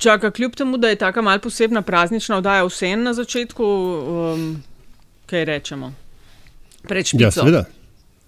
Čaka, 0.00 0.30
kljub 0.30 0.54
temu, 0.56 0.76
da 0.76 0.88
je 0.88 0.96
tako 0.96 1.22
malce 1.22 1.42
posebna 1.42 1.82
praznična 1.82 2.36
oddaja, 2.36 2.64
vse 2.64 2.96
na 2.96 3.12
začetku, 3.14 3.64
um, 3.64 4.62
kaj 5.26 5.44
rečemo? 5.44 5.92
Pred 6.88 7.06
špico. 7.06 7.24
Ja, 7.24 7.30
seveda. 7.30 7.64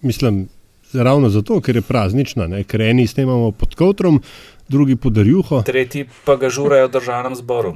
Mislim, 0.00 0.48
ravno 0.92 1.30
zato, 1.30 1.60
ker 1.60 1.76
je 1.76 1.82
praznična, 1.82 2.46
ne? 2.46 2.64
ker 2.64 2.80
eni 2.80 3.06
snemamo 3.06 3.50
pod 3.50 3.74
kotrom, 3.74 4.20
drugi 4.68 4.96
pod 4.96 5.16
rjuho. 5.16 5.62
Tretji 5.62 6.04
pa 6.24 6.36
ga 6.36 6.50
žurajo 6.50 6.88
v 6.88 6.92
državnem 6.92 7.36
zboru. 7.40 7.74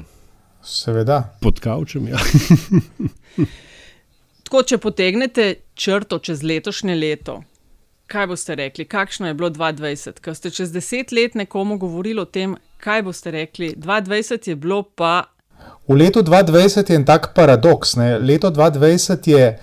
Seveda. 0.62 1.22
Pod 1.40 1.60
kavčem. 1.60 2.08
Ja. 2.08 2.20
Tako, 4.44 4.62
če 4.62 4.78
potegnete 4.78 5.54
črto 5.74 6.18
čez 6.18 6.42
letošnje 6.42 6.94
leto, 6.94 7.40
kaj 8.06 8.26
boste 8.26 8.54
rekli, 8.54 8.84
kakšno 8.84 9.26
je 9.26 9.34
bilo 9.34 9.50
2020? 9.50 10.20
Ker 10.20 10.34
ste 10.34 10.50
čez 10.50 10.72
deset 10.72 11.12
let 11.12 11.34
nekomu 11.34 11.78
govorili 11.78 12.20
o 12.20 12.24
tem, 12.24 12.56
kaj 12.82 13.02
boste 13.02 13.30
rekli. 13.30 13.74
2020 13.76 14.48
je 14.48 14.56
bilo 14.56 14.82
pa. 14.82 15.24
V 15.88 15.94
letu 15.94 16.22
2020 16.22 16.90
je 16.90 16.96
en 16.96 17.04
tak 17.04 17.32
paradoks. 17.34 17.96
Ne? 17.96 18.18
Leto 18.18 18.50
2020 18.50 19.30
je 19.30 19.58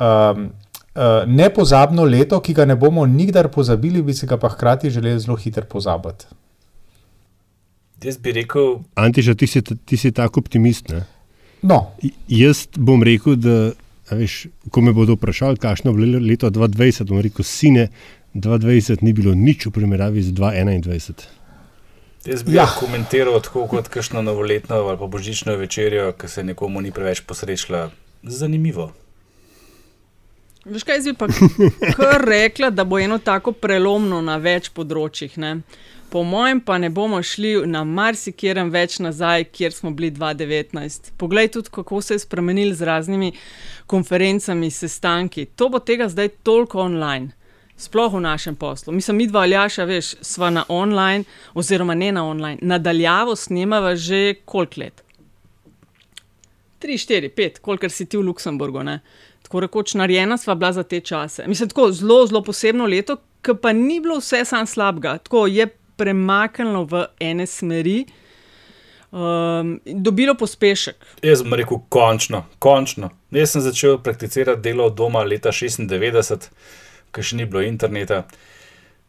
um, 0.00 0.50
uh, 0.94 1.26
nepozabno 1.26 2.04
leto, 2.04 2.40
ki 2.40 2.54
ga 2.54 2.64
ne 2.64 2.76
bomo 2.76 3.06
nikdar 3.06 3.48
pozabili, 3.48 4.02
bi 4.02 4.14
se 4.14 4.26
ga 4.26 4.36
pa 4.36 4.48
hkrati 4.48 4.90
želeli 4.90 5.20
zelo 5.20 5.36
hitro 5.36 5.64
pozabiti. 5.64 6.26
Jaz 8.04 8.18
bi 8.18 8.32
rekel, 8.32 8.78
Antiša, 8.94 9.34
ti 9.34 9.46
si, 9.46 9.62
ti 9.62 9.96
si 9.96 10.12
tako 10.12 10.40
optimist. 10.40 10.88
Ne? 10.88 11.04
No, 11.62 11.94
J- 12.02 12.12
Jaz 12.28 12.66
bom 12.76 13.02
rekel, 13.02 13.36
da 13.36 13.70
veš, 14.10 14.46
ko 14.70 14.80
me 14.80 14.92
bodo 14.92 15.14
vprašali, 15.16 15.56
kakšno 15.56 15.90
je 15.90 15.96
bilo 15.96 16.18
leto 16.20 16.50
2020, 16.50 17.04
bom 17.08 17.20
rekel, 17.20 17.44
sine, 17.44 17.88
2020 18.34 19.02
ni 19.02 19.12
bilo 19.12 19.34
nič 19.34 19.66
v 19.66 19.70
primerjavi 19.70 20.22
z 20.22 20.32
2021. 20.32 21.24
jaz 22.26 22.42
bi 22.42 22.54
Ja. 22.54 22.66
komentiral 22.80 23.40
tako 23.40 23.66
kot 23.66 23.88
kakšno 23.88 24.22
novoletno 24.22 24.76
ali 24.76 24.98
pa 24.98 25.06
božično 25.06 25.56
večerjo, 25.56 26.12
ki 26.12 26.28
se 26.28 26.44
nekomu 26.44 26.80
ni 26.80 26.90
preveč 26.92 27.20
posrečila. 27.20 27.90
Zanimivo. 28.22 28.92
Veš 30.64 30.82
kaj, 30.82 30.96
jaz 30.96 31.04
bi 31.04 31.12
pa 31.14 31.26
kar 31.96 32.24
rekla, 32.24 32.70
da 32.70 32.84
bo 32.84 32.98
eno 32.98 33.18
tako 33.18 33.52
prelomno 33.52 34.20
na 34.24 34.36
več 34.36 34.70
področjih. 34.72 35.36
Ne? 35.38 35.58
Po 36.14 36.22
mojem, 36.22 36.60
pa 36.60 36.78
ne 36.78 36.90
bomo 36.90 37.18
šli 37.22 37.66
na 37.66 37.80
marsikjerem 37.84 38.68
več 38.70 39.00
nazaj, 39.02 39.48
kjer 39.50 39.72
smo 39.74 39.90
bili 39.90 40.12
2019. 40.14 41.10
Poglej 41.18 41.48
tudi, 41.56 41.72
kako 41.74 41.98
se 42.06 42.14
je 42.14 42.22
spremenil 42.22 42.70
z 42.74 42.86
raznimi 42.86 43.32
konferencami, 43.90 44.70
sestanki. 44.70 45.48
To 45.58 45.68
bo 45.74 45.82
tega 45.82 46.06
zdaj 46.08 46.30
toliko 46.46 46.84
online. 46.84 47.34
Sploh 47.76 48.14
v 48.14 48.22
našem 48.28 48.54
poslu. 48.54 48.94
Mislim, 48.94 49.16
mi 49.16 49.26
dva 49.26 49.42
aljaša, 49.42 49.90
veš, 49.90 50.14
sva 50.22 50.54
na 50.54 50.62
online, 50.68 51.26
oziroma 51.54 51.98
ne 51.98 52.14
na 52.14 52.28
online, 52.30 52.62
nadaljavo 52.62 53.34
snemava 53.34 53.96
že 53.96 54.36
koliko 54.44 54.84
let. 54.86 55.02
3, 56.78 57.04
4, 57.10 57.34
5, 57.34 57.58
kolikor 57.58 57.90
si 57.90 58.06
ti 58.06 58.16
v 58.16 58.28
Luksemburgu. 58.30 58.86
Ne? 58.86 59.00
Tako 59.42 59.66
rekoč 59.66 59.98
narejena 59.98 60.38
sva 60.38 60.54
bila 60.54 60.72
za 60.72 60.86
te 60.86 61.00
čase. 61.00 61.50
Mislim, 61.50 61.74
tako 61.74 61.90
zelo, 61.90 62.26
zelo 62.26 62.42
posebno 62.42 62.86
leto, 62.86 63.18
ki 63.42 63.58
pa 63.62 63.72
ni 63.72 63.98
bilo 64.00 64.22
vse 64.22 64.44
sam 64.46 64.66
slabega. 64.66 65.18
Tako 65.18 65.50
je 65.50 65.74
premaknilo 65.96 66.84
v 66.84 67.06
ene 67.20 67.46
smeri, 67.46 68.04
um, 69.14 69.80
dobilo 69.84 70.34
pospešek. 70.34 71.06
Jaz 71.22 71.42
bom 71.42 71.54
rekel, 71.54 71.78
končno, 71.88 72.44
končno. 72.58 73.10
Jaz 73.30 73.54
sem 73.54 73.62
začel 73.62 73.98
prakticirati 74.02 74.62
delo 74.62 74.86
od 74.86 74.98
doma 74.98 75.22
leta 75.24 75.52
96, 75.52 76.50
ko 77.14 77.22
še 77.22 77.38
ni 77.38 77.46
bilo 77.46 77.62
interneta. 77.62 78.24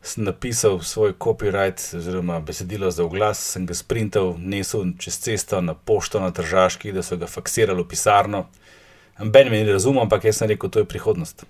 Sem 0.05 0.27
napisal 0.27 0.77
svoj 0.85 1.15
copyright, 1.17 1.81
oziroma 1.97 2.37
besedilo 2.45 2.91
za 2.93 3.01
oglas, 3.03 3.39
sem 3.55 3.65
ga 3.65 3.73
sprintal, 3.73 4.35
nesel 4.37 4.91
čez 5.01 5.17
cesto 5.17 5.61
na 5.65 5.73
pošto 5.73 6.21
na 6.21 6.29
Tržaški, 6.29 6.93
da 6.93 7.01
so 7.01 7.17
ga 7.17 7.25
faksirali 7.25 7.81
v 7.81 7.89
pisarno. 7.89 8.45
Ben 9.17 9.49
me 9.49 9.63
ni 9.63 9.71
razumel, 9.71 10.05
ampak 10.05 10.27
jaz 10.29 10.43
sem 10.43 10.51
rekel, 10.51 10.69
to 10.69 10.83
je 10.83 10.91
prihodnost. 10.91 11.47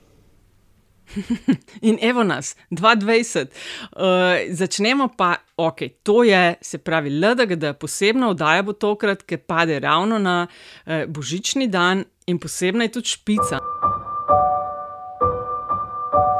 In 1.89 1.97
evo 2.01 2.23
nas, 2.23 2.55
2020. 2.71 3.47
Uh, 3.91 4.01
začnemo 4.51 5.09
pa, 5.17 5.35
ok, 5.57 5.79
to 6.03 6.23
je, 6.23 6.55
se 6.61 6.77
pravi, 6.77 7.09
LDGD, 7.09 7.73
posebna 7.79 8.29
oddaja 8.29 8.63
bo 8.63 8.73
tokrat, 8.73 9.23
ker 9.23 9.39
pade 9.47 9.79
ravno 9.79 10.19
na 10.19 10.47
uh, 10.47 11.05
božični 11.07 11.67
dan 11.67 12.05
in 12.25 12.39
posebna 12.39 12.83
je 12.83 12.91
tudi 12.91 13.15
špica. 13.15 13.59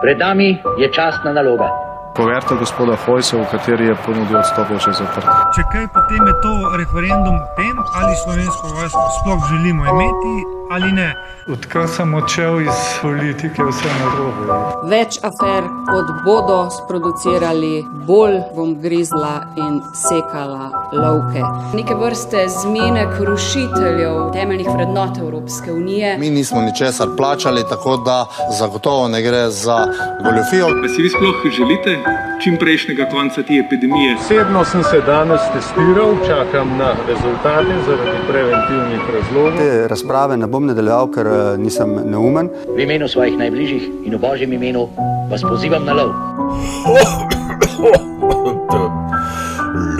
Pred 0.01 0.17
nami 0.19 0.57
je 0.77 0.91
častna 0.93 1.33
naloga. 1.33 1.69
Poverta 2.15 2.55
gospoda 2.55 2.95
Hojsa, 2.95 3.37
v 3.37 3.45
kateri 3.51 3.87
je 3.91 3.95
ponudil 4.05 4.37
odstop, 4.39 4.69
je 4.71 4.79
še 4.79 4.93
zaprta. 5.01 5.49
Če 5.51 5.65
kaj, 5.73 5.87
potem 5.91 6.23
je 6.23 6.35
to 6.45 6.53
referendum 6.79 7.35
o 7.35 7.47
tem, 7.57 7.75
ali 7.75 8.13
slovensko 8.23 8.71
vojsko 8.71 9.03
sploh 9.19 9.41
želimo 9.51 9.83
imeti 9.83 10.35
ali 10.75 10.91
ne. 10.91 11.15
Odkar 11.47 11.87
sem 11.87 12.13
odšel 12.13 12.61
iz 12.61 12.79
politike, 13.01 13.63
vse 13.63 13.89
na 13.99 14.07
robu. 14.17 14.55
Več 14.89 15.19
afer, 15.21 15.67
kot 15.87 16.07
bodo 16.25 16.57
sproducirali, 16.73 17.83
bolj 18.07 18.39
bom 18.55 18.73
grizla 18.81 19.35
in 19.61 19.77
sekala 19.93 20.71
lovke. 20.91 21.43
Neke 21.77 21.95
vrste 21.99 22.47
zmenek 22.49 23.19
rušiteljev 23.29 24.31
temeljnih 24.33 24.69
vrednot 24.73 25.19
Evropske 25.21 25.71
unije. 25.71 26.17
Mi 26.19 26.29
nismo 26.29 26.61
ničesar 26.61 27.13
plačali, 27.17 27.63
tako 27.69 27.97
da 27.97 28.25
zagotovo 28.59 29.07
ne 29.07 29.21
gre 29.21 29.45
za 29.49 29.77
goljofijo. 30.23 30.73
Pa 30.81 30.89
si 30.89 31.01
vi 31.01 31.09
sploh 31.09 31.45
želite 31.57 31.99
čim 32.43 32.57
prejšnjega 32.59 33.05
konca 33.11 33.43
te 33.43 33.61
epidemije? 33.65 34.17
Osebno 34.19 34.65
sem 34.65 34.83
se 34.83 35.01
danes 35.05 35.41
testiral, 35.53 36.17
čakam 36.27 36.77
na 36.77 36.91
rezultate 37.07 37.79
zaradi 37.85 38.19
preventivnih 38.29 39.01
razlogov. 39.13 39.57
Te 39.57 39.87
razprave 39.87 40.37
ne 40.37 40.47
bom 40.47 40.64
nadaljeval, 40.69 41.09
ker 41.13 41.27
eh, 41.27 41.57
nisem 41.61 41.95
neumen. 42.11 42.49
V 42.75 42.83
imenu 42.83 43.07
svojih 43.07 43.37
najbližjih 43.39 43.83
in 44.05 44.15
v 44.17 44.19
božjem 44.21 44.53
imenu 44.53 44.87
vas 45.31 45.41
pozivam 45.45 45.85
na 45.85 45.93
lov. 45.93 46.13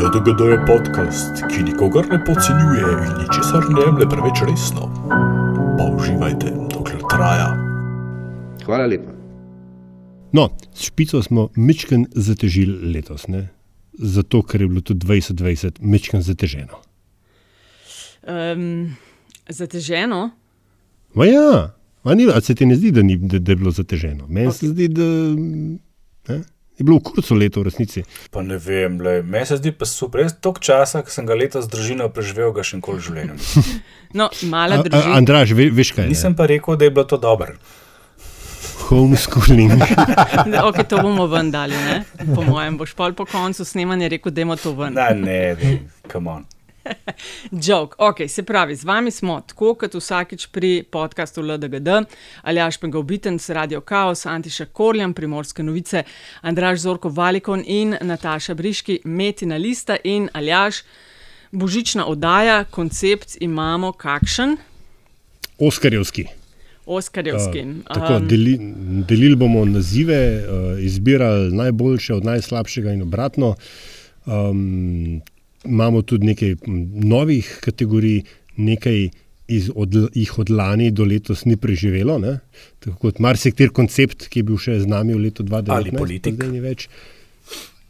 LDGD 0.06 0.42
je 0.52 0.60
podcast, 0.68 1.44
ki 1.50 1.64
nikogar 1.72 2.08
ne 2.12 2.20
podcenjuje 2.26 2.86
in 3.08 3.12
ničesar 3.24 3.64
ne 3.70 3.82
jemlje 3.88 4.10
preveč 4.10 4.46
resno. 4.48 4.92
Pa 5.78 5.90
uživajte, 5.96 6.54
dokler 6.74 7.02
traja. 7.10 7.50
Hvala 8.66 8.86
lepa. 8.86 9.12
No, 10.36 10.50
s 10.74 10.90
špico 10.90 11.24
smo 11.24 11.50
mečken 11.56 12.08
zatežili 12.12 12.94
letos, 12.94 13.28
ne? 13.28 13.56
zato 13.98 14.42
ker 14.44 14.62
je 14.62 14.68
bilo 14.68 14.82
tudi 14.82 15.08
2020 15.08 15.80
mečken 15.80 16.22
zateženo. 16.22 16.82
Um, 18.28 18.96
zateženo. 19.50 20.30
Ma 21.16 21.26
ja, 21.26 21.72
ni, 22.16 22.28
a 22.32 22.42
se 22.42 22.56
ti 22.56 22.66
ne 22.66 22.76
zdi, 22.76 22.92
da, 22.92 23.02
ni, 23.02 23.16
da, 23.18 23.40
da 23.40 23.52
je 23.52 23.56
bilo 23.56 23.72
zateženo? 23.72 24.28
Meni 24.28 24.48
okay. 24.48 24.60
se 24.60 24.68
zdi, 24.68 24.88
da 24.88 25.06
ne, 26.28 26.42
je 26.78 26.84
bilo 26.84 26.98
v 26.98 27.04
kurcu 27.08 27.38
leto 27.40 27.64
v 27.64 27.70
resnici. 27.70 28.04
Pa 28.32 28.44
ne 28.44 28.58
vem, 28.60 29.00
le, 29.02 29.22
meni 29.24 29.48
se 29.48 29.58
zdi 29.62 29.72
pa 29.72 29.88
super. 29.88 30.26
Jaz 30.26 30.36
toliko 30.44 30.60
časa, 30.60 31.06
ki 31.08 31.14
sem 31.14 31.28
ga 31.28 31.38
letos 31.40 31.70
z 31.70 31.72
družino 31.72 32.10
preživel, 32.12 32.52
ga 32.56 32.66
še 32.68 32.82
nikoli 32.82 33.00
v 33.00 33.08
življenju. 33.10 33.40
No, 34.16 34.30
mala 34.48 34.78
družina. 34.80 35.18
Andraž, 35.18 35.52
ve, 35.52 35.66
veš 35.76 35.90
kaj? 35.92 36.06
ne? 36.08 36.14
Nisem 36.16 36.38
pa 36.40 36.46
rekel, 36.48 36.78
da 36.80 36.88
je 36.88 36.92
bilo 36.96 37.04
to 37.04 37.20
dobro. 37.20 37.58
Homeschooling. 38.86 39.74
ok, 40.70 40.80
to 40.88 41.02
bomo 41.04 41.26
ven 41.28 41.50
dali, 41.52 41.76
ne? 41.76 41.98
po 42.32 42.46
mojem. 42.48 42.78
Boš 42.80 42.94
pol 42.96 43.12
po 43.18 43.26
koncu 43.28 43.68
snemanja 43.68 44.08
rekel, 44.14 44.32
da 44.32 44.46
je 44.46 44.58
to 44.64 44.72
ven. 44.78 44.96
Ne, 44.96 45.10
ne, 45.20 45.80
come 46.08 46.32
on. 46.32 46.48
Joke. 47.68 47.96
Ok, 47.98 48.18
se 48.28 48.44
pravi, 48.44 48.76
z 48.76 48.84
vami 48.84 49.12
smo 49.12 49.42
tako 49.42 49.74
kot 49.76 49.96
vsakič 49.96 50.48
pri 50.48 50.84
podkastu 50.92 51.42
LDGD, 51.42 51.90
Aljaš 52.42 52.78
Pengovbiten, 52.78 53.40
Radio 53.48 53.82
Chaos, 53.82 54.26
Antiša 54.26 54.66
Korjan, 54.66 55.14
Primorske 55.14 55.64
novice, 55.64 56.04
Andraž 56.42 56.80
Zorko 56.80 57.10
Valikon 57.10 57.64
in 57.66 57.98
Nataša 58.02 58.54
Briški, 58.54 59.00
Metina 59.04 59.58
Lista 59.58 59.98
in 60.04 60.30
Aljaš. 60.34 60.84
Božična 61.52 62.06
oddaja, 62.06 62.64
koncept 62.64 63.38
imamo 63.40 63.92
kakšen? 63.92 64.58
Oskarjevski. 65.60 66.26
Oskarjevski. 66.86 67.62
Uh, 67.62 67.84
tako, 67.94 68.20
deli, 68.20 68.58
delili 69.08 69.36
bomo 69.36 69.66
nazive, 69.66 70.38
uh, 70.38 70.84
izbirali 70.84 71.52
najboljše 71.56 72.14
od 72.14 72.26
najslabšega 72.26 72.92
in 72.92 73.02
obratno. 73.02 73.56
Um, 74.26 75.22
imamo 75.66 76.02
tudi 76.02 76.26
nekaj 76.26 76.56
novih 76.66 77.60
kategorij, 77.62 78.24
nekaj 78.58 79.10
iz 79.48 79.70
od, 79.76 79.94
jih 80.14 80.40
od 80.40 80.50
lani 80.50 80.92
do 80.92 81.06
letos 81.06 81.46
ni 81.46 81.58
preživelo. 81.58 82.18
Ne? 82.20 82.40
Tako 82.80 82.98
kot 82.98 83.20
marsikter 83.20 83.70
koncept, 83.70 84.28
ki 84.30 84.42
je 84.42 84.48
bil 84.48 84.58
še 84.62 84.80
z 84.82 84.90
nami 84.90 85.14
v 85.14 85.28
letu 85.28 85.44
2019, 85.44 85.76
Ali 85.76 85.94
politik. 85.94 86.38
zdaj 86.38 86.50
ni 86.50 86.64
več. 86.64 86.88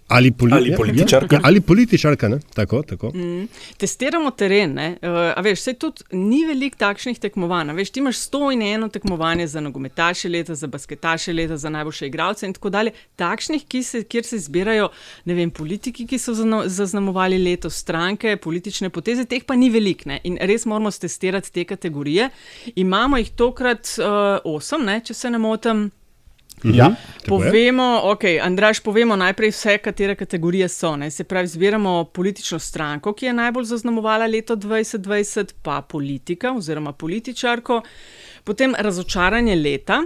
Ali, 0.07 0.31
poli 0.31 0.53
Ali 0.53 0.69
ja, 0.69 0.77
političarka. 0.77 1.35
Ja, 1.35 1.41
ali 1.43 1.61
političarka, 1.61 2.27
ne? 2.27 2.39
Tako, 2.53 2.81
tako. 2.83 3.11
Mm. 3.15 3.47
Testiramo 3.77 4.31
teren. 4.31 4.73
ne. 4.73 4.97
Uh, 5.01 5.09
a 5.35 5.41
veš, 5.41 5.61
se 5.61 5.73
tudi 5.73 6.03
ni 6.11 6.45
veliko 6.45 6.77
takšnih 6.77 7.19
tekmovanj. 7.19 7.69
a 7.69 7.73
Veš, 7.73 7.89
ti 7.89 7.99
imaš 7.99 8.17
sto 8.17 8.51
in 8.51 8.61
eno 8.61 8.89
tekmovanje 8.89 9.47
za 9.47 9.61
nogometaše 9.61 10.29
leta, 10.29 10.55
za 10.55 10.67
basketaše 10.67 11.33
leta, 11.33 11.57
za 11.57 11.69
najboljše 11.69 12.07
igralce 12.07 12.45
in 12.45 12.53
tako 12.53 12.69
dalje. 12.69 12.91
Takšnih, 13.15 13.65
ki 13.65 13.83
se, 13.83 14.03
kjer 14.03 14.23
se 14.23 14.39
zbirajo 14.39 14.89
vem, 15.25 15.51
politiki, 15.51 16.05
ki 16.07 16.19
so 16.19 16.33
zaznamovali 16.65 17.37
leto, 17.37 17.69
stranke, 17.69 18.37
politične 18.37 18.89
poteze, 18.89 19.25
teh 19.25 19.43
pa 19.43 19.55
ni 19.55 19.69
veliko. 19.69 20.09
ne. 20.09 20.21
In 20.23 20.37
res 20.41 20.65
moramo 20.65 20.91
testirati 20.91 21.51
te 21.51 21.65
kategorije. 21.65 22.29
Imamo 22.75 23.17
jih 23.17 23.31
tokrat 23.35 23.97
uh, 23.97 24.39
osem, 24.45 24.85
ne, 24.85 25.01
če 25.01 25.13
se 25.13 25.29
ne 25.29 25.37
motim. 25.37 25.89
Ja. 26.63 26.89
Mhm. 26.89 26.95
Je. 27.23 27.29
Povemo, 27.29 28.01
ok, 28.03 28.23
Andraš, 28.41 28.79
povemo 28.79 29.15
najprej 29.15 29.49
vse, 29.49 29.77
katere 29.77 30.15
kategorije 30.15 30.67
so. 30.69 30.95
Ne? 30.95 31.11
Se 31.11 31.23
pravi, 31.23 31.47
zbiramo 31.47 32.03
politično 32.03 32.59
stranko, 32.59 33.13
ki 33.13 33.25
je 33.25 33.33
najbolj 33.33 33.63
zaznamovala 33.65 34.25
leto 34.25 34.55
2020, 34.55 35.53
pa 35.61 35.81
politika 35.81 36.53
oziroma 36.53 36.91
političarko, 36.91 37.81
potem 38.43 38.75
razočaranje 38.77 39.55
leta. 39.55 40.03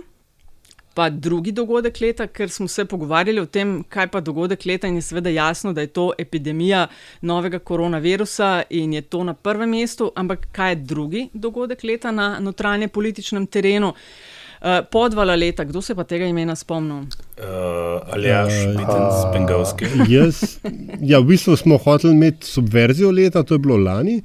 Pa 0.93 1.09
drugi 1.09 1.51
dogodek 1.51 2.01
leta, 2.01 2.27
ker 2.27 2.49
smo 2.49 2.67
se 2.67 2.85
pogovarjali 2.85 3.39
o 3.39 3.45
tem, 3.45 3.83
kaj 3.89 4.07
pa 4.07 4.19
dogodek 4.19 4.65
leta, 4.65 4.87
in 4.87 4.95
je 4.95 5.01
seveda 5.01 5.29
jasno, 5.29 5.73
da 5.73 5.81
je 5.81 5.87
to 5.87 6.11
epidemija 6.17 6.87
novega 7.21 7.59
koronavirusa 7.59 8.63
in 8.69 8.93
je 8.93 9.01
to 9.01 9.23
na 9.23 9.33
prvem 9.33 9.69
mestu, 9.69 10.11
ampak 10.15 10.47
kaj 10.51 10.71
je 10.71 10.75
drugi 10.75 11.29
dogodek 11.33 11.83
leta 11.83 12.11
na 12.11 12.39
notranje 12.39 12.87
političnem 12.87 13.47
terenu? 13.47 13.93
Uh, 14.59 14.83
podvala 14.91 15.35
leta, 15.35 15.63
kdo 15.63 15.81
se 15.81 15.95
pa 15.95 16.03
tega 16.03 16.27
imena 16.27 16.55
spomnil? 16.55 17.07
Uh, 17.39 18.13
Aljaš, 18.13 18.53
Uh, 18.65 18.75
Bitenc, 18.75 19.33
Bengalski. 19.33 19.85
Jaz, 20.15 20.59
ja, 21.01 21.19
v 21.19 21.31
bistvu 21.31 21.55
smo 21.55 21.77
hoteli 21.77 22.13
imeti 22.13 22.47
subverzijo 22.47 23.11
leta, 23.11 23.43
to 23.43 23.55
je 23.55 23.59
bilo 23.59 23.77
lani. 23.77 24.21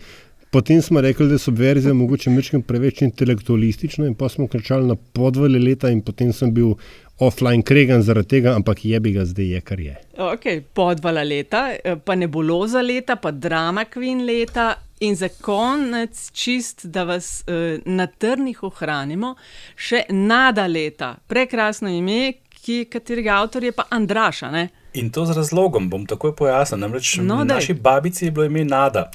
Potem 0.51 0.83
smo 0.83 1.01
rekli, 1.01 1.27
da 1.27 1.35
je 1.35 1.39
subverzija 1.39 1.95
mogoče 1.95 2.31
mečem 2.31 2.63
preveč 2.63 3.03
intelektualistična, 3.03 4.07
in 4.07 4.15
pa 4.15 4.29
smo 4.29 4.47
kričali 4.47 4.87
na 4.87 4.95
podvale 4.95 5.59
leta, 5.59 5.91
in 5.91 6.03
potem 6.03 6.33
sem 6.33 6.53
bil 6.55 6.75
offline 7.19 7.63
kregan 7.63 8.03
zaradi 8.03 8.29
tega, 8.29 8.55
ampak 8.55 8.85
je 8.85 9.01
bi 9.01 9.13
ga 9.13 9.25
zdaj, 9.25 9.49
je 9.55 9.61
kar 9.61 9.81
je. 9.81 9.97
Ok, 10.19 10.47
podvala 10.75 11.23
leta, 11.23 11.69
eh, 11.75 11.97
pa 12.05 12.15
nebuloza 12.15 12.83
leta, 12.83 13.17
pa 13.17 13.31
drama 13.31 13.85
queen 13.85 14.27
leta. 14.27 14.75
In 15.01 15.17
za 15.17 15.29
konec, 15.41 16.31
čist, 16.33 16.87
da 16.87 17.05
vas 17.05 17.45
uh, 17.47 17.81
na 17.85 18.07
trnih 18.07 18.63
ohranimo, 18.63 19.35
še 19.77 20.05
nada 20.11 20.67
leta, 20.71 21.17
prekrasno 21.27 21.91
ime, 21.91 22.35
ki, 22.65 22.85
katerega 22.91 23.41
avtor 23.43 23.65
je 23.65 23.73
pa 23.73 23.89
Andraša. 23.91 24.51
Ne? 24.51 24.69
In 24.95 25.11
to 25.11 25.27
z 25.27 25.35
razlogom, 25.37 25.91
bom 25.91 26.07
takoj 26.07 26.37
pojasnil. 26.37 26.81
Namreč 26.81 27.17
No, 27.23 27.43
naši 27.45 27.75
babici 27.75 28.25
je 28.25 28.31
bilo 28.31 28.47
ime 28.47 28.65
Nada. 28.65 29.11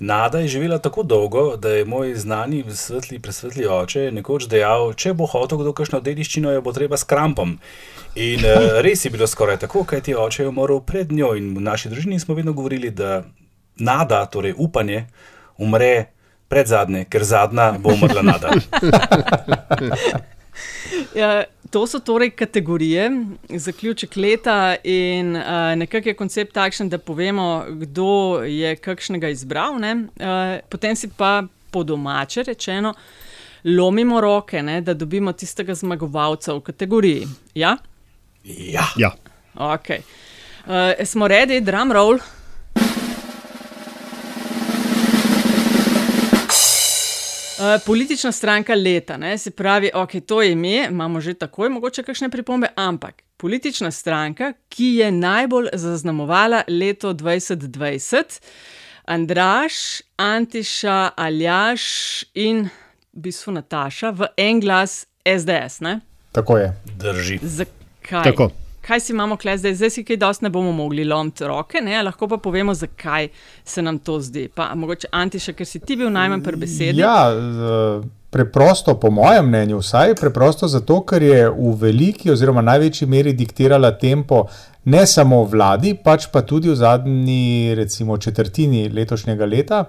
Nada 0.00 0.38
je 0.38 0.48
živela 0.48 0.78
tako 0.78 1.02
dolgo, 1.02 1.56
da 1.56 1.70
je 1.70 1.84
moj 1.84 2.14
znani, 2.14 2.64
svetli, 2.74 3.18
presvetli 3.18 3.66
oče 3.66 4.06
nekoč 4.16 4.46
dejal, 4.48 4.94
če 4.96 5.12
bo 5.12 5.26
hotel 5.28 5.60
kdo 5.60 5.74
kakšno 5.76 6.00
dediščino, 6.00 6.54
jo 6.54 6.62
bo 6.64 6.72
treba 6.72 6.96
s 6.96 7.04
krampom. 7.04 7.58
In 8.16 8.46
uh, 8.48 8.70
res 8.86 9.04
je 9.04 9.12
bilo 9.12 9.28
skoraj 9.28 9.60
tako, 9.66 9.84
kaj 9.84 10.08
ti 10.08 10.16
oče 10.16 10.42
je 10.42 10.48
umrl 10.48 10.80
pred 10.80 11.12
njo. 11.12 11.34
In 11.36 11.52
v 11.54 11.62
naši 11.68 11.92
družini 11.92 12.20
smo 12.20 12.34
vedno 12.34 12.56
govorili, 12.56 12.90
da 12.90 13.20
nada, 13.80 14.24
torej 14.26 14.54
upanje, 14.56 15.06
umre 15.58 16.10
pred 16.48 16.66
zadnje, 16.66 17.04
ker 17.10 17.24
zadnja 17.24 17.72
bo 17.78 17.94
umrla 17.94 18.22
nada. 18.22 18.54
Ja, 21.14 21.44
to 21.70 21.86
so 21.86 21.98
torej 21.98 22.30
kategorije, 22.30 23.10
zaključek 23.48 24.16
leta, 24.16 24.76
in 24.84 25.36
uh, 25.36 25.42
nekako 25.76 26.08
je 26.08 26.14
koncept 26.14 26.52
takšen, 26.54 26.88
da 26.88 26.98
povemo, 26.98 27.64
kdo 27.68 28.42
je 28.44 28.76
kakšnega 28.76 29.28
izbral. 29.28 29.74
Uh, 29.74 30.60
potem 30.68 30.96
si 30.96 31.08
pa 31.16 31.42
po 31.70 31.82
domače 31.82 32.42
rečeno 32.42 32.94
lomimo 33.64 34.20
roke, 34.20 34.62
ne, 34.62 34.80
da 34.80 34.94
dobimo 34.94 35.32
tistega 35.32 35.74
zmagovalca 35.74 36.54
v 36.54 36.60
kategoriji. 36.60 37.28
Ja? 37.54 37.76
Ja. 38.44 38.86
ja. 38.96 39.14
Okay. 39.54 40.00
Uh, 40.66 41.04
smo 41.04 41.28
redi, 41.28 41.60
drum 41.60 41.92
roll. 41.92 42.18
Uh, 47.60 47.82
politična 47.86 48.32
stranka 48.32 48.74
leta, 48.74 49.16
ne? 49.16 49.38
se 49.38 49.50
pravi, 49.50 49.90
ok, 49.94 50.10
to 50.26 50.42
je 50.42 50.52
ime, 50.52 50.86
imamo 50.90 51.20
že 51.20 51.34
takoj 51.34 51.68
mogoče 51.68 52.02
kakšne 52.02 52.30
pripombe, 52.30 52.68
ampak 52.76 53.22
politična 53.36 53.90
stranka, 53.90 54.52
ki 54.68 54.84
je 54.84 55.10
najbolj 55.12 55.68
zaznamovala 55.72 56.62
leto 56.68 57.12
2020, 57.12 58.40
Andraš, 59.04 59.74
Antiša, 60.16 61.10
Aljaš 61.16 61.84
in 62.34 62.64
v 63.12 63.20
bistvu 63.28 63.52
Nataša 63.52 64.10
v 64.10 64.28
en 64.36 64.60
glas 64.60 65.06
SDS. 65.24 65.80
Ne? 65.80 66.00
Tako 66.32 66.58
je. 66.58 66.72
Drži. 66.96 67.38
Zakaj? 67.42 68.24
Tako. 68.24 68.50
Kaj 68.90 69.00
si 69.00 69.12
imamo 69.12 69.36
klej 69.36 69.58
zdaj? 69.58 69.74
Zdaj 69.74 69.90
si 69.90 70.02
kaj 70.02 70.16
dosti 70.18 70.44
ne 70.44 70.50
bomo 70.50 70.72
mogli 70.72 71.04
lomiti 71.04 71.46
roke, 71.46 71.78
ne? 71.78 72.02
lahko 72.02 72.26
pa 72.28 72.40
povemo, 72.42 72.74
zakaj 72.74 73.28
se 73.64 73.82
nam 73.82 73.98
to 73.98 74.16
zdi. 74.20 74.48
Pa 74.54 74.72
mogoče 74.74 75.06
Antiša, 75.12 75.52
ker 75.52 75.66
si 75.66 75.78
ti 75.78 75.94
bil 75.96 76.10
najmanj 76.10 76.42
pri 76.42 76.58
besedi. 76.58 76.98
Ja, 76.98 77.30
preprosto, 78.34 78.96
po 78.98 79.12
mojem 79.14 79.46
mnenju, 79.46 79.78
vsaj 79.78 80.16
preprosto 80.18 80.66
zato, 80.68 80.98
ker 81.06 81.22
je 81.22 81.46
v 81.50 81.76
veliki 81.84 82.34
oziroma 82.34 82.66
največji 82.66 83.06
meri 83.06 83.32
diktirala 83.32 83.92
tempo 83.98 84.42
ne 84.90 85.06
samo 85.06 85.44
vladi, 85.44 85.94
pač 85.94 86.26
pa 86.34 86.42
tudi 86.42 86.74
v 86.74 86.76
zadnji, 86.82 87.74
recimo, 87.78 88.18
četrtini 88.18 88.88
letošnjega 88.88 89.46
leta. 89.46 89.84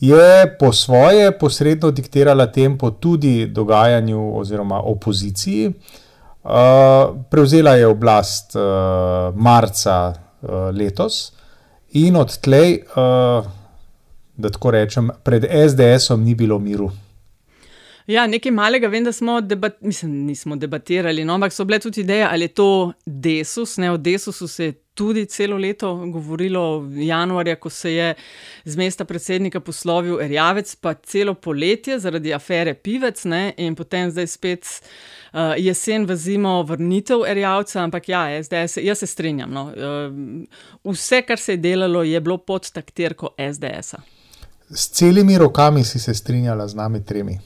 Je 0.00 0.56
po 0.60 0.72
svoje 0.72 1.32
posredno 1.38 1.90
diktirala 1.90 2.52
tempo 2.52 2.90
tudi 2.90 3.46
dogajanju 3.46 4.32
oziroma 4.36 4.84
opoziciji. 4.84 5.72
Uh, 6.44 6.50
prevzela 7.30 7.74
je 7.74 7.86
oblast 7.86 8.56
uh, 8.56 8.62
marca 9.36 10.12
uh, 10.42 10.50
letos 10.76 11.32
in 11.92 12.16
odtlej, 12.16 12.82
uh, 12.96 13.46
da 14.36 14.50
tako 14.50 14.70
rečem, 14.70 15.08
pred 15.22 15.46
SDS-om 15.70 16.24
ni 16.24 16.34
bilo 16.34 16.58
miru. 16.58 16.90
Ja, 18.06 18.26
nekaj 18.26 18.52
malega 18.52 18.90
vem, 18.92 19.04
da 19.04 19.12
smo, 19.12 19.38
debat, 19.40 19.78
mislim, 19.80 20.12
nismo 20.26 20.56
debatirali, 20.60 21.24
no, 21.24 21.38
ampak 21.38 21.52
so 21.56 21.64
bile 21.64 21.78
tudi 21.80 22.02
ideje, 22.04 22.26
ali 22.28 22.44
je 22.44 22.54
to 22.60 22.68
Desus. 23.06 23.78
Ne, 23.80 23.90
o 23.90 23.96
Desusu 23.96 24.48
se 24.48 24.64
je 24.64 24.72
tudi 24.94 25.24
celo 25.26 25.56
leto 25.56 25.94
govorilo, 26.12 26.84
januarja, 26.92 27.56
ko 27.56 27.70
se 27.70 27.94
je 27.94 28.14
z 28.64 28.76
mesta 28.76 29.04
predsednika 29.04 29.60
poslovil 29.60 30.20
Erjavec, 30.20 30.76
pa 30.76 30.94
celo 30.94 31.34
poletje 31.34 31.98
zaradi 31.98 32.34
afere 32.34 32.74
Pivec, 32.74 33.24
ne, 33.24 33.54
in 33.56 33.74
potem 33.74 34.10
zdaj 34.10 34.26
spet 34.26 34.68
uh, 34.68 34.88
jesen 35.56 36.06
v 36.06 36.16
zimo 36.16 36.62
vrnitev 36.62 37.24
Erjavca, 37.28 37.82
ampak 37.82 38.08
ja, 38.08 38.42
SDS, 38.42 38.76
jaz 38.82 38.98
se 38.98 39.06
strinjam. 39.06 39.50
No, 39.50 39.64
uh, 39.64 40.92
vse, 40.92 41.22
kar 41.22 41.38
se 41.38 41.52
je 41.52 41.56
delalo, 41.56 42.02
je 42.02 42.20
bilo 42.20 42.38
pod 42.38 42.70
taktirko 42.72 43.34
SDS-a. 43.38 44.02
S 44.70 44.88
celimi 44.88 45.38
rokami 45.38 45.84
si 45.84 45.98
se 45.98 46.14
strinjala 46.14 46.68
z 46.68 46.74
nami 46.74 47.04
tremi. 47.04 47.38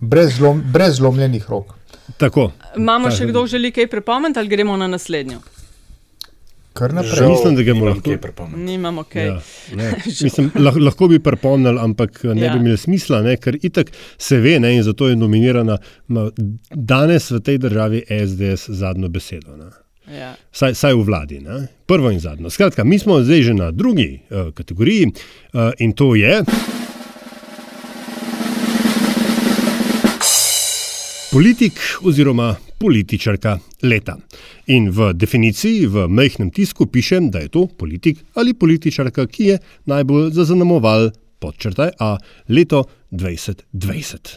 Brez, 0.00 0.36
zlom, 0.36 0.62
brez 0.72 0.96
zlomljenih 0.96 1.50
rok. 1.50 1.74
Tako. 2.16 2.50
Imamo 2.76 3.10
še 3.10 3.26
kdo 3.26 3.46
želi 3.46 3.72
kaj 3.72 3.86
pripomniti 3.90 4.38
ali 4.38 4.48
gremo 4.48 4.76
na 4.76 4.86
naslednjo? 4.86 5.40
Kar 6.72 6.92
naprej. 6.92 7.16
Žal, 7.16 7.30
Mislim, 7.30 7.54
da 7.54 7.62
gremo 7.62 7.80
nimam 7.80 7.96
lahko. 7.96 8.16
kaj. 8.32 8.46
Nimamo 8.56 9.02
kaj. 9.04 9.26
Ja, 9.26 9.34
ne. 9.74 9.90
Žal. 10.08 10.22
Mislim, 10.22 10.50
lah, 10.56 10.76
lahko 10.78 11.08
bi 11.08 11.18
pripomnili, 11.18 11.78
ampak 11.78 12.24
ne 12.24 12.42
Ja. 12.42 12.52
bi 12.52 12.58
imeli 12.58 12.76
smisla, 12.76 13.22
ne, 13.22 13.36
ker 13.36 13.58
itak 13.62 13.86
se 14.18 14.38
ve, 14.38 14.58
ne, 14.58 14.74
in 14.76 14.82
zato 14.82 15.08
je 15.08 15.16
nominirana 15.16 15.78
danes 16.70 17.30
v 17.30 17.40
tej 17.40 17.58
državi 17.58 18.02
SDS 18.08 18.70
zadnjo 18.70 19.08
besedo. 19.08 19.56
Ne. 19.56 19.70
Ja. 20.08 20.34
Saj, 20.50 20.74
saj 20.74 20.94
v 20.94 21.02
vladi, 21.02 21.38
ne? 21.40 21.68
prvo 21.86 22.10
in 22.10 22.18
zadnjo. 22.18 22.50
Skratka, 22.50 22.84
mi 22.84 22.98
smo 22.98 23.20
zdaj 23.20 23.42
že 23.42 23.54
na 23.54 23.70
drugi 23.70 24.20
uh, 24.24 24.50
kategoriji 24.50 25.06
uh, 25.06 25.70
in 25.78 25.92
to 25.92 26.14
je. 26.14 26.42
Politik 31.32 31.72
oziroma 32.04 32.54
političarka 32.78 33.54
leta. 33.82 34.18
In 34.66 34.90
v 34.92 35.14
definiciji 35.16 35.86
v 35.88 36.04
majhnem 36.08 36.50
tisku 36.52 36.84
piše, 36.86 37.22
da 37.32 37.40
je 37.40 37.48
to 37.48 37.62
politik 37.66 38.18
ali 38.34 38.52
političarka, 38.54 39.24
ki 39.26 39.44
je 39.44 39.56
najbolj 39.88 40.28
zaznamoval 40.36 41.08
podčrtaj 41.40 41.96
A 41.98 42.18
leto 42.48 42.84
2020. 43.12 44.28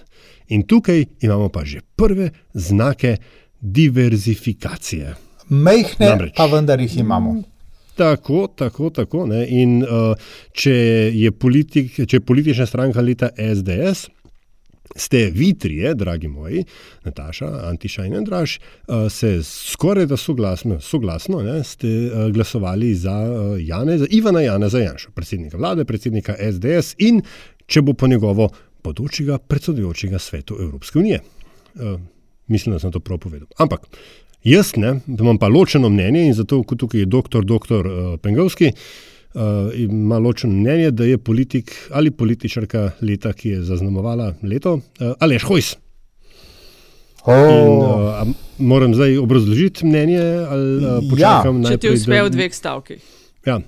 In 0.55 0.63
tukaj 0.63 1.03
imamo 1.19 1.49
pa 1.49 1.65
že 1.65 1.83
prve 1.95 2.29
znake 2.53 3.17
diverzifikacije. 3.59 5.15
Mejhne, 5.49 6.09
Namreč. 6.09 6.33
pa 6.37 6.45
vendar 6.45 6.79
jih 6.79 6.97
imamo. 6.97 7.41
Tako, 7.95 8.47
tako, 8.55 8.89
tako. 8.89 9.27
Ne? 9.27 9.43
In 9.49 9.83
uh, 9.83 10.15
če, 10.51 10.71
je 11.11 11.31
politik, 11.31 11.91
če 12.07 12.17
je 12.17 12.23
politična 12.23 12.65
stranka 12.65 13.01
leta 13.01 13.29
SDS, 13.35 14.14
ste 14.95 15.31
vi 15.33 15.53
trije, 15.53 15.93
dragi 15.93 16.27
moji, 16.27 16.63
Nataša, 17.03 17.47
Antiša 17.63 18.05
in 18.05 18.15
Andraš, 18.15 18.59
uh, 18.59 19.11
se 19.11 19.43
skoraj 19.43 20.05
da 20.05 20.17
soglasno, 20.17 20.79
soglasno 20.79 21.41
ne, 21.41 21.63
ste 21.63 21.87
uh, 21.87 22.31
glasovali 22.33 22.93
za 22.95 23.11
uh, 23.11 23.67
Jane, 23.67 23.97
za 23.97 24.07
Ivana 24.09 24.41
Jana 24.41 24.69
Zajanša, 24.69 25.09
predsednika 25.15 25.57
vlade, 25.57 25.85
predsednika 25.85 26.35
SDS 26.51 26.95
in, 26.97 27.21
če 27.65 27.81
bo 27.81 27.93
po 27.93 28.07
njegovo, 28.07 28.49
bodočega 28.83 29.37
predsedujočega 29.37 30.19
svetu 30.19 30.57
Evropske 30.61 30.99
unije. 30.99 31.19
Mislim, 32.47 32.75
da 32.75 32.79
sem 32.79 32.91
to 32.91 32.99
prav 32.99 33.17
povedal. 33.17 33.47
Ampak 33.57 33.87
jaz 34.43 34.75
ne, 34.77 34.99
imam 35.07 35.39
pa 35.41 35.47
ločeno 35.47 35.89
mnenje 35.89 36.27
in 36.27 36.33
zato, 36.37 36.61
kot 36.63 36.79
tukaj 36.79 37.01
je 37.01 37.05
doktor, 37.09 37.45
doktor 37.45 37.89
Pengovski. 38.21 38.71
Ima 39.75 40.17
ločeno 40.17 40.53
mnenje, 40.53 40.91
da 40.91 41.05
je 41.05 41.17
politik 41.17 41.71
ali 41.91 42.11
političarka 42.11 42.91
leta, 43.01 43.33
ki 43.33 43.49
je 43.49 43.63
zaznamovala 43.63 44.33
leto, 44.43 44.73
uh, 44.73 45.13
Aleš 45.19 45.43
Hojs. 45.43 45.75
Oh. 47.25 47.33
In, 47.33 47.67
uh, 47.67 48.35
moram 48.57 48.93
zdaj 48.95 49.17
obrazložiti 49.17 49.85
mnenje, 49.85 50.21
ali 50.49 50.85
uh, 50.85 51.09
počakam 51.09 51.55
ja, 51.55 51.61
najprej. 51.61 51.77
Če 51.77 51.87
ti 51.87 51.93
uspe 51.93 52.21
v 52.21 52.29
dveh 52.29 52.53
stavkih. 52.53 53.01
Ja. 53.45 53.59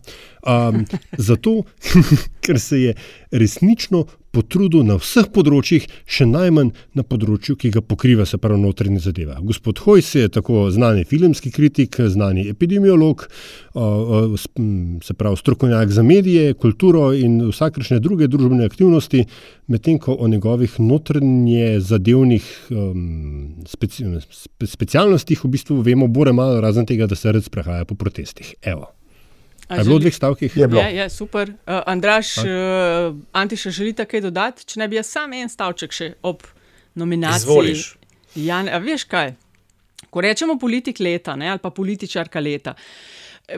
Um, 0.48 0.86
zato, 1.30 1.64
ker 2.46 2.60
se 2.60 2.82
je 2.82 2.96
resnično 3.32 4.06
potrudil 4.38 4.86
na 4.86 5.00
vseh 5.02 5.30
področjih, 5.34 5.88
še 6.06 6.28
najmanj 6.30 6.74
na 6.98 7.06
področju, 7.08 7.58
ki 7.58 7.72
ga 7.74 7.82
pokriva, 7.82 8.26
se 8.30 8.38
pravi, 8.42 8.60
notranje 8.62 9.02
zadeve. 9.08 9.38
Gospod 9.48 9.82
Hojs 9.86 10.14
je 10.18 10.30
tako 10.34 10.68
znani 10.74 11.06
filmski 11.10 11.52
kritik, 11.54 11.98
znani 12.14 12.46
epidemiolog, 12.52 13.26
se 13.74 15.18
pravi, 15.18 15.42
strokovnjak 15.42 15.94
za 15.94 16.06
medije, 16.06 16.54
kulturo 16.60 17.10
in 17.18 17.40
vsakršne 17.50 18.00
druge 18.04 18.30
družbene 18.30 18.68
aktivnosti, 18.70 19.26
medtem 19.74 19.98
ko 20.02 20.16
o 20.20 20.30
njegovih 20.30 20.78
notranje 20.80 21.80
zadevnih 21.82 22.46
speci 23.68 24.06
specialnostih 24.68 25.44
v 25.44 25.54
bistvu 25.58 25.82
vemo 25.86 26.08
bore 26.08 26.34
malo, 26.34 26.62
razen 26.62 26.86
tega, 26.86 27.08
da 27.08 27.16
se 27.16 27.32
rad 27.32 27.46
sprehaja 27.46 27.86
po 27.86 27.96
protestih. 27.96 28.54
Evo. 28.62 28.92
Je 29.70 29.84
bilo 29.84 29.98
v 29.98 30.06
dveh 30.06 30.16
stavkih? 30.16 30.58
Je, 30.58 30.68
je, 30.72 30.86
je 30.96 31.10
super. 31.12 31.50
Uh, 31.50 31.82
Andraš, 31.86 32.38
uh, 32.38 33.16
Antiša, 33.36 33.72
želite 33.76 34.06
kaj 34.08 34.24
dodati? 34.24 34.64
Če 34.66 34.80
ne 34.80 34.88
bi 34.88 34.96
jaz 34.96 35.12
sam 35.12 35.34
en 35.36 35.52
stavček 35.52 35.92
še 35.92 36.14
ob 36.24 36.46
nominaciji. 36.96 37.44
Izvoliš. 37.44 37.84
Jan, 38.40 38.72
a 38.72 38.80
veš 38.80 39.04
kaj? 39.12 39.34
Ko 40.10 40.24
rečemo 40.24 40.56
politik 40.60 41.02
leta 41.04 41.36
ne, 41.36 41.50
ali 41.52 41.60
pa 41.60 41.70
političarka 41.70 42.40
leta, 42.40 42.78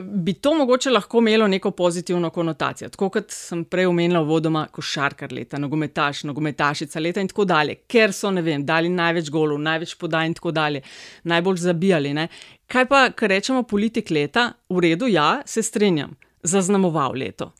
bi 0.00 0.32
to 0.32 0.54
mogoče 0.54 0.90
lahko 0.90 1.18
imelo 1.18 1.48
neko 1.48 1.70
pozitivno 1.70 2.30
konotacijo. 2.30 2.88
Tako 2.88 3.08
kot 3.08 3.30
sem 3.34 3.64
prej 3.64 3.86
omenila 3.86 4.20
vodoma, 4.20 4.66
košarkar 4.72 5.32
leta, 5.32 5.58
nogometaš, 5.58 6.22
nogometašica 6.24 7.00
leta 7.00 7.20
in 7.20 7.28
tako 7.28 7.44
dalje, 7.44 7.74
ker 7.90 8.12
so, 8.12 8.30
ne 8.30 8.42
vem, 8.42 8.64
dali 8.66 8.88
največ 8.88 9.30
golov, 9.30 9.58
največ 9.58 9.96
podaj 9.98 10.26
in 10.26 10.34
tako 10.34 10.50
dalje, 10.54 10.82
najbolj 11.24 11.56
zabijali. 11.56 12.14
Ne. 12.14 12.28
Kaj 12.70 12.86
pa, 12.86 13.04
ker 13.10 13.34
rečemo 13.34 13.62
politik 13.62 14.10
leta, 14.10 14.52
v 14.70 14.84
redu, 14.86 15.08
ja, 15.10 15.42
se 15.46 15.62
strinjam, 15.62 16.14
zaznamoval 16.42 17.18
leto. 17.18 17.50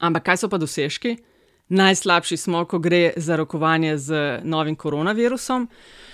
Ampak 0.00 0.24
kaj 0.30 0.40
so 0.40 0.48
pa 0.48 0.58
dosežki? 0.58 1.16
Najslabši 1.68 2.36
smo, 2.36 2.64
ko 2.64 2.78
gre 2.78 3.10
za 3.16 3.36
rokovanje 3.36 3.98
z 3.98 4.40
novim 4.44 4.76
koronavirusom. 4.76 5.68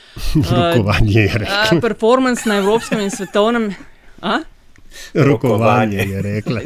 rokovanje 0.50 1.21
je 1.21 1.38
rekel. 1.38 1.76
Uh, 1.76 1.81
performance 1.81 2.49
na 2.49 2.59
evropskem 2.59 3.00
in 3.00 3.11
svetovnem. 3.11 3.71
A? 4.23 4.41
Rokovanje 5.29 5.99
je 5.99 6.23
rekla. 6.23 6.61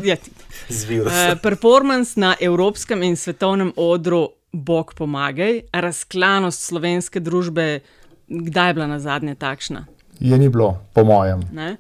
Z 0.69 0.85
virusom. 0.85 1.31
Uh, 1.33 1.39
performance 1.43 2.21
na 2.21 2.35
evropskem 2.41 3.03
in 3.03 3.17
svetovnem 3.17 3.73
odru, 3.77 4.29
bog 4.53 4.95
pomagaj, 4.95 5.61
razklanost 5.73 6.63
slovenske 6.63 7.21
družbe, 7.21 7.81
kdaj 8.29 8.71
je 8.71 8.75
bila 8.75 8.87
na 8.87 8.99
zadnje 9.01 9.35
takšna? 9.35 9.87
Je 10.21 10.39
ni 10.39 10.49
bilo, 10.49 10.79
po 10.95 11.05
mojem. 11.05 11.43
Ne? 11.53 11.77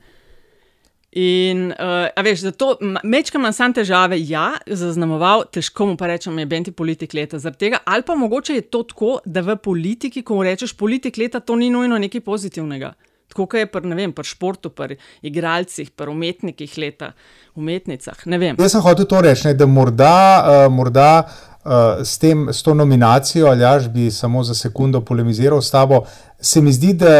In, 1.16 1.70
uh, 1.72 2.10
a 2.12 2.22
veš, 2.22 2.42
zato 2.44 2.74
mečkam 3.04 3.46
na 3.46 3.52
sam 3.56 3.72
težave, 3.72 4.18
ja, 4.20 4.58
zaznamoval, 4.68 5.46
težko 5.48 5.86
mu 5.88 5.96
pa 5.96 6.10
rečem, 6.10 6.36
je 6.38 6.46
benti 6.46 6.74
politik 6.76 7.14
leta 7.16 7.40
zaradi 7.40 7.64
tega, 7.64 7.80
ali 7.88 8.04
pa 8.04 8.14
mogoče 8.14 8.58
je 8.58 8.66
to 8.68 8.82
tako, 8.82 9.14
da 9.24 9.40
v 9.40 9.56
politiki, 9.56 10.20
ko 10.22 10.42
rečeš 10.44 10.76
politik 10.76 11.16
leta, 11.16 11.40
to 11.40 11.56
ni 11.56 11.70
nujno 11.72 11.96
nekaj 11.98 12.20
pozitivnega. 12.20 12.92
Tako 13.28 13.46
kot 13.46 13.58
je 13.58 13.66
pri, 13.66 13.94
vem, 13.94 14.12
pri 14.12 14.24
športu, 14.24 14.70
pri 14.70 14.96
igralcih, 15.26 15.90
pri 15.90 16.10
umetnikih 16.10 16.78
leta, 16.78 17.12
umetnicah. 17.54 18.22
Jaz 18.26 18.72
sem 18.72 18.84
hotel 18.84 19.08
to 19.10 19.20
reči, 19.24 19.48
ne, 19.48 19.56
da 19.58 19.66
morda, 19.66 20.12
uh, 20.12 20.62
morda 20.72 21.10
uh, 21.24 22.04
s, 22.04 22.18
tem, 22.22 22.46
s 22.52 22.62
to 22.62 22.74
nominacijo, 22.74 23.50
ali 23.50 23.66
až 23.66 23.90
bi 23.92 24.10
samo 24.10 24.44
za 24.44 24.54
sekundo 24.54 25.00
polemiziral 25.00 25.62
s 25.62 25.70
tabo, 25.70 26.04
se 26.40 26.62
mi 26.62 26.72
zdi, 26.72 26.94
da 26.94 27.12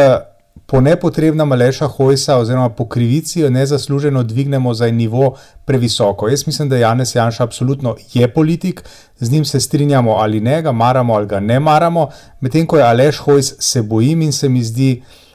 po 0.67 0.81
nepotrebnem 0.81 1.51
Aleša 1.51 1.87
Hojsa 1.87 2.39
oziroma 2.41 2.69
po 2.69 2.87
krivici 2.89 3.39
jo 3.39 3.49
nezasluženo 3.49 4.23
dvignemo 4.23 4.73
za 4.73 4.89
nivo 4.91 5.35
previsoko. 5.65 6.27
Jaz 6.27 6.47
mislim, 6.47 6.69
da 6.69 6.77
Janez 6.77 7.15
Janša 7.15 7.43
absolutno 7.43 7.95
je 8.13 8.27
politik, 8.33 8.83
z 9.19 9.31
njim 9.31 9.45
se 9.45 9.59
strinjamo 9.59 10.11
ali 10.11 10.39
ne, 10.39 10.61
ga 10.61 10.71
maramo 10.71 11.13
ali 11.13 11.27
ga 11.27 11.39
ne 11.39 11.59
maramo, 11.59 12.09
medtem 12.41 12.65
ko 12.65 12.77
je 12.77 12.83
Aleš 12.83 13.17
Hojs, 13.17 13.53
se 13.59 13.81
bojim 13.81 14.21
in 14.21 14.31
se 14.31 14.49
mi 14.49 14.63
zdi 14.63 15.01
uh, 15.01 15.26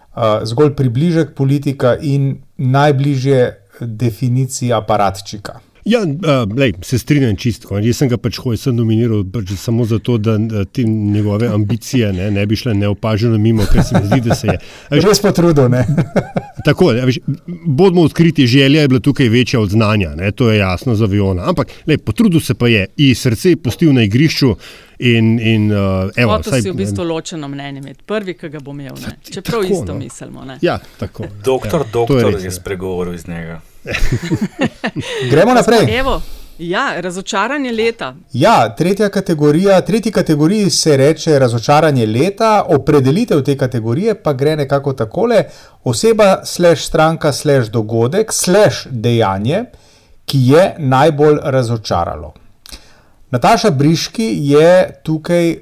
zgolj 0.44 0.74
približek 0.76 1.34
politika 1.34 1.96
in 2.00 2.42
najbližje 2.56 3.58
definiciji 3.80 4.72
aparatčika. 4.72 5.60
Ja, 5.84 6.00
uh, 6.02 6.56
lej, 6.56 6.72
se 6.82 6.98
strinjam 6.98 7.36
čisto. 7.36 7.78
Jaz 7.78 7.98
sem 7.98 8.08
ga 8.08 8.16
pač 8.20 8.38
hojsa 8.38 8.70
nominiral 8.70 9.24
pač 9.26 9.50
samo 9.58 9.82
zato, 9.84 10.14
da 10.18 10.36
te 10.64 10.84
njegove 10.86 11.48
ambicije 11.50 12.12
ne, 12.12 12.30
ne 12.30 12.44
bi 12.46 12.56
šle 12.56 12.74
neopaženo 12.78 13.38
mimo, 13.38 13.66
ker 13.66 13.82
se 13.82 13.98
mi 13.98 14.06
zdi, 14.06 14.20
da 14.28 14.36
se 14.38 14.46
je. 14.46 14.58
Že 15.02 15.14
smo 15.18 15.32
trudili. 15.34 15.82
Tako, 16.64 16.92
veš, 17.02 17.18
bodimo 17.66 18.06
odkriti, 18.06 18.46
želja 18.46 18.84
je 18.84 18.88
bila 18.88 19.00
tukaj 19.00 19.28
večja 19.28 19.60
od 19.60 19.70
znanja, 19.70 20.14
ne, 20.14 20.30
to 20.30 20.50
je 20.50 20.58
jasno 20.58 20.94
za 20.94 21.06
Viona. 21.10 21.48
Ampak 21.50 21.74
lej, 21.86 21.98
potrudil 21.98 22.40
se 22.40 22.54
pa 22.54 22.68
je 22.68 22.86
in 22.96 23.14
srce 23.14 23.50
je 23.50 23.56
pustil 23.56 23.92
na 23.92 24.06
igrišču. 24.06 24.54
In, 25.02 25.40
in, 25.40 25.72
uh, 25.72 26.12
evo, 26.16 26.38
to 26.38 26.52
si 26.62 26.70
v 26.70 26.76
bistvu 26.78 27.02
ločeno 27.02 27.48
mnenje, 27.50 27.80
med 27.82 28.04
prvi, 28.06 28.36
ki 28.38 28.52
ga 28.54 28.60
bom 28.62 28.78
imel. 28.78 28.94
Ne. 29.02 29.16
Čeprav 29.26 29.64
tako, 29.64 29.72
isto 29.74 29.90
no. 29.90 29.98
mislimo. 29.98 30.44
Ne. 30.46 30.58
Ja, 30.62 30.78
tako. 31.00 31.26
Doktor, 31.44 31.80
ja, 31.80 31.92
doktor 31.92 32.22
je, 32.22 32.30
res, 32.36 32.44
je 32.44 32.54
spregovoril 32.54 33.18
iz 33.18 33.26
njega. 33.26 33.58
Gremo 35.30 35.54
naprej. 35.54 35.98
Evo, 35.98 36.22
ja, 36.58 37.00
razočaranje 37.00 37.72
leta. 37.72 38.14
Ja, 38.32 38.74
tretja 38.76 39.08
kategorija, 39.08 39.80
tretji 39.80 40.12
kategoriji 40.12 40.70
se 40.70 40.96
reče 40.96 41.38
razočaranje 41.38 42.06
leta, 42.06 42.64
opredelitev 42.68 43.42
te 43.42 43.56
kategorije 43.58 44.14
pa 44.14 44.32
gre 44.32 44.56
nekako 44.56 44.92
takole: 44.92 45.44
oseba, 45.84 46.40
slash 46.44 46.82
stranka, 46.82 47.32
slash 47.32 47.70
dogodek, 47.70 48.32
slash 48.32 48.86
dejanje, 48.90 49.64
ki 50.24 50.38
je 50.38 50.74
najbolj 50.78 51.38
razočaralo. 51.42 52.32
Nataša 53.30 53.70
Briški 53.70 54.36
je 54.40 55.00
tukaj 55.02 55.50
uh, 55.50 55.56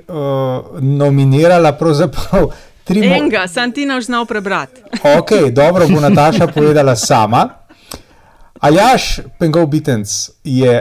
nominirala 0.81 1.73
pravzaprav 1.73 2.50
tri 2.85 2.99
možnosti. 2.99 3.25
Enega, 3.25 3.49
sem 3.49 3.73
ti 3.73 3.87
naš 3.87 4.05
znal 4.05 4.27
prebrati. 4.27 4.83
ok, 5.19 5.31
dobro 5.53 5.89
bo 5.89 6.00
Nataša 6.00 6.47
povedala 6.47 6.97
sama. 6.97 7.60
Aljaš 8.61 9.21
Pengov 9.38 9.67
Bitens 9.67 10.31
je 10.45 10.73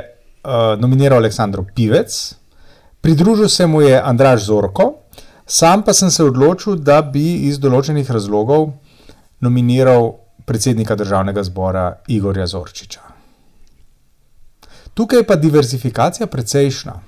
uh, 0.43 0.79
nominiral 0.79 1.17
Aleksandro 1.17 1.63
Pivec, 1.75 2.35
pridružil 3.01 3.49
se 3.49 3.67
mu 3.67 3.81
je 3.81 4.01
Andraš 4.01 4.45
Zorko, 4.45 4.93
sam 5.45 5.83
pa 5.83 5.93
sem 5.93 6.11
se 6.11 6.23
odločil, 6.23 6.75
da 6.75 7.01
bi 7.01 7.47
iz 7.47 7.59
določenih 7.59 8.11
razlogov 8.11 8.73
nominiral 9.39 10.11
predsednika 10.45 10.95
državnega 10.99 11.43
zbora 11.43 11.85
Igorja 12.07 12.47
Zorčiča. 12.47 13.01
Tukaj 14.93 15.19
je 15.19 15.27
pa 15.27 15.35
diverzifikacija 15.35 16.27
precejšna. 16.27 16.99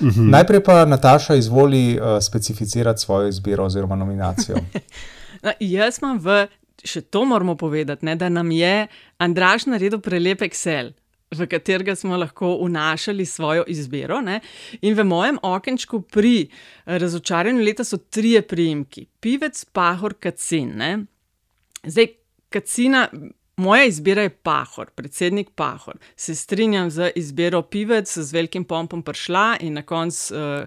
Uh 0.00 0.06
-huh. 0.06 0.30
Najprej 0.30 0.64
pa 0.64 0.84
Nataša 0.84 1.34
izvoli 1.34 1.98
uh, 2.00 2.22
specificirati 2.22 3.00
svojo 3.00 3.28
izbiro 3.28 3.64
oziroma 3.64 3.96
nominacijo. 3.96 4.56
no, 5.44 5.52
jaz 5.60 5.98
imam 6.02 6.18
v, 6.18 6.46
še 6.84 7.04
to 7.12 7.24
moramo 7.24 7.54
povedati, 7.56 8.06
ne, 8.06 8.16
da 8.16 8.28
nam 8.28 8.50
je 8.50 8.86
Andraš 9.22 9.68
naredil 9.70 10.00
prelep 10.02 10.42
Excel. 10.48 10.92
V 11.34 11.46
katerega 11.50 11.96
smo 11.98 12.16
lahko 12.16 12.52
vnašali 12.62 13.24
svojo 13.26 13.64
izbiro. 13.66 14.20
Ne? 14.22 14.40
In 14.86 14.94
v 14.94 15.04
mojem 15.08 15.38
okenčku 15.42 16.02
pri 16.06 16.48
razočaranju 16.86 17.64
leta 17.64 17.84
so 17.84 17.98
trije 17.98 18.42
prijemki: 18.46 19.06
pivec, 19.20 19.64
pahor, 19.74 20.14
kacin. 20.20 20.76
Ne? 20.78 20.90
Zdaj, 21.82 22.12
kacina, 22.54 23.08
moja 23.56 23.84
izbira 23.84 24.22
je 24.22 24.30
pahor, 24.30 24.90
predsednik 24.94 25.50
pahor. 25.54 25.96
Se 26.16 26.34
strinjam 26.34 26.90
z 26.90 27.10
izbiro 27.16 27.62
pivec, 27.62 28.18
z 28.18 28.32
velikim 28.32 28.64
pompom 28.64 29.02
prišla 29.02 29.56
in 29.60 29.74
na 29.78 29.82
koncu 29.82 30.34
uh, 30.34 30.66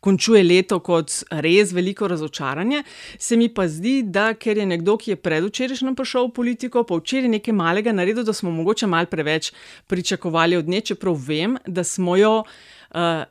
končuje 0.00 0.42
leto 0.44 0.80
kot 0.80 1.12
res 1.30 1.72
veliko 1.72 2.08
razočaranje. 2.08 2.82
Se 3.18 3.36
mi 3.36 3.48
pa 3.54 3.68
zdi, 3.68 4.02
da 4.02 4.32
ker 4.34 4.58
je 4.58 4.66
nekdo, 4.66 4.96
ki 4.96 5.10
je 5.14 5.22
predvčerajšnjem 5.22 5.96
prišel 5.98 6.28
v 6.28 6.36
politiko, 6.40 6.84
pa 6.84 7.00
včeraj 7.00 7.34
nekaj 7.38 7.54
malega 7.54 7.92
naredil, 7.92 8.24
da 8.24 8.32
smo 8.32 8.50
mogoče 8.50 8.86
mal 8.86 9.06
preveč 9.06 9.52
pričakovali 9.86 10.56
od 10.56 10.68
nje, 10.68 10.80
čeprav 10.92 11.18
vem, 11.26 11.58
da 11.66 11.84
smo 11.84 12.16
jo. 12.16 12.44
Uh, 12.88 13.26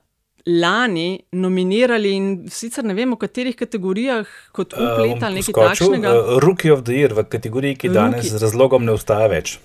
lani 0.47 1.19
nominirali 1.31 2.11
in 2.15 2.27
sicer 2.49 2.85
ne 2.87 2.95
vem, 2.95 3.11
v 3.11 3.19
katerih 3.19 3.55
kategorijah, 3.55 4.27
kot 4.55 4.73
Uh, 4.73 4.79
uplet 4.87 5.17
bom 5.17 5.23
ali 5.27 5.41
nekaj 5.41 5.53
poskočil, 5.53 5.93
takšnega. 5.93 6.13
uh, 6.13 6.37
Rookie 6.43 6.71
of 6.71 6.85
the 6.87 6.95
Year 6.95 7.13
v 7.13 7.27
kategoriji, 7.27 7.75
ki 7.75 7.91
danes 7.91 8.23
Rookie. 8.23 8.37
z 8.37 8.43
razlogom 8.43 8.85
ne 8.87 8.95
ustaja 8.95 9.27
več. 9.27 9.57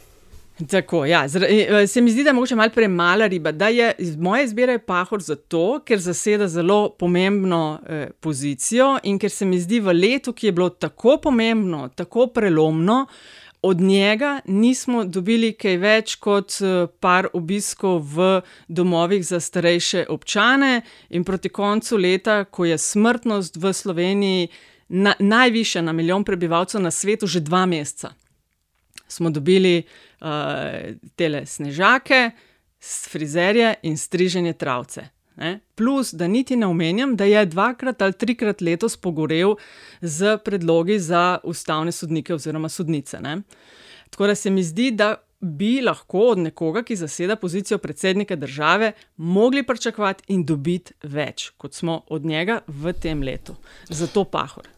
Tako, 0.69 1.07
ja, 1.09 1.29
zra, 1.29 1.47
eh, 1.49 1.87
se 1.87 2.01
mi 2.01 2.11
zdi, 2.11 2.23
da 2.23 2.31
je 2.31 2.35
mogoče 2.35 2.57
malo 2.57 2.71
premala 2.75 3.27
riba. 3.27 3.51
Je, 3.67 3.93
iz 3.99 4.17
moje 4.17 4.45
izbire 4.45 4.73
je 4.73 4.79
Pahor 4.79 5.23
zato, 5.23 5.81
ker 5.85 5.99
zaseda 5.99 6.49
zelo 6.49 6.91
pomembno 6.99 7.81
eh, 7.89 8.11
pozicijo 8.21 8.99
in 9.03 9.19
ker 9.19 9.31
se 9.31 9.47
mi 9.47 9.61
zdi 9.61 9.81
v 9.81 9.93
letu, 9.93 10.33
ki 10.33 10.47
je 10.47 10.53
bilo 10.53 10.69
tako 10.69 11.17
pomembno, 11.23 11.89
tako 11.97 12.27
prelomno, 12.27 13.07
od 13.63 13.81
njega 13.81 14.41
nismo 14.47 15.05
dobili 15.05 15.53
kaj 15.53 15.77
več 15.77 16.15
kot 16.15 16.59
eh, 16.61 16.87
par 17.01 17.29
obiskov 17.33 18.03
v 18.15 18.41
domovih 18.69 19.27
za 19.27 19.41
starejše 19.41 20.07
občane 20.09 20.81
in 21.11 21.25
proti 21.25 21.49
koncu 21.49 21.97
leta, 21.97 22.45
ko 22.45 22.65
je 22.65 22.79
smrtnost 22.79 23.57
v 23.57 23.73
Sloveniji 23.73 24.49
na, 24.89 25.15
najvišja 25.19 25.83
na 25.83 25.93
milijon 25.93 26.25
prebivalcev 26.25 26.83
na 26.83 26.91
svetu, 26.91 27.27
že 27.27 27.41
dva 27.41 27.67
meseca 27.67 28.13
smo 29.13 29.31
dobili 29.31 29.83
uh, 29.83 30.27
tele 31.17 31.47
snežake, 31.47 32.31
frizerje 33.09 33.75
in 33.83 33.99
striženje 33.99 34.53
travce. 34.53 35.09
Ne? 35.37 35.61
Plus, 35.75 36.13
da 36.15 36.29
niti 36.29 36.57
ne 36.57 36.67
omenjam, 36.67 37.17
da 37.17 37.25
je 37.25 37.47
dvakrat 37.47 38.03
ali 38.03 38.13
trikrat 38.13 38.61
letos 38.61 38.97
pogorel 38.97 39.55
z 40.01 40.37
predlogi 40.45 40.99
za 40.99 41.39
ustavne 41.45 41.93
sodnike 41.93 42.35
oziroma 42.35 42.69
sodnice. 42.69 43.21
Ne? 43.21 43.43
Tako 44.11 44.27
da 44.27 44.35
se 44.35 44.51
mi 44.51 44.63
zdi, 44.63 44.91
da 44.91 45.15
bi 45.41 45.81
lahko 45.83 46.19
od 46.19 46.39
nekoga, 46.39 46.83
ki 46.83 46.97
zaseda 46.97 47.37
pozicijo 47.37 47.79
predsednika 47.79 48.37
države, 48.37 48.93
mogli 49.17 49.63
pričakovati 49.67 50.25
in 50.29 50.45
dobiti 50.45 50.95
več, 51.03 51.51
kot 51.59 51.75
smo 51.75 52.03
od 52.09 52.25
njega 52.25 52.61
v 52.67 52.93
tem 52.93 53.23
letu. 53.23 53.57
Zato 53.89 54.25
pahor. 54.25 54.69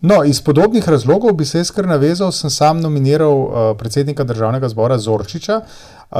No, 0.00 0.24
iz 0.24 0.40
podobnih 0.40 0.88
razlogov 0.88 1.32
bi 1.32 1.44
se 1.44 1.58
jaz 1.58 1.70
kar 1.70 1.86
navezal, 1.86 2.32
sem 2.32 2.50
sam 2.50 2.80
nominiral 2.80 3.36
uh, 3.36 3.56
predsednika 3.78 4.24
državnega 4.24 4.68
zbora 4.68 4.98
Zorčiča. 4.98 5.60
Uh, 6.10 6.18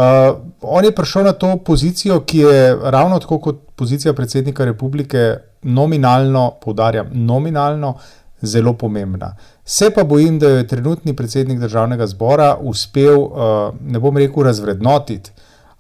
on 0.63 0.85
je 0.85 0.95
prišel 0.95 1.25
na 1.25 1.33
to 1.33 1.57
pozicijo, 1.57 2.21
ki 2.21 2.39
je 2.39 2.77
ravno 2.83 3.19
tako 3.19 3.39
kot 3.39 3.57
pozicija 3.77 4.13
predsednika 4.15 4.65
republike, 4.65 5.37
nominalno, 5.63 6.53
poudarjam, 6.63 7.11
nominalno 7.13 7.95
zelo 8.43 8.73
pomembna. 8.73 9.37
Se 9.65 9.91
pa 9.91 10.05
bojim, 10.05 10.39
da 10.39 10.49
je 10.49 10.67
trenutni 10.67 11.17
predsednik 11.17 11.59
državnega 11.59 12.07
zbora 12.07 12.57
uspel, 12.61 13.19
uh, 13.19 13.75
ne 13.81 13.99
bom 13.99 14.17
rekel 14.17 14.43
razvrednotiti, 14.43 15.31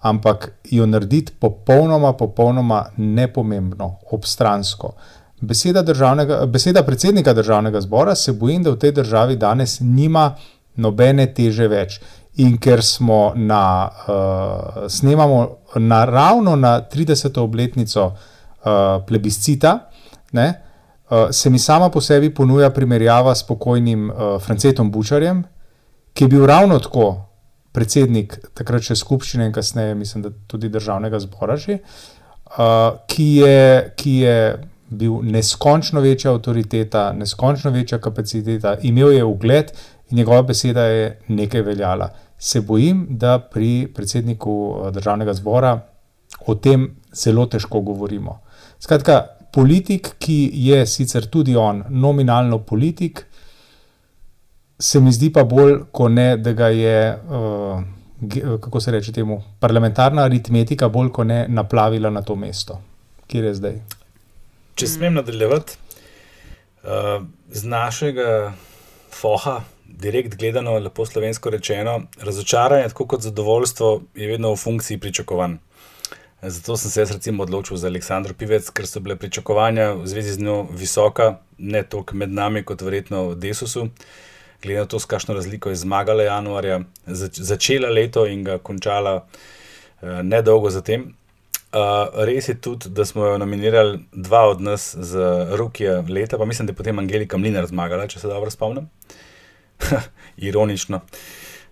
ampak 0.00 0.52
jo 0.64 0.86
narediti 0.86 1.32
popolnoma, 1.40 2.12
popolnoma 2.12 2.84
nepomembno, 2.96 3.96
obstransko. 4.10 4.92
Beseda, 5.40 5.82
državnega, 5.82 6.46
beseda 6.46 6.82
predsednika 6.82 7.32
državnega 7.32 7.80
zbora 7.80 8.14
se 8.14 8.32
bojim, 8.32 8.62
da 8.62 8.70
v 8.70 8.78
tej 8.78 8.92
državi 8.92 9.36
danes 9.36 9.80
nima 9.80 10.34
nobene 10.76 11.26
teže 11.34 11.68
več. 11.68 12.00
In 12.36 12.58
ker 12.62 12.82
smo 12.82 13.32
na, 13.36 13.90
uh, 14.06 14.88
snemamo 14.88 15.56
na, 15.76 16.04
ravno 16.04 16.56
na 16.56 16.80
30. 16.92 17.40
obletnico 17.40 18.04
uh, 18.04 19.02
plebiscita, 19.06 19.90
ne, 20.32 20.54
uh, 21.10 21.28
se 21.30 21.50
mi 21.50 21.58
sama 21.58 21.90
po 21.90 22.00
sebi 22.00 22.34
ponuja 22.34 22.70
primerjava 22.70 23.34
s 23.34 23.42
pokojnim 23.46 24.10
uh, 24.10 24.38
Francetom 24.42 24.90
Bučarjem, 24.90 25.42
ki 26.12 26.24
je 26.24 26.28
bil 26.28 26.46
ravno 26.46 26.78
tako 26.78 27.26
predsednik 27.72 28.38
takrat 28.54 28.82
še 28.82 28.96
skupščine 28.96 29.46
in 29.46 29.52
kasneje, 29.52 29.94
mislim, 29.94 30.22
da 30.22 30.30
tudi 30.46 30.68
državnega 30.68 31.20
zbora 31.20 31.56
že, 31.56 31.80
uh, 32.56 33.02
ki 33.06 33.30
je. 33.42 33.62
Ki 33.96 34.16
je 34.22 34.36
bil 34.90 35.20
neskončno 35.22 36.00
večja 36.00 36.32
avtoriteta, 36.32 37.12
neskončno 37.12 37.70
večja 37.70 37.98
kapaciteta, 37.98 38.76
imel 38.82 39.12
je 39.12 39.24
ugled 39.24 39.72
in 40.10 40.16
njegova 40.16 40.42
beseda 40.42 40.84
je 40.84 41.18
nekaj 41.28 41.62
veljala. 41.62 42.10
Se 42.38 42.60
bojim, 42.60 43.06
da 43.10 43.38
pri 43.38 43.88
predsedniku 43.94 44.54
eh, 44.86 44.90
državnega 44.90 45.34
zbora 45.34 45.80
o 46.46 46.54
tem 46.54 46.96
zelo 47.12 47.46
težko 47.46 47.80
govorimo. 47.80 48.40
Skratka, 48.80 49.26
politik, 49.52 50.14
ki 50.18 50.50
je 50.54 50.86
sicer 50.86 51.26
tudi 51.26 51.56
on 51.56 51.84
nominalno 51.88 52.58
politik, 52.58 53.24
se 54.80 55.00
mi 55.00 55.12
zdi 55.12 55.32
pa 55.32 55.44
bolj, 55.44 55.76
kot 55.92 56.12
ne, 56.12 56.36
da 56.40 56.52
ga 56.56 56.70
je, 56.72 57.00
uh, 57.14 57.82
kako 58.60 58.80
se 58.80 58.90
reče 58.90 59.12
temu, 59.12 59.42
parlamentarna 59.60 60.24
aritmetika 60.24 60.88
bolj 60.88 61.10
kot 61.12 61.26
ne 61.26 61.44
naplavila 61.48 62.10
na 62.10 62.22
to 62.22 62.36
mesto, 62.36 62.80
kjer 63.26 63.50
je 63.50 63.54
zdaj. 63.54 63.76
Če 64.80 64.88
smem 64.88 65.18
nadaljevati, 65.18 65.76
uh, 66.84 67.20
z 67.52 67.68
našega 67.68 68.54
foha, 69.12 69.60
direkt 69.98 70.36
gledano, 70.38 70.78
lepo 70.78 71.06
slovensko 71.06 71.50
rečeno, 71.50 72.02
razočaranje, 72.20 72.88
tako 72.88 73.06
kot 73.06 73.20
zadovoljstvo, 73.26 74.00
je 74.14 74.28
vedno 74.28 74.52
v 74.52 74.56
funkciji 74.56 74.98
pričakovanj. 74.98 75.58
Zato 76.42 76.76
sem 76.76 76.90
se 76.90 77.00
jaz 77.00 77.10
recimo 77.10 77.42
odločil 77.42 77.76
za 77.76 77.86
Aleksandro 77.86 78.34
Pivec, 78.34 78.70
ker 78.72 78.86
so 78.88 79.00
bile 79.00 79.16
pričakovanja 79.16 79.90
v 79.92 80.06
zvezi 80.08 80.32
z 80.38 80.40
njo 80.40 80.62
visoka, 80.72 81.34
ne 81.58 81.82
toliko 81.82 82.16
med 82.16 82.32
nami, 82.32 82.62
kot 82.64 82.82
verjetno 82.82 83.26
v 83.28 83.36
Desusu. 83.36 83.88
Glede 84.62 84.80
na 84.80 84.86
to, 84.86 84.98
s 84.98 85.04
kakšno 85.04 85.34
razliko 85.34 85.68
je 85.68 85.76
zmagala 85.76 86.22
januarja, 86.22 86.80
zač 87.06 87.40
začela 87.40 87.88
leto 87.92 88.26
in 88.26 88.44
ga 88.44 88.58
končala 88.58 89.14
uh, 89.20 90.20
nedolgo 90.22 90.70
zatem. 90.70 91.14
Uh, 91.70 92.08
res 92.26 92.48
je 92.48 92.56
tudi, 92.60 92.88
da 92.88 93.04
smo 93.04 93.26
jo 93.26 93.38
nominirali 93.38 94.00
dva 94.12 94.46
od 94.48 94.60
nas 94.60 94.94
za 94.96 95.46
Rukija 95.56 96.00
leta, 96.08 96.38
pa 96.38 96.44
mislim, 96.44 96.66
da 96.66 96.72
je 96.72 96.76
potem 96.76 96.98
Angelika 96.98 97.36
Mlinar 97.36 97.68
zmagala, 97.68 98.08
če 98.08 98.18
se 98.18 98.28
dobro 98.28 98.50
spomnim. 98.50 98.88
Ironično. 100.48 101.00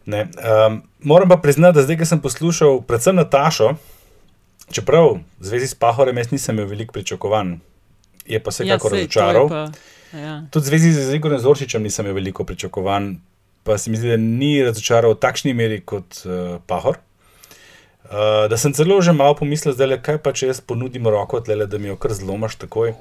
Um, 0.09 0.83
moram 1.01 1.29
pa 1.29 1.37
priznati, 1.37 1.77
da 1.77 1.83
zdaj, 1.83 1.99
ko 1.99 2.07
sem 2.09 2.21
poslušal 2.21 2.81
predvsem 2.89 3.17
Natašo, 3.17 3.75
čeprav 4.73 5.19
v 5.41 5.45
zvezi 5.45 5.69
s 5.69 5.75
Pahorem 5.75 6.17
jaz 6.17 6.31
nisem 6.33 6.57
imel 6.57 6.69
veliko 6.71 6.93
pričakovanj, 6.93 7.59
je 8.27 8.41
pa 8.41 8.51
vsekakor 8.51 8.93
ja, 8.93 8.97
razočaral. 8.97 9.51
Ja. 10.13 10.43
Tudi 10.51 10.65
v 10.65 10.69
zvezi 10.69 10.93
z 10.93 11.15
Igorjem 11.15 11.41
Zorčičem 11.41 11.83
nisem 11.83 12.07
imel 12.07 12.17
veliko 12.17 12.45
pričakovanj, 12.45 13.19
pa 13.63 13.79
se 13.79 13.91
mi 13.91 14.01
zdi, 14.01 14.09
da 14.09 14.17
ni 14.17 14.63
razočaral 14.65 15.13
v 15.13 15.21
takšni 15.21 15.53
meri 15.55 15.81
kot 15.85 16.25
uh, 16.25 16.57
Pahor. 16.67 16.97
Uh, 18.09 18.49
da 18.49 18.57
sem 18.57 18.73
celo 18.73 19.03
že 19.05 19.13
malo 19.13 19.37
pomislil, 19.37 19.75
zdaj, 19.77 19.89
le, 19.89 20.01
kaj 20.01 20.23
pa 20.25 20.33
če 20.33 20.49
jaz 20.49 20.63
ponudim 20.65 21.05
roko, 21.05 21.43
tlele, 21.45 21.67
da 21.69 21.77
mi 21.77 21.93
jo 21.93 21.97
kar 22.01 22.17
zlomaš 22.17 22.57
takoj. 22.57 22.95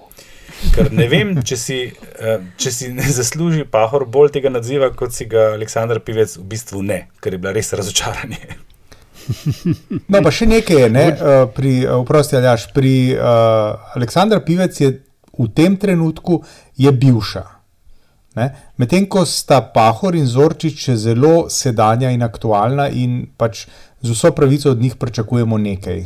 Ker 0.75 0.91
ne 0.95 1.07
vem, 1.11 1.33
če 1.45 1.57
si, 1.59 1.79
uh, 1.91 2.39
če 2.57 2.71
si 2.73 2.91
ne 2.95 3.07
zasluži 3.13 3.65
pahor 3.71 4.07
bolj 4.09 4.31
tega 4.37 4.51
nadziva, 4.53 4.89
kot 4.95 5.15
si 5.15 5.27
ga 5.29 5.51
Aleksandr 5.55 5.99
Pivec 6.03 6.37
v 6.39 6.45
bistvu 6.53 6.83
ne, 6.85 7.01
ker 7.21 7.35
je 7.35 7.41
bila 7.43 7.55
res 7.57 7.73
razočaranje. 7.77 8.39
No, 10.07 10.21
pa 10.23 10.31
še 10.31 10.45
nekaj 10.47 10.77
je, 10.79 10.87
ne, 10.87 11.03
uh, 11.11 11.41
pri, 11.51 11.81
vprosti, 11.83 12.37
Aljaš, 12.39 12.69
pri 12.71 12.93
uh, 13.11 13.91
Aleksandra 13.99 14.39
Pivec 14.39 14.79
je 14.79 14.93
v 15.37 15.47
tem 15.51 15.75
trenutku 15.75 16.39
je 16.79 16.91
bivša. 16.95 17.43
Medtem 18.77 19.07
ko 19.09 19.25
sta 19.25 19.61
Pahor 19.73 20.15
in 20.15 20.27
Zorčič 20.29 20.93
zelo 20.93 21.49
sedanja 21.49 22.13
in 22.13 22.21
aktualna, 22.21 22.85
in 22.89 23.25
pač 23.37 23.65
z 24.01 24.13
vso 24.13 24.31
pravico 24.31 24.71
od 24.71 24.81
njih 24.81 24.95
pričakujemo 24.95 25.57
nekaj. 25.57 26.05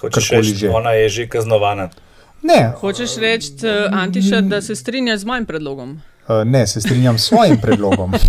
Hočeš 0.00 0.30
reči, 0.30 0.68
ona 0.68 0.96
je 0.96 1.08
že 1.08 1.28
kaznovana. 1.28 1.90
Ne. 2.42 2.72
Hočeš 2.80 3.16
reči, 3.16 3.52
Antiša, 3.92 4.40
da 4.40 4.62
se 4.62 4.76
strinjaš 4.76 5.20
z 5.20 5.24
mojim 5.24 5.46
predlogom? 5.46 6.00
Uh, 6.28 6.44
ne, 6.44 6.66
se 6.66 6.80
strinjam 6.80 7.18
s 7.18 7.28
svojim 7.28 7.60
predlogom. 7.60 8.12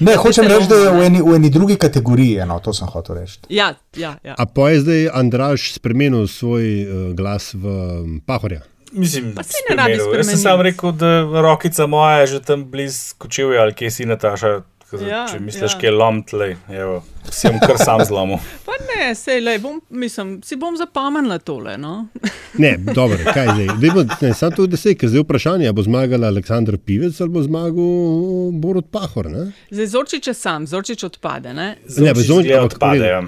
Ne, 0.00 0.16
hočem 0.16 0.44
reči, 0.44 0.68
da 0.68 0.76
je 0.76 0.90
v 0.92 1.04
eni, 1.06 1.20
v 1.24 1.34
eni 1.38 1.50
drugi 1.50 1.76
kategoriji, 1.80 2.44
no, 2.44 2.58
to 2.60 2.74
sem 2.76 2.88
hotel 2.92 3.16
reči. 3.16 3.38
Ja, 3.48 3.70
ja, 3.96 4.18
ja. 4.20 4.34
A 4.36 4.44
pa 4.44 4.68
je 4.70 4.82
zdaj 4.84 5.08
Andraš 5.08 5.70
spremenil 5.72 6.26
svoj 6.28 6.64
uh, 6.84 6.88
glas 7.16 7.54
v 7.56 7.64
um, 7.64 8.18
Pahorja? 8.20 8.60
Mislim, 8.92 9.32
Pa 9.34 9.42
saj 9.42 9.64
ne 9.70 9.76
rabi 9.76 9.96
Jaz 9.96 10.28
sem 10.28 10.38
sam 10.38 10.60
rekel, 10.60 10.92
da 10.92 11.24
rokica 11.42 11.86
moja 11.86 12.20
je 12.20 12.26
že 12.26 12.42
tam 12.44 12.64
blizu 12.70 13.16
kočevja, 13.18 13.62
ali 13.62 13.74
kje 13.74 13.90
si 13.90 14.06
Nataša. 14.06 14.60
Ja, 14.92 15.24
če 15.26 15.40
misliš, 15.42 15.72
ja. 15.72 15.78
da 15.80 15.86
je 15.86 15.90
lom 15.90 16.18
tlej, 16.22 16.52
evo, 16.70 17.00
si 17.26 17.50
bom 17.50 17.58
kar 17.58 17.78
sam 17.82 18.04
zlomil. 18.06 18.38
Pa 18.66 18.76
ne, 18.86 19.08
sej, 19.18 19.40
lej, 19.42 19.58
bom, 19.64 19.80
mislim, 19.90 20.36
si 20.46 20.54
bom 20.60 20.76
zapomnila 20.78 21.40
tole. 21.42 21.74
No? 21.78 22.06
Ne, 22.62 22.70
dobro, 22.78 23.18
kaj 23.34 23.50
zdaj? 23.50 23.66
Dejmo, 23.82 24.04
ne, 24.22 24.30
samo 24.34 24.56
to, 24.56 24.64
da 24.70 24.78
se 24.80 24.94
je, 24.94 24.98
ker 25.00 25.10
zdaj 25.12 25.26
vprašanje, 25.26 25.72
bo 25.76 25.82
zmagal 25.84 26.24
Aleksandr 26.24 26.78
Pivec 26.78 27.18
ali 27.20 27.34
bo 27.34 27.42
zmagal 27.44 28.54
Borod 28.62 28.86
Pahor. 28.94 29.28
Ne? 29.28 29.50
Zdaj 29.74 29.90
Zorčič 29.92 30.30
je 30.30 30.34
sam, 30.34 30.64
Zorčič 30.70 31.04
odpade. 31.04 31.52
Ne, 31.52 31.74
ne 31.84 32.14
Zorčič 32.14 32.56
odpade. 32.62 33.10
Ja. 33.10 33.20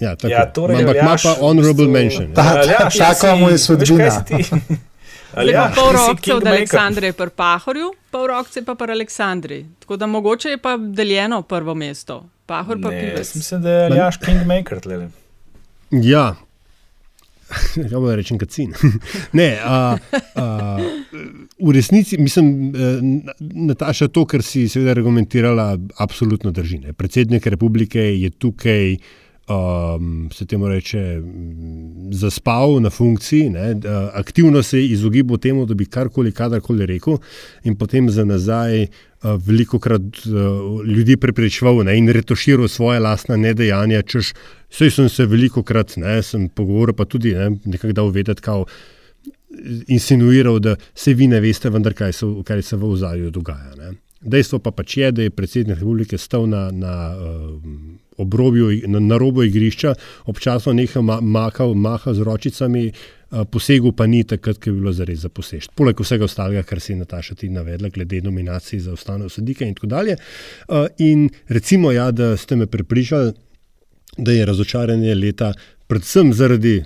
Ja, 0.00 0.16
tako. 0.16 0.32
Ja, 0.32 0.46
torej, 0.54 0.76
Ampak 0.82 0.96
ima 1.02 1.14
pa 1.22 1.34
honorable 1.40 1.88
mention. 1.90 2.32
Ta, 2.34 2.62
ta, 2.62 2.90
taka 2.90 3.34
mu 3.34 3.50
je 3.50 3.58
sodbina. 3.58 4.24
Zdaj 5.32 5.54
pa 5.54 5.72
pol 5.76 5.92
rokce 5.92 6.34
od 6.34 6.46
Aleksandre 6.46 7.12
pri 7.12 7.30
Pahorju, 7.36 7.92
pol 8.10 8.26
rokce 8.26 8.64
pa 8.64 8.74
pri 8.74 8.92
Aleksandri. 8.92 9.66
Tako 9.78 9.96
da 9.96 10.06
mogoče 10.06 10.48
je 10.48 10.58
pa 10.58 10.76
deljeno 10.76 11.42
prvo 11.42 11.74
mesto. 11.74 12.24
Pahor 12.46 12.80
pa 12.82 12.90
ne, 12.90 13.00
Pivec. 13.00 13.34
Mislim, 13.34 13.62
da 13.62 13.70
je 13.70 13.84
Aljaš 13.84 14.16
Kingmaker 14.24 14.80
tlele. 14.80 15.08
Ja. 15.90 16.34
Kaj 17.74 17.96
bo 18.00 18.12
rečem, 18.16 18.38
kacin. 18.38 18.72
ne, 19.40 19.56
a, 19.64 19.96
a, 20.34 20.46
v 21.58 21.72
resnici, 21.72 22.18
mislim, 22.20 22.72
eh, 22.72 22.98
Nataša, 23.40 24.08
to, 24.12 24.26
kar 24.28 24.44
si 24.44 24.66
seveda 24.68 24.92
argumentirala, 24.96 25.70
absolutno 25.96 26.52
drži. 26.52 26.78
Ne. 26.78 26.92
Predsednik 26.92 27.46
republike 27.46 28.00
je 28.00 28.30
tukaj, 28.30 28.96
um, 29.48 30.28
se 30.32 30.46
temu 30.46 30.68
reče, 30.68 30.98
m, 30.98 32.12
zaspal 32.12 32.80
na 32.80 32.90
funkciji, 32.90 33.50
ne, 33.50 33.74
aktivno 34.12 34.62
se 34.62 34.78
je 34.78 34.88
izogibal 34.88 35.38
temu, 35.38 35.66
da 35.66 35.74
bi 35.74 35.86
karkoli, 35.86 36.32
kadarkoli 36.32 36.86
rekel, 36.86 37.18
in 37.64 37.76
potem 37.76 38.10
za 38.10 38.24
nazaj. 38.24 38.86
Veliko 39.18 39.80
krat 39.82 40.02
uh, 40.30 40.84
ljudi 40.86 41.16
preprečeval 41.18 41.80
ne, 41.82 41.96
in 41.98 42.06
retoširal 42.14 42.68
svoje 42.70 43.00
lastne 43.02 43.34
nedejanja, 43.36 44.04
češ, 44.06 44.30
vse 44.70 44.90
sem 44.94 45.08
se 45.10 45.26
veliko 45.26 45.64
krat, 45.66 45.96
ne, 45.98 46.20
sem 46.22 46.46
pogovoril, 46.48 46.94
pa 46.94 47.02
tudi 47.04 47.32
ne, 47.34 47.50
nekaj 47.64 47.96
dal 47.98 48.12
vedeti, 48.14 48.42
kao, 48.42 48.68
insinuiral, 49.86 50.58
da 50.62 50.76
se 50.94 51.14
vi 51.14 51.26
ne 51.26 51.40
veste, 51.40 51.70
vendar 51.70 51.94
kaj 51.98 52.12
se, 52.12 52.26
kaj 52.44 52.62
se 52.62 52.76
v 52.76 52.92
ozadju 52.92 53.30
dogaja. 53.34 53.74
Ne. 53.78 53.96
Dejstvo 54.20 54.58
pa 54.58 54.70
pač 54.70 54.96
je, 54.96 55.10
da 55.12 55.22
je 55.22 55.30
predsednik 55.30 55.78
republike 55.78 56.18
stal 56.18 56.46
na, 56.46 56.68
na 56.70 56.94
uh, 57.18 57.58
obrobju, 58.18 58.70
na, 58.86 59.00
na 59.00 59.18
robu 59.18 59.44
igrišča, 59.46 59.94
občasno 60.26 60.72
nekaj 60.72 61.02
ma, 61.02 61.20
makal, 61.20 61.74
mahal 61.74 62.14
z 62.14 62.26
ročicami, 62.26 62.92
posegel 63.52 63.92
pa 63.92 64.06
ni 64.06 64.22
takrat, 64.24 64.58
ko 64.58 64.70
je 64.70 64.74
bilo 64.74 64.92
zares 64.92 65.20
za 65.20 65.28
posež. 65.28 65.68
Poleg 65.76 66.00
vsega 66.00 66.24
ostalega, 66.24 66.62
kar 66.64 66.80
si 66.80 66.96
Nataša 66.96 67.34
ti 67.42 67.50
navedla, 67.52 67.90
glede 67.94 68.22
nominacij 68.24 68.80
za 68.80 68.92
ustavne 68.92 69.28
sodnike 69.28 69.68
in 69.68 69.74
tako 69.76 69.86
dalje. 69.86 70.16
In 71.04 71.28
recimo, 71.48 71.92
ja, 71.92 72.10
da 72.10 72.36
ste 72.36 72.56
me 72.56 72.66
prepričali, 72.66 73.32
da 74.18 74.32
je 74.32 74.46
razočaranje 74.46 75.14
leta, 75.14 75.52
predvsem 75.86 76.32
zaradi 76.32 76.78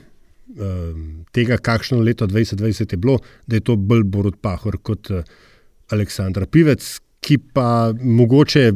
tega, 1.33 1.57
kakšno 1.57 2.01
leto 2.01 2.27
2020 2.27 2.93
je 2.93 2.97
bilo, 2.97 3.19
da 3.47 3.57
je 3.57 3.61
to 3.61 3.77
bolj 3.77 4.03
Borod 4.05 4.37
Pahor 4.41 4.77
kot 4.83 5.09
Aleksandra 5.91 6.47
Pivec, 6.47 6.99
ki 7.23 7.39
pa 7.55 7.95
mogoče 8.03 8.73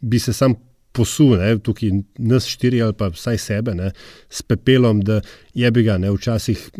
bi 0.00 0.18
se 0.18 0.32
sam 0.32 0.54
posul, 0.96 1.36
ne, 1.40 1.54
tukaj 1.58 1.92
nas 2.18 2.48
štiri 2.48 2.80
ali 2.82 2.96
pa 2.96 3.10
vsaj 3.12 3.38
sebe, 3.38 3.74
ne, 3.76 3.90
s 4.30 4.42
pepelom, 4.42 5.00
da 5.04 5.20
je 5.54 5.70
bi 5.70 5.84
ga, 5.86 5.98
ne, 6.00 6.10
včasih 6.16 6.70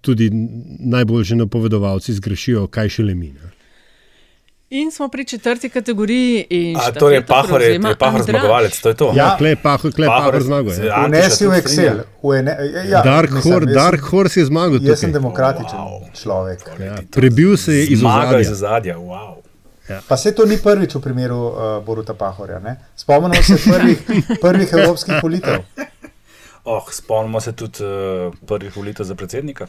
tudi 0.00 0.30
najboljši 0.94 1.36
napovedovalci 1.44 2.16
zgrešijo, 2.20 2.66
kaj 2.72 2.96
šele 2.98 3.14
mi. 3.14 3.32
Ne. 3.36 3.50
In 4.74 4.90
smo 4.90 5.08
pri 5.08 5.24
četrti 5.24 5.68
kategoriji. 5.68 6.46
A, 6.80 6.92
torej, 6.92 7.20
Pahor 7.26 7.62
je, 7.62 7.74
je 7.74 7.96
Pahor 7.98 8.22
zmagovalec, 8.22 8.80
to 8.80 8.88
je 8.88 8.94
to. 8.94 9.12
Ja, 9.16 9.36
klej 9.38 9.56
Pahor, 9.62 9.92
klej 9.92 10.08
Pahor 10.08 10.42
zmaguje. 10.42 10.90
Vnesi 11.06 11.46
v 11.46 11.58
Excel. 11.60 12.00
V 12.22 12.32
ene, 12.38 12.56
ja, 12.90 13.02
Dark, 13.04 13.30
mislim, 13.30 13.54
Hor, 13.54 13.62
jaz 13.68 13.74
Dark 13.74 14.00
sem- 14.00 14.08
Horse 14.10 14.40
je 14.40 14.46
zmagal. 14.46 14.80
Jaz 14.82 14.98
sem 14.98 15.12
tukaj. 15.12 15.20
demokratičen 15.20 15.78
wow. 15.78 16.08
človek. 16.22 16.58
Ja, 16.80 16.96
prebil 17.10 17.56
se 17.56 17.74
je 17.74 17.86
iz 17.86 17.98
Zmaga 18.02 18.40
iz 18.40 18.50
ozadja. 18.50 18.98
ozadja, 18.98 19.33
wow. 19.88 20.00
Pa 20.08 20.16
se 20.16 20.34
to 20.34 20.46
ni 20.46 20.56
prvič 20.58 20.94
v 20.94 21.00
primeru 21.00 21.36
uh, 21.36 21.84
Boruta 21.84 22.14
Pahorja. 22.14 22.58
Ne? 22.58 22.76
Spomnimo 22.96 23.42
se 23.42 23.56
prvih, 23.70 23.98
prvih 24.44 24.72
evropskih 24.72 25.14
volitev. 25.22 25.60
Oh, 26.64 26.84
spomnimo 26.90 27.40
se 27.40 27.52
tudi 27.52 27.84
uh, 27.84 28.34
prvih 28.46 28.76
volitev 28.76 29.04
za 29.04 29.14
predsednika. 29.14 29.66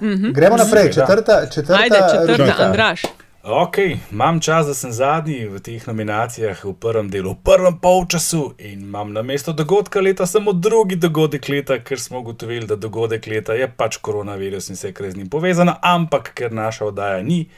Mhm. 0.00 0.32
Gremo 0.32 0.56
naprej, 0.56 0.86
Ja. 0.86 0.92
četrta, 0.92 1.46
četrta, 1.54 1.78
Ajde, 1.82 1.96
četrta, 1.96 2.36
rubrika. 2.36 2.62
Andraš. 2.62 3.02
Ok, 3.42 3.78
imam 4.12 4.40
čas, 4.40 4.66
da 4.66 4.74
sem 4.74 4.92
zadnji 4.92 5.46
v 5.48 5.60
teh 5.60 5.86
nominacijah 5.86 6.64
v 6.64 6.72
prvem 6.74 7.08
delu, 7.10 7.32
v 7.32 7.36
prvem 7.44 7.78
polčasu 7.78 8.54
in 8.58 8.80
imam 8.80 9.12
na 9.12 9.22
mesto 9.22 9.52
dogodka 9.52 10.00
leta 10.00 10.26
samo 10.26 10.52
drugi 10.52 10.96
dogodek 10.96 11.48
leta, 11.48 11.78
ker 11.78 12.00
smo 12.00 12.18
ugotovili, 12.18 12.66
da 12.66 12.76
dogodek 12.76 13.26
leta 13.26 13.54
je 13.54 13.68
pač 13.76 13.96
koronavirus 13.96 14.68
in 14.68 14.76
vse, 14.76 14.92
kar 14.92 15.06
je 15.06 15.12
z 15.12 15.16
njim 15.16 15.30
povezano, 15.30 15.76
ampak 15.82 16.32
ker 16.34 16.52
naša 16.52 16.84
oddaja 16.84 17.22
ni 17.22 17.48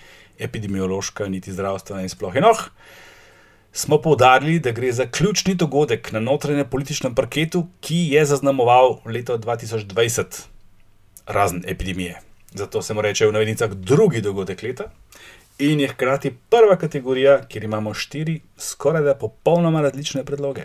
epidemiološka, 0.41 1.29
niti 1.29 1.53
zdravstvena 1.53 2.03
in 2.03 2.09
sploh 2.09 2.37
enoh. 2.37 2.65
Smo 3.73 4.01
poudarili, 4.03 4.59
da 4.59 4.71
gre 4.71 4.93
za 4.93 5.07
ključni 5.07 5.55
dogodek 5.55 6.13
na 6.13 6.21
notranjem 6.21 6.67
političnem 6.71 7.15
parketu, 7.15 7.67
ki 7.81 7.97
je 8.11 8.25
zaznamoval 8.25 8.99
leto 9.05 9.39
2020, 9.39 10.43
razen 11.27 11.63
epidemije. 11.67 12.21
Zato 12.55 12.83
se 12.83 12.95
mu 12.95 13.03
reče 13.03 13.27
v 13.27 13.33
navednicah 13.33 13.71
drugi 13.71 14.21
dogodek 14.21 14.63
leta. 14.63 14.91
In 15.59 15.81
je 15.81 15.89
hkrati 15.89 16.35
prva 16.51 16.77
kategorija, 16.77 17.43
kjer 17.49 17.65
imamo 17.65 17.95
štiri 17.95 18.41
skoraj 18.59 19.03
da 19.03 19.15
popolnoma 19.15 19.81
različne 19.81 20.25
predloge. 20.25 20.63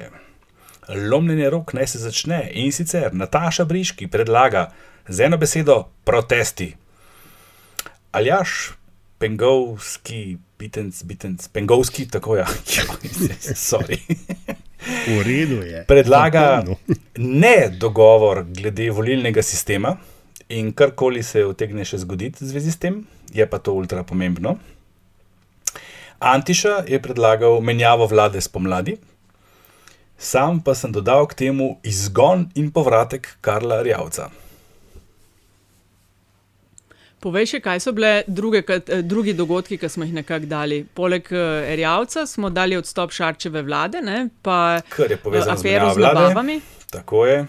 Lomljenje 0.88 1.50
rok 1.50 1.74
naj 1.74 1.88
se 1.88 2.00
začne 2.00 2.50
in 2.54 2.72
sicer 2.72 3.14
Nataša 3.14 3.66
Briški 3.66 4.08
predlaga 4.08 4.72
z 5.08 5.22
eno 5.22 5.38
besedo 5.38 5.84
protesti. 6.04 6.76
Aljaš, 8.12 8.72
Pengovski, 9.18 10.38
Bitenc, 10.60 11.04
Bitenc, 11.04 11.48
Pengovski, 11.48 12.08
tako 12.08 12.36
ja, 12.38 12.48
sorry. 13.70 14.00
V 15.08 15.24
redu 15.24 15.62
je. 15.64 15.86
Predlaga 15.88 16.64
ne 17.18 17.70
dogovor 17.80 18.44
glede 18.44 18.90
volilnega 18.92 19.42
sistema 19.42 19.96
in 20.50 20.74
karkoli 20.74 21.24
se 21.24 21.46
utegne 21.46 21.86
še 21.86 22.04
zgoditi 22.04 22.44
v 22.44 22.52
zvezi 22.52 22.72
s 22.72 22.82
tem, 22.82 23.02
je 23.34 23.48
pa 23.50 23.58
to 23.58 23.74
ultra 23.74 24.04
pomembno. 24.04 24.58
Antiša 26.20 26.86
je 26.88 27.02
predlagal 27.02 27.60
menjavo 27.62 28.08
vlade 28.08 28.42
spomladi, 28.42 28.98
sam 30.18 30.62
pa 30.64 30.76
sem 30.76 30.94
dodal 30.94 31.28
k 31.28 31.46
temu 31.46 31.76
izgon 31.84 32.50
in 32.56 32.72
povratek 32.72 33.38
Karla 33.42 33.82
Rjavca. 33.84 34.30
Povej 37.26 37.48
še, 37.50 37.60
kaj 37.66 37.80
so 37.82 37.90
bile 37.96 38.22
druge, 38.28 38.62
eh, 38.70 39.02
drugi 39.02 39.34
dogodki, 39.34 39.80
ki 39.82 39.90
smo 39.90 40.06
jih 40.06 40.14
nekako 40.14 40.46
dali. 40.46 40.84
Poleg 40.86 41.26
uh, 41.34 41.66
Erjavca 41.66 42.28
smo 42.30 42.52
dali 42.54 42.78
odstop 42.78 43.16
Šarčeve 43.16 43.64
vlade, 43.66 44.02
ne, 44.06 44.28
pa 44.46 44.78
eh, 44.78 45.16
z 45.42 45.48
afero 45.50 45.90
z 45.96 46.04
nabavami. 46.06 46.60
Tako 46.94 47.26
je. 47.26 47.40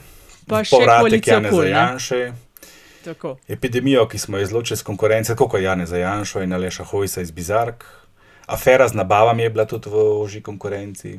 Pa 0.49 0.63
še 0.65 0.79
Povratek 0.79 1.03
koalicijo 1.03 1.35
Janeza 1.35 1.53
KUL, 1.53 1.65
ne? 1.67 1.75
Janše. 1.75 2.21
Tako. 3.05 3.35
Epidemijo, 3.53 4.07
ki 4.09 4.19
smo 4.19 4.41
jo 4.41 4.49
izločili 4.49 4.81
z 4.81 4.87
konkurence, 4.87 5.37
kot 5.37 5.59
je 5.59 5.67
Janez 5.67 5.93
Janša 5.93 6.47
in 6.47 6.57
Aleša 6.57 6.89
Hojsa 6.89 7.21
iz 7.21 7.35
Bizark. 7.37 7.85
Afera 8.49 8.89
z 8.89 8.97
nabavami 8.97 9.45
je 9.45 9.53
bila 9.53 9.69
tudi 9.69 9.93
v 9.93 10.07
oži 10.23 10.41
konkurenci. 10.41 11.19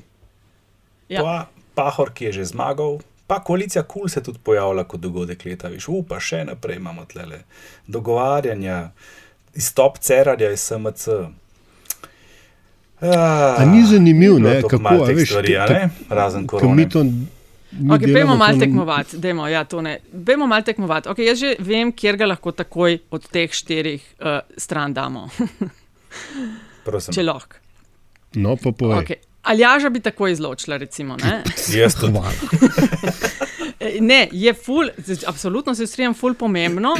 Ja. 1.14 1.22
Pa 1.22 1.36
Pahor, 1.78 2.10
ki 2.10 2.32
je 2.32 2.42
že 2.42 2.50
zmagal, 2.58 3.06
pa 3.28 3.40
koalicija 3.44 3.84
KUL 3.84 4.08
se 4.08 4.20
je 4.20 4.24
tudi 4.24 4.40
pojavila 4.44 4.84
kot 4.84 5.00
dogodek 5.00 5.46
leta. 5.46 5.68
Viš, 5.68 5.88
upa, 5.88 6.20
še 6.20 6.44
naprej 6.48 6.78
imamo 6.80 7.06
tlele 7.06 7.44
dogovarjanja, 7.88 8.92
izstop 9.56 10.00
Cerarja 10.00 10.52
iz 10.52 10.60
SMC. 10.60 11.08
A 13.02 13.66
ni 13.66 13.84
zanimivo, 13.86 14.40
ne, 14.40 14.62
kako 14.62 15.10
je 15.10 15.16
veš, 15.16 15.30
stvari, 15.30 15.58
a 15.58 15.68
tak- 15.68 15.76
ne? 15.76 15.90
razen 16.10 16.48
ko 16.48 16.58
korone. 16.58 16.76
mi 16.76 16.90
to 16.90 17.04
Okay, 17.72 18.14
Pejmo 18.14 18.36
malo 18.36 18.60
tekmovati, 18.60 19.18
dajmo, 19.18 19.48
ja, 19.48 19.64
to 19.64 19.82
ne. 19.82 20.00
Pejmo 20.26 20.48
malo 20.48 20.62
tekmovati. 20.62 21.10
Okay, 21.10 21.28
jaz 21.28 21.40
že 21.40 21.56
vem, 21.60 21.92
kjer 21.92 22.16
ga 22.18 22.26
lahko 22.26 22.52
takoj 22.52 23.00
od 23.12 23.28
teh 23.28 23.52
štirih 23.52 24.02
uh, 24.20 24.40
stran 24.58 24.94
damo. 24.94 25.28
Prosim. 26.88 27.14
Če 27.14 27.26
lahko. 27.28 27.60
No, 28.40 28.56
pa 28.56 28.72
povej. 28.72 29.04
Okay. 29.04 29.27
Aljaža 29.48 29.90
bi 29.90 30.00
tako 30.02 30.28
izločila, 30.28 30.78
recimo. 30.78 31.18
Ne? 31.18 31.44
Jaz 31.74 31.96
tudi. 31.96 32.20
Eh, 33.80 34.02
ne, 34.02 34.28
je 34.32 34.54
ful, 34.56 34.90
absolutno 35.26 35.76
se 35.76 35.88
strinjam, 35.88 36.14
ful 36.14 36.34
pomembno, 36.36 36.96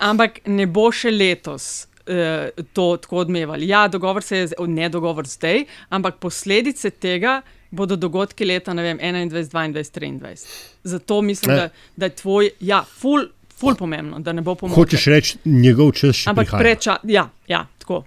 ampak 0.00 0.40
ne 0.46 0.66
bo 0.66 0.90
še 0.90 1.10
letos. 1.10 1.70
eh, 2.06 2.50
To 2.72 2.96
tako 2.96 3.16
odmevali. 3.18 3.68
Ja, 3.68 3.88
dogovor 3.88 4.22
se 4.22 4.36
je, 4.38 4.48
ne 4.68 4.88
dogovor 4.88 5.26
zdaj, 5.26 5.64
ampak 5.90 6.16
posledice 6.16 6.90
tega 6.90 7.40
bodo 7.70 7.96
dogodki 7.96 8.44
leta 8.44 8.74
ne 8.74 8.82
vem, 8.82 8.98
21, 8.98 9.46
22, 9.46 9.84
23. 10.20 10.46
Zato 10.84 11.20
mislim, 11.22 11.50
Ne. 11.50 11.56
da, 11.56 11.68
da 11.96 12.06
je 12.06 12.16
tvoj, 12.16 12.50
ja, 12.60 12.84
ful, 12.92 13.28
ful 13.52 13.74
pomembno, 13.76 14.18
da 14.18 14.32
ne 14.32 14.42
bo 14.42 14.54
pomoč. 14.54 14.74
Hočeš 14.76 15.04
reči, 15.06 15.38
njegov 15.44 15.92
čas 15.92 16.16
še 16.16 16.30
Ampak 16.30 16.46
prihaja. 16.46 16.62
preča, 16.62 16.96
ja, 17.04 17.28
ja, 17.46 17.66
tako. 17.78 18.02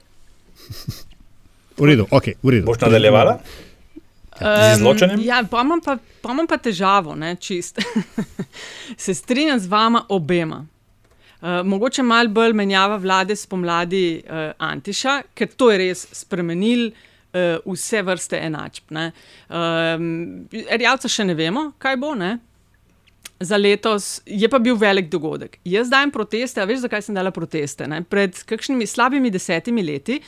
V 1.77 1.85
redu, 1.85 2.07
ok, 2.11 2.27
v 2.43 2.49
redu. 2.49 2.65
Boš 2.65 2.81
nadaljevala? 2.81 3.37
Z 4.39 4.77
izločanjem? 4.77 5.19
Um, 5.19 5.25
ja, 5.25 5.43
pa 5.49 5.61
imam 5.61 5.81
pa, 5.81 5.97
pa, 6.21 6.31
imam 6.31 6.47
pa 6.47 6.57
težavo, 6.57 7.15
ne, 7.15 7.35
čist. 7.35 7.79
Se 9.03 9.13
strinjam 9.13 9.59
z 9.59 9.67
vama 9.67 10.05
obema. 10.09 10.65
Uh, 11.43 11.59
mogoče 11.67 12.03
malo 12.03 12.29
bolj 12.29 12.53
menjava 12.53 12.97
vlade 12.97 13.35
spomladi 13.35 14.23
uh, 14.23 14.53
Antiša, 14.57 15.21
ker 15.35 15.51
to 15.57 15.71
je 15.73 15.81
res 15.81 16.05
spremenil 16.15 16.87
uh, 16.87 17.59
vse 17.67 18.01
vrste 18.01 18.39
enačb. 18.39 18.93
ne. 18.95 19.11
Um, 19.49 20.47
Rjavca 20.51 21.11
še 21.11 21.27
ne 21.27 21.35
vemo, 21.37 21.71
kaj 21.77 21.99
bo. 21.99 22.13
Ne? 22.15 22.37
Za 23.43 23.59
letos 23.59 24.21
je 24.25 24.47
pa 24.47 24.59
bil 24.63 24.77
velik 24.79 25.09
dogodek. 25.11 25.59
Jaz 25.67 25.91
dajem 25.91 26.13
proteste, 26.15 26.61
a 26.63 26.65
veš, 26.69 26.85
zakaj 26.85 27.03
sem 27.03 27.15
dala 27.15 27.33
proteste? 27.35 27.89
Ne? 27.91 27.99
Pred 28.07 28.39
kakšnimi 28.47 28.87
slabimi 28.87 29.33
desetimi 29.33 29.83
leti 29.83 30.21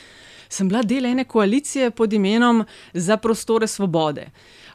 sem 0.49 0.69
bila 0.69 0.83
del 0.83 1.05
ene 1.05 1.23
koalicije 1.23 1.91
pod 1.91 2.13
imenom 2.13 2.65
Za 2.93 3.17
prostore 3.17 3.67
svobode. 3.67 4.27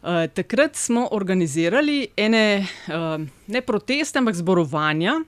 Uh, 0.03 0.27
takrat 0.35 0.77
smo 0.77 1.09
organizirali 1.13 2.07
ene, 2.17 2.67
uh, 2.89 3.21
ne 3.47 3.61
proteste, 3.61 4.19
ampak 4.19 4.35
zborovanja 4.35 5.21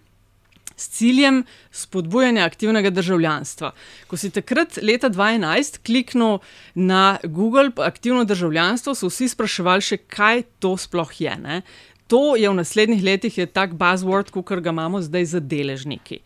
s 0.76 0.88
ciljem 0.88 1.44
spodbujanja 1.70 2.44
aktivnega 2.44 2.90
državljanstva. 2.90 3.72
Ko 4.06 4.16
si 4.16 4.30
takrat, 4.30 4.78
leta 4.82 5.10
2011, 5.10 5.78
kliknil 5.86 6.38
na 6.74 7.18
Google 7.24 7.70
aktivno 7.76 8.24
državljanstvo, 8.24 8.94
so 8.94 9.10
vsi 9.10 9.28
spraševali, 9.28 9.84
še, 9.84 9.98
kaj 10.10 10.44
to 10.58 10.76
sploh 10.76 11.12
je. 11.20 11.36
Ne? 11.38 11.62
To 12.12 12.36
je 12.36 12.48
v 12.48 12.56
naslednjih 12.58 13.04
letih 13.04 13.38
tak 13.52 13.76
buzzword, 13.78 14.32
kot 14.34 14.60
ga 14.60 14.72
imamo 14.74 15.00
zdaj 15.02 15.28
za 15.36 15.40
deležniki. 15.40 16.22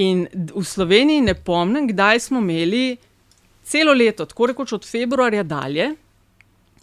In 0.00 0.26
v 0.32 0.64
Sloveniji 0.64 1.24
ne 1.26 1.34
pomnim, 1.34 1.88
kdaj 1.90 2.20
smo 2.28 2.38
imeli 2.38 2.98
celo 3.70 3.92
leto, 3.94 4.26
tako 4.26 4.50
rekoč 4.50 4.72
od 4.72 4.86
februarja 4.86 5.42
dalje, 5.42 5.92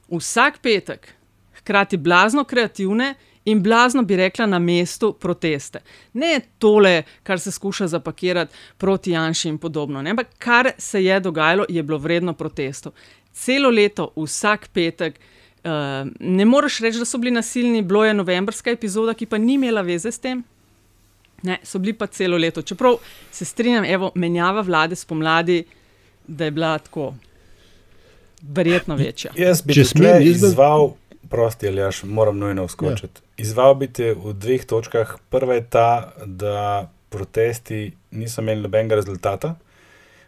vsak 0.08 0.62
petek, 0.63 1.13
hkrati 1.60 1.97
blazno 1.97 2.43
kreativne 2.43 3.15
in 3.45 3.62
blazno 3.63 4.04
bi 4.04 4.15
rekla 4.15 4.45
na 4.45 4.60
mestu 4.60 5.13
proteste. 5.13 5.80
Ne 6.13 6.39
tole, 6.60 7.04
kar 7.23 7.39
se 7.39 7.52
skuša 7.52 7.88
zapakirati 7.88 8.54
proti 8.78 9.12
Janšu 9.12 9.47
in 9.47 9.58
podobno, 9.58 10.00
ampak 10.00 10.28
kar 10.38 10.71
se 10.78 11.04
je 11.04 11.19
dogajalo, 11.19 11.65
je 11.69 11.84
bilo 11.84 11.97
vredno 11.97 12.34
protestov. 12.34 12.91
Celo 13.34 13.69
leto, 13.69 14.12
vsak 14.15 14.69
petek. 14.73 15.19
Uh, 15.67 16.08
ne 16.19 16.45
moreš 16.45 16.80
reči, 16.80 17.00
da 17.00 17.06
so 17.06 17.17
bili 17.17 17.32
nasilni, 17.32 17.82
bilo 17.82 18.06
je 18.06 18.13
novembrska 18.13 18.71
epizoda, 18.71 19.13
ki 19.13 19.26
pa 19.26 19.38
ni 19.38 19.58
imela 19.58 19.82
veze 19.82 20.12
s 20.12 20.19
tem. 20.19 20.43
Ne, 21.43 21.58
so 21.63 21.80
bili 21.80 21.93
pa 21.93 22.08
celo 22.08 22.38
leto. 22.38 22.62
Čeprav 22.62 22.95
se 23.32 23.45
strinjam, 23.45 23.86
evo, 23.86 24.12
menjava 24.15 24.62
vlade 24.62 24.95
spomladi, 24.95 25.63
da 26.27 26.45
je 26.45 26.51
bila 26.51 26.77
tako 26.77 27.13
verjetno 28.41 28.95
večja. 28.95 29.31
Jaz 29.35 29.61
bi 29.61 29.73
se 29.73 30.19
izval, 30.21 30.91
prosti 31.29 31.67
ali 31.67 31.81
jaš, 31.81 32.03
moram 32.03 32.37
nujno 32.37 32.65
vskočiti. 32.65 33.21
Ja. 33.21 33.43
Izval 33.43 33.75
bi 33.75 33.87
te 33.93 34.13
v 34.13 34.33
dveh 34.33 34.65
točkah. 34.65 35.15
Prva 35.29 35.53
je 35.53 35.69
ta, 35.69 36.13
da 36.25 36.89
protesti 37.09 37.91
niso 38.11 38.41
imeli 38.41 38.61
nobenega 38.61 38.95
rezultata, 38.95 39.55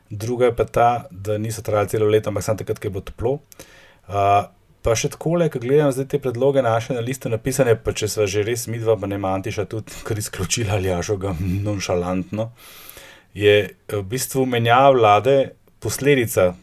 druga 0.10 0.46
je 0.46 0.56
pa 0.56 0.66
ta, 0.66 1.06
da 1.12 1.38
niso 1.38 1.62
trajali 1.62 1.90
celo 1.90 2.08
leto, 2.08 2.30
ampak 2.30 2.44
samo 2.44 2.58
takrat, 2.58 2.80
ko 2.80 2.88
je 2.88 2.92
bilo 2.92 3.02
toplo. 3.02 3.40
Uh, 4.08 4.48
Pa 4.80 4.94
še 4.96 5.10
tako, 5.12 5.36
ko 5.52 5.60
gledam 5.60 5.92
zdaj 5.92 6.06
te 6.08 6.20
predloge 6.24 6.62
naše 6.64 6.96
na 6.96 7.02
listu 7.04 7.28
napisane, 7.30 7.76
pa 7.76 7.92
če 7.92 8.08
so 8.08 8.28
že 8.28 8.46
res 8.48 8.64
midva, 8.72 8.96
pa 8.96 9.10
ne 9.12 9.18
mantiša 9.20 9.68
tudi, 9.68 9.92
ker 10.08 10.20
izključila 10.20 10.78
ali 10.78 10.92
jažoga 10.92 11.36
nonšalantno, 11.40 12.50
je 13.36 13.56
v 13.92 14.04
bistvu 14.08 14.46
menjava 14.48 14.94
vlade 14.96 15.36
posledica 15.80 16.54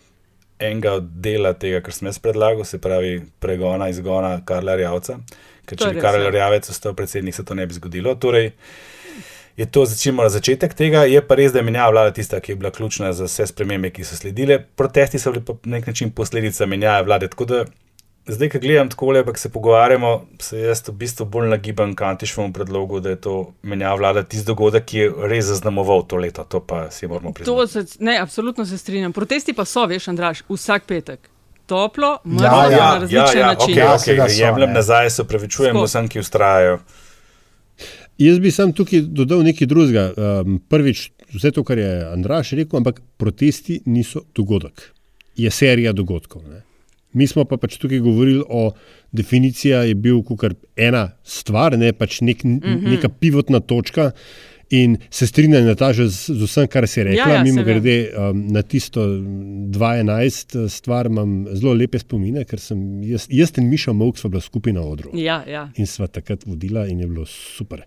enega 0.58 0.92
od 0.92 1.08
dela 1.20 1.52
tega, 1.52 1.80
kar 1.84 1.94
sem 1.94 2.08
jaz 2.08 2.18
predlagal, 2.22 2.64
se 2.64 2.80
pravi 2.80 3.20
pregona, 3.40 3.88
izgona 3.92 4.38
Karla 4.44 4.76
Rjavca. 4.76 5.18
Ker 5.66 5.78
če 5.78 5.94
bi 5.96 6.02
Karl 6.02 6.28
Rjavec 6.30 6.68
ostal 6.70 6.94
predsednik, 6.96 7.34
se 7.34 7.44
to 7.44 7.56
ne 7.58 7.66
bi 7.66 7.74
zgodilo. 7.74 8.14
Torej, 8.22 8.52
je 9.56 9.66
to 9.72 9.84
začimo 9.88 10.28
začetek 10.30 10.76
tega, 10.78 11.04
je 11.10 11.20
pa 11.24 11.36
res, 11.38 11.52
da 11.52 11.60
je 11.60 11.66
menjava 11.66 11.94
vlada 11.94 12.12
tista, 12.16 12.40
ki 12.40 12.52
je 12.52 12.60
bila 12.60 12.70
ključna 12.70 13.12
za 13.16 13.26
vse 13.26 13.48
spremembe, 13.50 13.90
ki 13.90 14.04
so 14.04 14.18
sledile. 14.18 14.60
Protesti 14.78 15.18
so 15.18 15.32
bili 15.34 15.44
pa 15.44 15.56
na 15.64 15.78
nek 15.78 15.90
način 15.90 16.12
posledica 16.14 16.68
menjave 16.68 17.08
vlade. 17.08 17.28
Tako 17.32 17.48
da 17.50 17.64
zdaj, 18.26 18.48
ko 18.48 18.58
gledam 18.58 18.90
tako 18.90 19.10
ampak 19.18 19.38
se 19.38 19.48
pogovarjamo, 19.48 20.26
se 20.40 20.58
jaz 20.58 20.82
v 20.88 20.92
bistvu 20.92 21.26
bolj 21.26 21.48
nagibam 21.48 21.94
k 21.94 22.02
antišvemu 22.02 22.52
predlogu, 22.52 23.00
da 23.00 23.10
je 23.10 23.20
to 23.20 23.52
menjava 23.62 23.94
vlada 23.94 24.22
tisti 24.22 24.46
dogodek, 24.46 24.84
ki 24.84 24.98
je 24.98 25.12
res 25.30 25.44
zaznamoval 25.44 26.06
to 26.06 26.16
leto. 26.16 26.44
To 26.44 26.60
pa 26.60 26.90
si 26.90 27.06
moramo 27.06 27.32
priznati. 27.32 27.72
Se, 27.72 27.98
ne, 28.00 28.18
absolutno 28.18 28.66
se 28.66 28.78
strinjam. 28.78 29.12
Protesti 29.12 29.52
pa 29.52 29.64
so, 29.64 29.86
veš, 29.86 30.08
Andraš, 30.08 30.42
vsak 30.48 30.86
petek. 30.86 31.30
Toplo, 31.66 32.18
mrzlo, 32.26 32.46
ja, 32.46 32.70
ja, 32.70 32.78
na 32.78 32.98
različne 32.98 33.40
ja, 33.40 33.40
ja, 33.40 33.46
načine. 33.46 33.82
Okay, 33.82 34.18
okay, 34.18 34.40
jemljem 34.40 34.72
nazaj, 34.72 35.10
se 35.10 35.22
upravičujem 35.22 35.82
vsem, 35.82 36.08
ki 36.08 36.20
ustrajajo. 36.22 36.78
Jaz 38.18 38.38
bi 38.38 38.50
sam 38.50 38.72
tukaj 38.72 39.00
dodal 39.00 39.42
nekaj 39.44 39.66
drugega. 39.66 40.12
Um, 40.16 40.60
prvič, 40.68 41.10
vse 41.34 41.50
to, 41.50 41.64
kar 41.64 41.78
je 41.78 41.90
Andraš 42.12 42.54
rekel, 42.56 42.78
ampak 42.78 43.02
protesti 43.16 43.80
niso 43.84 44.22
dogodek, 44.34 44.92
je 45.36 45.50
serija 45.50 45.92
dogodkov. 45.92 46.46
Ne? 46.48 46.62
Mi 47.12 47.26
smo 47.26 47.44
pa 47.44 47.56
pač 47.56 47.78
tukaj 47.80 48.02
govorili 48.04 48.42
o 48.48 48.70
definiciji, 49.12 49.88
je 49.88 49.94
bil 49.94 50.20
kar 50.36 50.54
ena 50.76 51.08
stvar, 51.24 51.78
ne 51.78 51.92
pač 51.92 52.20
nek, 52.20 52.44
mm 52.44 52.60
-hmm. 52.60 52.90
neka 52.90 53.08
pivotna 53.08 53.60
točka. 53.60 54.12
In 54.70 54.96
se 55.10 55.26
strinjam, 55.26 55.66
je 55.66 56.08
z, 56.08 56.32
z 56.34 56.42
vsem, 56.42 56.66
kar 56.66 56.88
si 56.88 57.02
rekla. 57.02 57.28
Ja, 57.28 57.34
ja, 57.34 57.42
Mimo 57.44 57.62
grede 57.62 58.10
um, 58.18 58.46
na 58.52 58.62
tisto 58.62 59.00
2.11 59.00 60.68
stvar 60.68 61.06
imam 61.06 61.46
zelo 61.52 61.74
lepe 61.74 61.98
spomine, 61.98 62.42
ker 62.44 62.58
sem 62.58 63.02
jaz, 63.06 63.28
jaz 63.30 63.52
in 63.58 63.68
Miša 63.70 63.92
Mok 63.94 64.18
sva 64.18 64.30
bila 64.30 64.42
skupaj 64.42 64.74
na 64.74 64.82
odru. 64.82 65.12
Ja, 65.14 65.44
ja. 65.46 65.68
In 65.78 65.86
sva 65.86 66.06
takrat 66.10 66.42
vodila 66.46 66.86
in 66.90 67.00
je 67.00 67.06
bilo 67.06 67.26
super. 67.30 67.84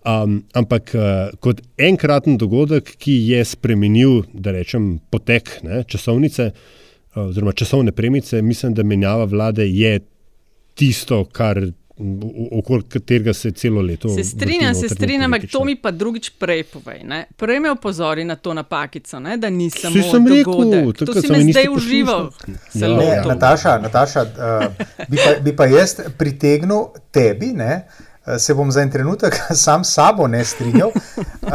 Um, 0.00 0.46
ampak 0.54 0.94
uh, 0.96 1.28
kot 1.44 1.60
enkraten 1.76 2.38
dogodek, 2.40 2.96
ki 2.96 3.18
je 3.28 3.44
spremenil, 3.44 4.22
da 4.32 4.56
rečem, 4.56 4.94
potek 5.12 5.58
ne, 5.62 5.84
časovnice 5.84 6.54
oziroma 7.14 7.52
časovne 7.52 7.92
premice, 7.92 8.42
mislim, 8.42 8.74
da 8.74 8.82
menjava 8.82 9.24
vlade 9.24 9.68
je 9.68 10.00
tisto, 10.74 11.24
kar. 11.24 11.66
Okoli 12.50 12.82
katerega 12.90 13.32
se 13.32 13.52
celo 13.54 13.82
leto. 13.82 14.08
Se 14.08 14.24
strinjam, 14.24 14.74
se 14.74 14.88
strinjam, 14.88 15.34
ampak 15.34 15.50
to 15.50 15.60
mi 15.64 15.76
pa 15.76 15.92
drugič 15.94 16.32
prej 16.38 16.64
povej. 16.64 17.04
Ne? 17.06 17.20
Prej 17.36 17.60
me 17.60 17.70
opozori 17.70 18.24
na 18.24 18.34
to 18.36 18.54
napakico, 18.54 19.20
ne? 19.20 19.36
da 19.36 19.50
nisem 19.50 19.94
videl. 19.94 20.10
Sem 20.10 20.26
rekel, 20.26 20.92
to 21.06 21.14
si 21.20 21.30
me 21.30 21.44
zdaj 21.52 21.68
užival. 21.70 22.32
Ja, 22.74 22.88
ne, 22.88 23.22
Nataša, 23.28 23.76
Nataša 23.78 24.22
uh, 24.22 25.06
bi, 25.08 25.16
pa, 25.22 25.36
bi 25.44 25.54
pa 25.56 25.68
jaz 25.70 25.94
pritegnil 26.18 26.88
tebi, 27.14 27.52
ne? 27.54 27.84
Se 28.38 28.54
bom 28.54 28.70
za 28.72 28.82
en 28.82 28.90
trenutek 28.90 29.34
sam 29.64 29.84
s 29.84 29.92
sabo 29.92 30.26
ne 30.26 30.44
strinjal. 30.44 30.88
Uh, 30.88 31.50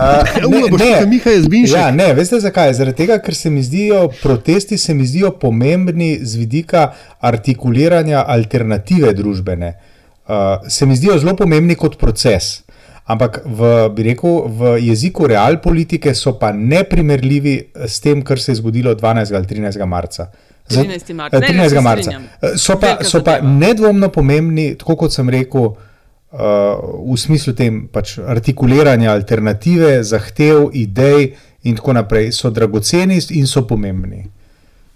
ne, 0.49 0.85
ne, 0.85 1.05
Miha 1.05 1.29
je 1.29 1.41
zbinjši. 1.41 1.73
Ja, 1.73 1.91
ne, 1.91 2.13
veste 2.13 2.39
zakaj? 2.39 2.73
Zaradi 2.73 2.97
tega, 2.97 3.17
ker 3.19 3.35
se 3.35 3.49
mi 3.49 3.63
zdijo 3.63 4.07
protesti 4.21 4.77
se 4.77 4.93
mi 4.93 5.05
zdijo 5.05 5.31
pomembni 5.31 6.19
z 6.21 6.37
vidika 6.37 6.91
artikuliranja 7.19 8.23
alternative 8.27 9.13
družbene. 9.13 9.73
Uh, 10.27 10.35
se 10.67 10.85
mi 10.85 10.95
zdijo 10.95 11.17
zelo 11.17 11.35
pomembni 11.35 11.75
kot 11.75 11.97
proces. 11.97 12.61
Ampak 13.09 13.41
v, 13.45 13.89
bi 13.89 14.03
rekel, 14.05 14.43
v 14.53 14.75
jeziku 14.85 15.27
real 15.27 15.57
politike 15.61 16.13
so 16.13 16.35
pa 16.37 16.51
neprimerljivi 16.53 17.55
s 17.87 17.97
tem, 17.99 18.21
kar 18.21 18.39
se 18.39 18.51
je 18.51 18.61
zgodilo 18.61 18.93
12. 18.95 19.35
ali 19.35 19.45
13. 19.49 19.85
marca. 19.85 20.29
13. 20.69 21.13
marca. 21.13 21.39
13. 21.39 21.73
Ne, 21.73 21.81
marca. 21.81 22.11
So 22.55 22.77
pa, 22.77 22.99
so 23.01 23.23
pa 23.25 23.39
nedvomno 23.41 24.11
pomembni, 24.13 24.75
tako 24.77 24.95
kot 24.95 25.15
sem 25.17 25.29
rekel, 25.33 25.71
uh, 25.71 25.88
v 26.31 27.17
smislu 27.17 27.53
tem 27.57 27.87
pač 27.89 28.17
artikuliranja 28.21 29.11
alternative, 29.11 30.03
zahtev, 30.03 30.69
idej 30.73 31.33
in 31.63 31.75
tako 31.75 31.95
naprej, 31.97 32.31
so 32.31 32.51
dragoceni 32.53 33.17
in 33.33 33.47
so 33.47 33.65
pomembni. 33.67 34.27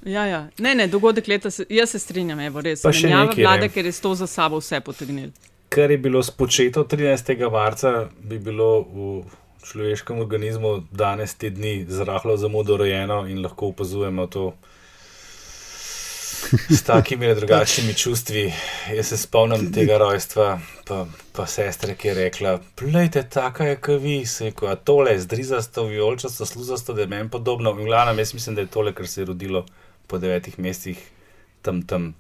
Ja, 0.06 0.26
ja. 0.28 0.48
Ne, 0.60 0.76
ne, 0.76 0.88
dogodek 0.88 1.28
leta, 1.28 1.52
se, 1.52 1.66
jaz 1.70 1.96
se 1.96 2.00
strinjam, 2.00 2.40
evo, 2.44 2.62
res. 2.62 2.84
Pa 2.84 2.92
še 2.94 3.10
nekaj 3.10 3.40
vlade, 3.40 3.70
ker 3.72 3.88
je 3.88 3.94
to 4.04 4.14
za 4.20 4.28
sabo 4.28 4.60
vse 4.60 4.82
potegnil. 4.84 5.32
Kar 5.74 5.92
je 5.92 5.98
bilo 5.98 6.22
spočeto 6.24 6.84
13. 6.84 7.34
marca, 7.52 7.94
bi 8.22 8.38
bilo 8.38 8.84
v 8.84 9.24
človeškem 9.64 10.20
organizmu 10.20 10.84
danes 10.92 11.34
te 11.40 11.50
dni 11.50 11.86
zrahlo 11.90 12.36
zamudo 12.38 12.78
rojeno 12.78 13.24
in 13.28 13.40
lahko 13.42 13.72
opazujemo 13.72 14.28
to 14.28 14.52
s 16.70 16.84
takimi 16.84 17.36
drugačnimi 17.36 17.94
čustvi. 17.94 18.54
Jaz 18.96 19.08
se 19.08 19.18
spomnim 19.18 19.72
tega 19.74 19.98
rojstva, 19.98 20.60
pa, 20.88 21.06
pa 21.32 21.48
sestre, 21.48 21.96
ki 21.96 22.08
je 22.08 22.14
rekla: 22.14 22.60
Poglejte, 22.76 23.24
taka 23.24 23.66
je 23.66 23.76
kot 23.76 24.02
vi, 24.02 24.26
se 24.26 24.46
je 24.46 24.52
kot 24.52 24.84
tole, 24.84 25.20
zdrizasto, 25.20 25.86
vijolčasto, 25.86 26.46
sluzasto, 26.46 26.94
da 26.94 27.02
je 27.02 27.08
meni 27.08 27.30
podobno. 27.30 27.76
In 27.80 27.86
glavno, 27.86 28.22
jaz 28.22 28.34
mislim, 28.34 28.56
da 28.56 28.62
je 28.62 28.68
tole, 28.68 28.94
kar 28.94 29.08
se 29.08 29.22
je 29.22 29.26
rodilo 29.26 29.66
po 30.08 30.18
devetih 30.18 30.60
mesecih 30.60 30.98
tam 31.62 31.82
tam. 31.88 32.14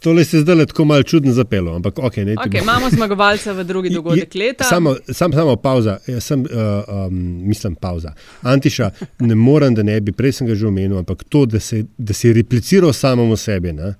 Tole 0.00 0.24
se 0.24 0.40
zdaj 0.40 0.66
tako 0.66 0.84
malo 0.84 1.02
čudno 1.02 1.32
zapelo, 1.32 1.74
ampak 1.76 1.98
ok. 1.98 2.16
Ne, 2.16 2.34
okay 2.34 2.62
imamo 2.62 2.90
zmagovalca 2.90 3.52
v 3.52 3.64
drugi 3.64 3.90
dogodek 3.90 4.34
leta. 4.34 4.64
Samo, 4.64 4.96
sam, 5.12 5.32
samo 5.32 5.56
pauza, 5.56 5.98
sem, 6.20 6.40
uh, 6.40 7.06
um, 7.06 7.14
mislim, 7.48 7.74
pauza. 7.74 8.12
Antiša, 8.42 8.90
ne 9.18 9.34
morem, 9.34 9.74
da 9.74 9.82
ne 9.82 10.00
bi, 10.00 10.12
prej 10.12 10.32
sem 10.32 10.46
ga 10.46 10.54
že 10.54 10.66
omenil, 10.66 10.98
ampak 10.98 11.24
to, 11.28 11.46
da 11.46 11.60
si, 11.60 11.86
da 11.98 12.14
si 12.14 12.32
repliciral 12.32 12.92
samemu 12.92 13.36
sebi. 13.36 13.72
Ne? 13.72 13.94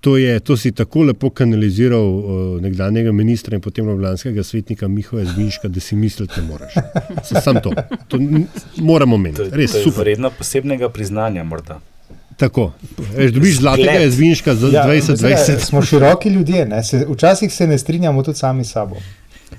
To, 0.00 0.16
je, 0.16 0.40
to 0.40 0.56
si 0.56 0.72
tako 0.72 1.02
lepo 1.02 1.30
kanaliziral 1.30 2.04
uh, 2.04 2.60
nekdanjega 2.62 3.12
ministra 3.12 3.56
in 3.56 3.60
potem 3.60 3.88
oblanskega 3.88 4.42
svetnika 4.42 4.88
Mihoja 4.88 5.24
Zvinška, 5.24 5.68
da 5.68 5.80
si 5.80 5.96
misliti 5.96 6.40
ne 6.40 6.46
moreš. 6.46 6.74
Sam 7.44 7.60
to. 7.62 7.72
to 8.08 8.18
moramo 8.76 9.14
omeniti. 9.16 9.50
Res 9.50 9.72
to 9.72 9.78
je 9.78 9.84
super. 9.84 10.04
Vredno 10.04 10.30
posebnega 10.30 10.88
priznanja 10.88 11.44
morda. 11.44 11.80
Tako, 12.38 12.72
Eš, 13.18 13.32
dobiš 13.32 13.58
zlatega 13.58 14.10
zvinška 14.10 14.54
za 14.54 14.66
ja, 14.66 14.84
2020. 14.86 15.58
Smo 15.58 15.82
široki 15.82 16.28
ljudje, 16.28 16.82
se, 16.82 17.06
včasih 17.08 17.54
se 17.54 17.66
ne 17.66 17.78
strinjamo 17.78 18.22
tudi 18.22 18.38
sami 18.38 18.64
s 18.64 18.72
sabo. 18.72 18.96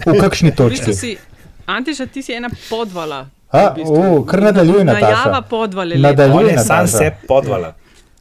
V 0.06 0.20
kakšni 0.20 0.56
točki? 0.56 1.18
Antiša, 1.66 2.06
ti 2.06 2.22
si 2.22 2.34
ena 2.34 2.50
podvala 2.70 3.28
A, 3.52 3.76
o, 3.86 4.24
kar 4.24 4.42
nadaljuj, 4.42 4.84
Nataša. 4.84 5.06
Najava 5.06 5.42
podvale 5.42 5.96
leta. 5.96 6.08
Nadaljuj, 6.10 6.36
On 6.36 6.50
je 6.50 6.58
sam 6.58 6.88
se 6.88 7.12
podvala. 7.28 7.74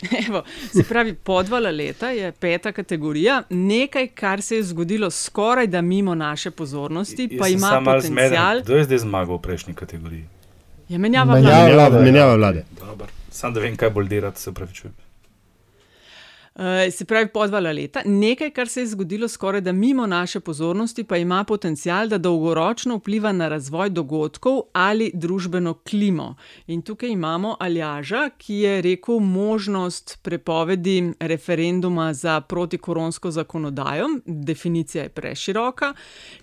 Evo, 0.29 0.42
se 0.73 0.83
pravi, 0.83 1.14
podvala 1.14 1.71
leta 1.71 2.11
je 2.11 2.33
peta 2.33 2.73
kategorija, 2.73 3.42
nekaj, 3.51 4.07
kar 4.07 4.42
se 4.42 4.57
je 4.57 4.62
zgodilo 4.62 5.11
skoraj 5.11 5.66
da 5.66 5.83
mimo 5.83 6.14
naše 6.14 6.51
pozornosti, 6.51 7.29
pa 7.38 7.47
Jaz 7.47 7.51
sem 7.51 7.59
ima 7.59 7.83
potencial. 7.85 8.03
zmeden. 8.03 8.62
Kdo 8.62 8.77
je 8.77 8.85
zdaj 8.85 8.99
zmagal 8.99 9.37
v 9.37 9.40
prejšnji 9.40 9.75
kategoriji? 9.75 10.25
Je 10.88 10.99
menjava 10.99 11.35
Menjava 11.35 11.59
vlade. 11.59 11.75
vlade. 11.75 12.05
Menjava 12.05 12.35
vlade. 12.35 12.64
Dobar. 12.81 13.18
Sam 13.31 13.55
da 13.55 13.61
vem, 13.61 13.77
kaj 13.77 13.91
bolj 13.91 14.09
delati, 14.09 14.41
se 14.41 14.55
pravi. 14.55 14.75
Čujem. 14.75 14.95
Uh, 16.59 16.64
se 16.91 17.05
pravi, 17.05 17.29
podvala 17.29 17.71
leta. 17.73 18.03
Nekaj, 18.05 18.51
kar 18.51 18.69
se 18.69 18.81
je 18.81 18.87
zgodilo 18.87 19.29
skoraj 19.29 19.61
da 19.61 19.73
mimo 19.73 20.07
naše 20.07 20.41
pozornosti, 20.41 21.05
pa 21.05 21.17
ima 21.17 21.45
potencial, 21.45 22.09
da 22.09 22.19
dolgoročno 22.19 22.97
vpliva 22.97 23.33
na 23.33 23.49
razvoj 23.49 23.91
dogodkov 23.91 24.61
ali 24.73 25.11
družbeno 25.14 25.75
klimo. 25.75 26.35
In 26.67 26.83
tukaj 26.83 27.09
imamo 27.09 27.57
Aljaža, 27.61 28.31
ki 28.38 28.55
je 28.55 28.83
rekel 28.83 29.19
možnost 29.19 30.19
prepovedi 30.23 31.12
referenduma 31.21 32.14
za 32.14 32.41
protikoronsko 32.41 33.31
zakonodajo. 33.31 34.09
Definicija 34.27 35.05
je 35.05 35.09
preširoka. 35.09 35.95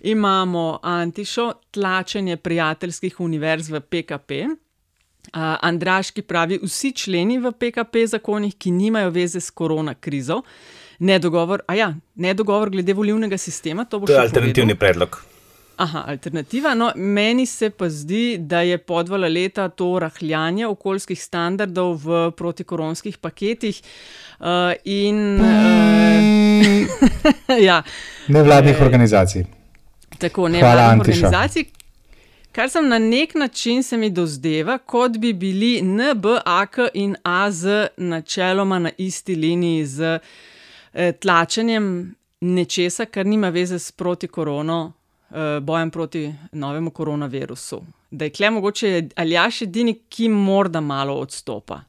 Imamo 0.02 0.78
Antišo, 0.82 1.52
tlačenje 1.70 2.36
prijateljskih 2.36 3.20
univerz 3.20 3.70
v 3.70 3.80
PKP. 3.80 4.32
Uh, 5.26 5.32
Andraš, 5.60 6.10
ki 6.14 6.22
pravi, 6.22 6.58
vsi 6.62 6.92
členi 6.92 7.38
v 7.42 7.50
PKP 7.52 8.06
zakonih, 8.06 8.54
ki 8.54 8.70
nimajo 8.70 9.10
veze 9.10 9.40
s 9.40 9.50
korona 9.50 9.94
krizo, 9.94 10.42
nedogovor, 10.98 11.62
a 11.66 11.74
ja, 11.74 11.94
nedogovor 12.14 12.70
glede 12.70 12.94
volilnega 12.94 13.38
sistema, 13.38 13.84
to 13.84 13.98
bo 13.98 14.06
To 14.06 14.12
je 14.12 14.18
še 14.18 14.22
alternativni 14.28 14.74
povedal. 14.74 15.08
predlog. 15.08 15.22
Aha, 15.76 16.04
alternativa. 16.08 16.72
No, 16.74 16.92
meni 16.96 17.44
se 17.46 17.68
pa 17.70 17.88
zdi, 17.92 18.38
da 18.40 18.60
je 18.64 18.78
podvala 18.78 19.28
leta 19.28 19.68
to 19.68 19.98
rahljanje 20.00 20.66
okoljskih 20.66 21.20
standardov 21.22 21.96
v 22.00 22.30
protikoronskih 22.32 23.18
paketih. 23.18 23.82
Uh, 24.40 24.46
in, 24.84 25.36
uh, 25.36 25.44
ja, 27.68 27.82
Nevladnih 28.28 28.80
organizacij. 28.80 29.44
tako 30.18 30.48
nevladnih 30.48 31.00
organizacij. 31.00 31.64
Kar 32.56 32.70
sem 32.72 32.88
na 32.88 32.98
nek 32.98 33.34
način 33.34 33.82
se 33.82 33.96
mi 33.96 34.10
dozdeva, 34.10 34.78
kot 34.78 35.18
bi 35.18 35.32
bili 35.32 35.82
NB, 35.82 36.24
AK 36.44 36.76
in 36.94 37.16
AZ 37.22 37.64
načeloma 37.96 38.78
na 38.78 38.90
isti 38.98 39.34
liniji 39.34 39.86
z 39.86 40.18
eh, 40.92 41.12
tlačenjem 41.12 42.14
nečesa, 42.40 43.04
kar 43.04 43.26
nima 43.26 43.48
veze 43.48 43.78
s 43.78 43.92
proti 43.92 44.28
korono, 44.28 44.92
eh, 45.30 45.60
bojem 45.60 45.90
proti 45.90 46.32
novemu 46.52 46.90
koronavirusu. 46.90 47.82
Da 48.10 48.24
je 48.24 48.30
kle 48.30 48.50
mogoče 48.50 49.08
Aljaš 49.16 49.62
edini, 49.62 49.98
ki 50.08 50.28
morda 50.28 50.80
malo 50.80 51.14
odstopa. 51.14 51.80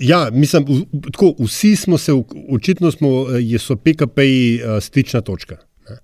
Ja, 0.00 0.28
mislim, 0.32 0.64
v, 0.68 1.02
tako, 1.12 1.34
vsi 1.38 1.76
smo 1.76 1.98
se, 1.98 2.12
očitno 2.50 2.90
smo, 2.90 3.08
eh, 3.08 3.58
so 3.58 3.76
PKP-ji 3.76 4.60
uh, 4.64 4.82
stična 4.82 5.20
točka. 5.20 5.56
ne. 5.56 5.96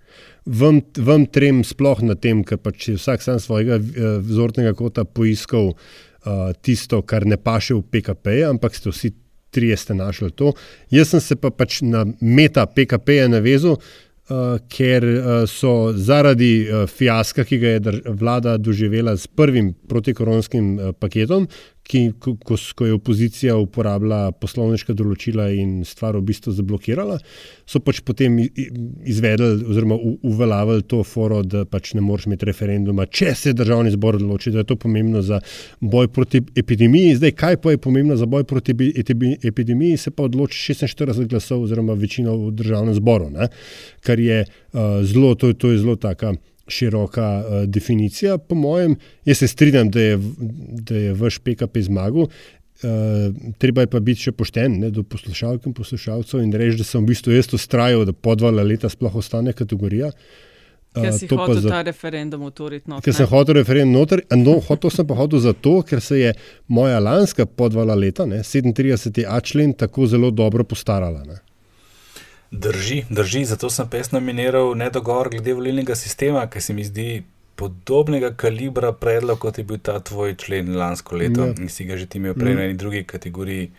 Vam, 0.48 0.80
vam 0.96 1.26
trem 1.28 1.60
sploh 1.66 2.00
na 2.08 2.16
tem, 2.16 2.40
ker 2.40 2.56
pač 2.56 2.88
je 2.88 2.96
vsak 2.96 3.20
sam 3.24 3.40
svojega 3.42 3.76
uh, 3.76 4.18
vzornega 4.24 4.72
kota 4.76 5.04
poiskal 5.04 5.74
uh, 5.74 6.50
tisto, 6.64 7.02
kar 7.04 7.26
ne 7.28 7.36
paše 7.36 7.76
v 7.76 7.84
PKP, 7.84 8.42
ampak 8.48 8.78
ste 8.78 8.88
vsi 8.88 9.12
trije 9.52 9.76
ste 9.76 9.94
našli 9.94 10.30
to. 10.32 10.52
Jaz 10.90 11.12
sem 11.12 11.20
se 11.20 11.36
pa 11.36 11.50
pač 11.50 11.82
na 11.84 12.04
meta 12.20 12.66
PKP-ja 12.66 13.28
navezal, 13.28 13.76
uh, 13.76 14.56
ker 14.72 15.04
uh, 15.04 15.44
so 15.48 15.92
zaradi 15.92 16.52
uh, 16.64 16.84
fiaska, 16.88 17.44
ki 17.44 17.58
ga 17.60 17.74
je 17.76 17.94
vlada 18.08 18.56
doživela 18.56 19.16
s 19.16 19.26
prvim 19.26 19.74
protikoronskim 19.88 20.74
uh, 20.76 20.92
paketom, 20.96 21.48
ki, 21.88 22.00
ko, 22.20 22.36
ko, 22.76 22.86
je 22.86 22.92
opozicija 22.92 23.56
uporabila 23.56 24.28
poslovniška 24.36 24.92
določila 24.96 25.48
in 25.56 25.80
stvar 25.88 26.18
v 26.18 26.24
bistvu 26.28 26.52
zablokirala, 26.58 27.16
so 27.68 27.80
pač 27.84 28.02
potem 28.04 28.36
izvedli 28.44 29.64
oziroma 29.64 29.96
uveljavili 30.28 30.84
to 30.88 31.00
foro, 31.08 31.40
da 31.42 31.64
pač 31.68 31.94
ne 31.96 32.04
moreš 32.04 32.28
imeti 32.28 32.48
referenduma, 32.50 33.06
če 33.08 33.32
se 33.38 33.54
državni 33.56 33.94
zbor 33.96 34.18
odloči, 34.20 34.52
da 34.52 34.62
je 34.62 34.68
to 34.68 34.76
pomembno 34.80 35.22
za 35.24 35.40
boj 35.80 36.10
proti 36.12 36.42
epidemiji. 36.60 37.16
Zdaj, 37.22 37.34
kaj 37.40 37.60
pa 37.64 37.72
je 37.72 37.80
pomembno 37.88 38.18
za 38.20 38.28
boj 38.28 38.44
proti 38.48 38.76
epi- 38.76 38.92
epi- 39.00 39.38
epidemiji, 39.48 39.96
se 40.04 40.12
pa 40.12 40.28
odloči 40.28 40.74
46 40.76 41.24
glasov 41.30 41.64
oziroma 41.64 41.96
večino 41.96 42.36
v 42.36 42.52
državnem 42.58 42.98
zboru, 43.00 43.30
ne? 43.32 43.48
kar 44.04 44.20
je 44.20 44.44
uh, 44.44 45.00
zelo, 45.08 45.34
to, 45.34 45.52
to 45.52 45.72
je 45.72 45.80
zelo 45.80 45.96
taka 45.96 46.34
široka 46.68 47.26
uh, 47.38 47.62
definicija, 47.66 48.38
po 48.38 48.54
mojem. 48.54 48.96
Jaz 49.24 49.38
se 49.38 49.48
strinjam, 49.48 49.90
da 49.90 50.00
je, 50.00 50.18
da 50.82 50.94
je 50.96 51.14
vaš 51.14 51.38
PKP 51.38 51.78
zmagal. 51.80 52.28
Uh, 52.78 52.90
treba 53.58 53.82
je 53.82 53.86
pa 53.86 54.00
biti 54.00 54.20
še 54.20 54.32
pošten 54.32 54.76
ne, 54.78 54.90
do 54.90 55.02
poslušalk 55.02 55.64
in 55.66 55.72
poslušalcev 55.74 56.40
in 56.40 56.52
reči, 56.52 56.78
da 56.78 56.84
sem 56.84 57.02
v 57.02 57.10
bistvu 57.10 57.34
jaz 57.34 57.48
ustrajal, 57.52 58.04
da 58.04 58.12
podvala 58.14 58.62
leta 58.62 58.86
sploh 58.88 59.16
ostane 59.16 59.52
kategorija. 59.52 60.12
Ker 60.94 61.10
Uh, 61.10 61.12
si 61.12 61.26
to 61.28 61.36
pa 61.36 61.44
hotel 61.44 61.60
za- 61.60 61.68
ta 61.68 61.82
referendum 61.82 62.42
utoriti. 62.42 62.88
No, 62.90 63.00
Ker 63.00 63.12
sem 63.12 63.26
hotel 63.26 63.58
referendum 63.58 63.92
noter, 63.92 64.22
a 64.30 64.36
no, 64.36 64.60
hotel 64.60 64.90
sem 64.90 65.06
pa 65.06 65.14
hotel 65.14 65.38
zato, 65.38 65.82
ker 65.82 66.00
se 66.00 66.16
je 66.18 66.30
moja 66.68 66.98
lanska 66.98 67.44
podvala 67.46 67.94
leta, 67.94 68.24
ne, 68.26 68.38
37a 68.40 69.36
člen, 69.42 69.74
tako 69.74 70.06
zelo 70.06 70.30
dobro 70.30 70.64
postarala. 70.64 71.24
Ne. 71.26 71.36
Drži, 72.50 73.04
drži, 73.10 73.44
zato 73.44 73.70
sem 73.70 73.88
jaz 73.92 74.10
nominiral 74.12 74.74
nedogovor 74.74 75.28
glede 75.28 75.52
volilnega 75.54 75.94
sistema, 75.94 76.46
ker 76.46 76.62
se 76.62 76.72
mi 76.72 76.84
zdi 76.84 77.22
podobnega 77.56 78.30
kalibra 78.36 78.92
predlog, 78.92 79.38
kot 79.38 79.58
je 79.58 79.64
bil 79.64 79.78
ta 79.78 80.00
tvoj 80.00 80.36
člen 80.36 80.76
lansko 80.76 81.16
leto 81.16 81.40
Ja. 81.40 81.46
ja. 81.46 81.54
in 81.58 81.68
si 81.68 81.84
ga 81.84 81.96
že 81.96 82.06
ti 82.06 82.18
imel 82.18 82.34
prej 82.34 82.52
Mm. 82.54 82.56
na 82.56 82.64
eni 82.64 82.74
drugi 82.74 83.04
kategoriji. 83.04 83.70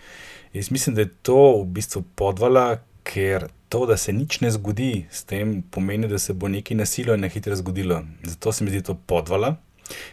Jaz 0.54 0.72
mislim, 0.72 0.96
da 0.96 1.02
je 1.02 1.10
to 1.22 1.62
v 1.62 1.66
bistvu 1.66 2.04
podvala, 2.16 2.78
ker 3.04 3.48
to, 3.70 3.86
da 3.86 3.98
se 3.98 4.14
nič 4.14 4.42
ne 4.42 4.52
zgodi, 4.52 5.06
s 5.12 5.24
tem 5.24 5.62
pomeni, 5.62 6.08
da 6.08 6.20
se 6.20 6.34
bo 6.34 6.48
nekaj 6.48 6.78
nasilno 6.78 7.14
in 7.14 7.22
na 7.22 7.28
hitro 7.28 7.56
zgodilo. 7.56 8.04
Zato 8.24 8.52
se 8.52 8.64
mi 8.64 8.70
zdi 8.70 8.82
to 8.82 8.94
podvala. 9.06 9.56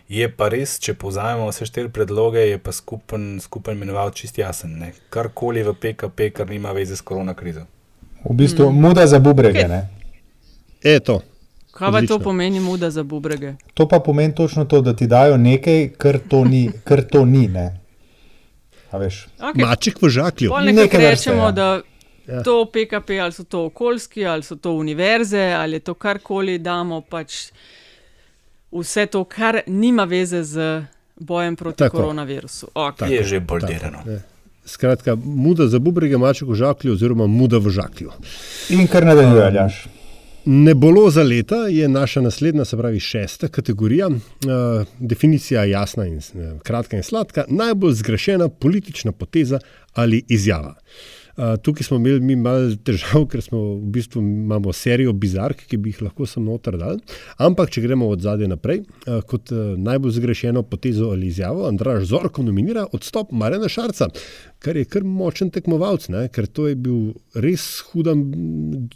Je 0.09 0.29
pa 0.33 0.49
res, 0.49 0.79
če 0.81 0.95
povzamemo 0.95 1.49
vse 1.51 1.67
štiri 1.67 1.89
predloge, 1.89 2.39
je 2.41 2.59
pa 2.59 2.73
skupen, 2.73 3.41
skupen 3.41 3.77
imenoval 3.77 4.11
čist 4.11 4.39
jasen. 4.39 4.79
Ne? 4.79 4.93
Karkoli 5.11 5.63
v 5.63 5.75
PKP, 5.75 6.31
kar 6.33 6.49
nima 6.49 6.73
veze 6.73 6.97
s 6.97 7.01
korona 7.01 7.35
krizo. 7.35 7.67
V 8.31 8.35
bistvu 8.35 8.71
mm. 8.71 8.81
muda 8.81 9.07
za 9.07 9.19
bubrege. 9.19 9.59
Okej. 9.59 9.69
Ne? 9.69 9.89
Eto. 10.83 11.21
Kaj 11.73 11.93
pa 11.93 12.01
to 12.09 12.19
pomeni 12.19 12.61
muda 12.61 12.91
za 12.91 13.03
bubrege? 13.03 13.55
To 13.75 13.89
pa 13.89 14.01
pomeni 14.01 14.35
točno 14.35 14.65
to, 14.65 14.81
da 14.81 14.97
ti 14.97 15.07
dajo 15.07 15.37
nekaj, 15.37 15.89
kar 15.99 16.19
to 16.29 16.45
ni. 16.45 16.71
Kar 16.85 17.03
to 17.03 17.25
ni 17.25 17.49
ne. 17.49 17.81
A 18.91 18.99
veš? 18.99 19.27
Okej. 19.39 19.65
Maček 19.65 20.03
v 20.03 20.09
žaklju. 20.09 20.51
Pol 20.51 20.65
nekako 20.65 20.83
Neke 20.83 20.97
vrste, 20.97 21.11
rečemo, 21.11 21.45
ja. 21.45 21.53
da 21.53 21.81
Ja. 22.27 22.43
to 22.43 22.65
PKP, 22.65 23.11
ali 23.23 23.33
so 23.33 23.45
to 23.45 23.65
okoljski, 23.65 24.27
ali 24.27 24.43
so 24.43 24.57
to 24.57 24.73
univerze, 24.73 25.55
ali 25.59 25.77
je 25.77 25.81
to 25.81 25.95
karkoli, 25.95 26.59
damo 26.59 27.01
pač 27.01 27.53
vse 28.71 29.07
to, 29.07 29.25
kar 29.25 29.61
nima 29.67 30.05
veze 30.05 30.43
z 30.43 30.83
bojem 31.17 31.57
proti 31.57 31.79
Tako. 31.79 31.97
koronavirusu. 31.97 32.67
Okay. 32.75 33.11
Je 33.11 33.23
že 33.23 33.41
bolj 33.41 33.61
Tako, 33.61 33.73
delano. 33.73 34.03
Skratka, 34.67 35.17
muda 35.25 35.67
za 35.67 35.79
bubrege, 35.79 36.19
maček 36.19 36.49
v 36.49 36.55
žaklju, 36.55 36.93
oziroma 36.93 37.27
muda 37.27 37.59
v 37.59 37.71
žaklju. 37.71 38.11
In 38.75 38.87
kar 38.91 39.07
nadaljuje, 39.07 39.45
Aljaš. 39.45 39.85
Neboloza 40.47 41.23
leta 41.23 41.67
je 41.71 41.89
naša 41.89 42.21
naslednja, 42.21 42.65
se 42.65 42.77
pravi 42.77 43.01
šesta 43.01 43.49
kategorija. 43.49 44.09
Uh, 44.09 44.87
definicija 44.99 45.65
je 45.65 45.71
jasna 45.71 46.07
in 46.07 46.19
uh, 46.19 46.61
kratka 46.63 46.97
in 46.97 47.03
sladka. 47.03 47.45
Najbolj 47.49 47.93
zgrešena 48.03 48.49
politična 48.49 49.13
poteza 49.13 49.59
ali 49.95 50.23
izjava. 50.29 50.75
Uh, 50.77 51.16
tukaj 51.63 51.85
smo 51.85 51.97
imeli 51.97 52.21
mi 52.21 52.37
malo 52.37 52.73
težav, 52.85 53.27
ker 53.31 53.43
smo 53.45 53.61
v 53.77 53.91
bistvu 53.97 54.23
imamo 54.23 54.73
serijo 54.73 55.13
bizark, 55.13 55.67
ki 55.69 55.77
bi 55.77 55.93
jih 55.93 56.03
lahko 56.07 56.27
samo 56.27 56.53
noter 56.53 56.79
dali. 56.81 57.01
Ampak, 57.45 57.71
če 57.75 57.85
gremo 57.85 58.09
od 58.09 58.25
zadaj 58.25 58.49
naprej, 58.49 58.83
uh, 59.07 59.21
kot 59.29 59.53
uh, 59.53 59.75
najbolj 59.77 60.17
zgrešeno 60.17 60.63
potezo 60.63 61.11
ali 61.13 61.29
izjavo, 61.29 61.67
Andraš 61.69 62.09
Zorko 62.13 62.45
nominira 62.47 62.87
odstop 62.93 63.33
Marena 63.33 63.69
Šarca, 63.69 64.09
kar 64.59 64.77
je 64.77 64.87
kar 64.89 65.05
močen 65.05 65.51
tekmovalec, 65.53 66.09
ker 66.33 66.47
to 66.47 66.69
je 66.71 66.77
bil 66.81 67.13
res 67.35 67.67
huda, 67.91 68.15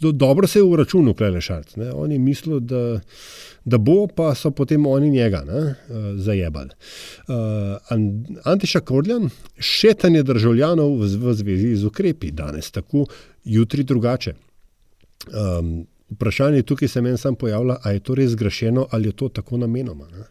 do, 0.01 0.11
dobro 0.11 0.47
se 0.47 0.59
je 0.59 0.63
uračunal, 0.65 1.13
Klele 1.13 1.41
Šarc. 1.41 1.75
Ne? 1.77 1.91
On 1.93 2.11
je 2.11 2.19
mislil, 2.19 2.59
da, 2.59 2.99
da 3.65 3.77
bo, 3.77 4.07
pa 4.07 4.35
so 4.35 4.51
potem 4.51 4.85
oni 4.85 5.09
njega 5.09 5.43
ne? 5.47 5.61
uh, 5.61 5.75
zajebali. 6.15 6.69
Uh, 7.27 7.35
An- 7.89 8.25
Antiša 8.43 8.79
Kordjan, 8.79 9.29
šetanje 9.57 10.23
državljanov 10.23 10.95
v, 10.97 11.09
v 11.21 11.33
zvezi 11.33 11.75
z 11.75 11.85
ukrepi, 11.85 12.31
danes 12.31 12.71
tako, 12.71 13.05
jutri 13.45 13.83
drugače. 13.83 14.33
Um, 15.29 15.85
vprašanje 16.09 16.61
tukaj 16.61 16.87
se 16.87 17.01
meni 17.01 17.17
sam 17.17 17.35
pojavlja, 17.35 17.77
ali 17.83 17.95
je 17.95 17.99
to 17.99 18.15
res 18.15 18.31
zgrešeno 18.31 18.87
ali 18.91 19.07
je 19.07 19.11
to 19.11 19.29
tako 19.29 19.57
namenoma. 19.57 20.07
Ne? 20.09 20.25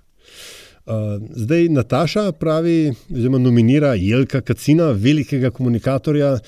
Uh, 0.86 1.22
zdaj 1.36 1.68
Nataša 1.68 2.32
pravi, 2.32 2.92
oziroma 3.12 3.38
nominira 3.38 3.94
Jelka 3.94 4.40
Kacina, 4.40 4.90
velikega 4.90 5.50
komunikatorja 5.50 6.38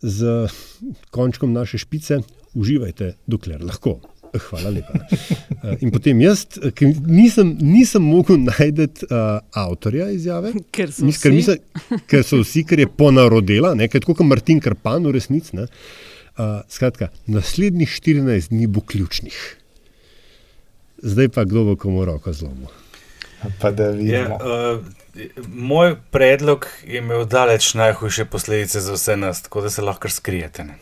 z 0.00 0.48
končkom 1.10 1.52
naše 1.52 1.78
špice. 1.78 2.18
Uživajte, 2.54 3.14
dokler 3.26 3.62
lahko. 3.64 4.00
Hvala 4.32 4.70
lepa. 4.70 4.96
Uh, 5.62 5.74
in 5.84 5.90
potem 5.92 6.20
jaz, 6.24 6.46
ki 6.74 6.86
nisem, 7.04 7.50
nisem 7.60 8.02
mogel 8.02 8.38
najti 8.40 8.86
uh, 9.04 9.40
avtorja 9.52 10.06
izjave, 10.10 10.52
Ker 10.70 10.88
so 10.88 11.04
Nis- 11.04 11.20
ker, 11.20 11.32
mislim, 11.32 11.58
ker 12.08 12.24
so 12.24 12.38
vsi, 12.40 12.62
ker 12.64 12.80
je 12.80 12.86
ponarodela, 12.88 13.74
ne, 13.74 13.88
ker 13.88 14.00
je 14.00 14.06
tako 14.06 14.14
kot 14.14 14.26
Martin 14.26 14.60
Karpan, 14.60 15.04
v 15.04 15.12
resnici. 15.12 15.56
ne. 15.56 15.66
Uh, 16.32 16.62
skratka, 16.66 17.10
naslednjih 17.26 17.88
14 17.90 18.48
dni 18.48 18.66
bo 18.66 18.80
ključnih. 18.80 19.40
Zdaj 21.04 21.28
pa 21.28 21.44
kdo 21.44 21.64
bo 21.64 21.76
komu 21.76 22.04
roko 22.04 22.32
zlomil. 22.32 22.70
Pa 23.58 23.70
da 23.70 23.84
Je, 23.84 23.92
vidimo. 23.92 24.36
uh, 24.36 24.80
moj 25.48 25.96
predlog 26.10 26.66
je 26.86 26.98
imel 26.98 27.24
daleč 27.26 27.74
najhujše 27.74 28.24
posledice 28.24 28.80
za 28.80 28.92
vse 28.92 29.16
nas, 29.16 29.42
tako 29.42 29.60
da 29.60 29.70
se 29.70 29.82
lahko 29.82 30.00
kar 30.00 30.10
skrijete. 30.10 30.64
Ne? 30.64 30.74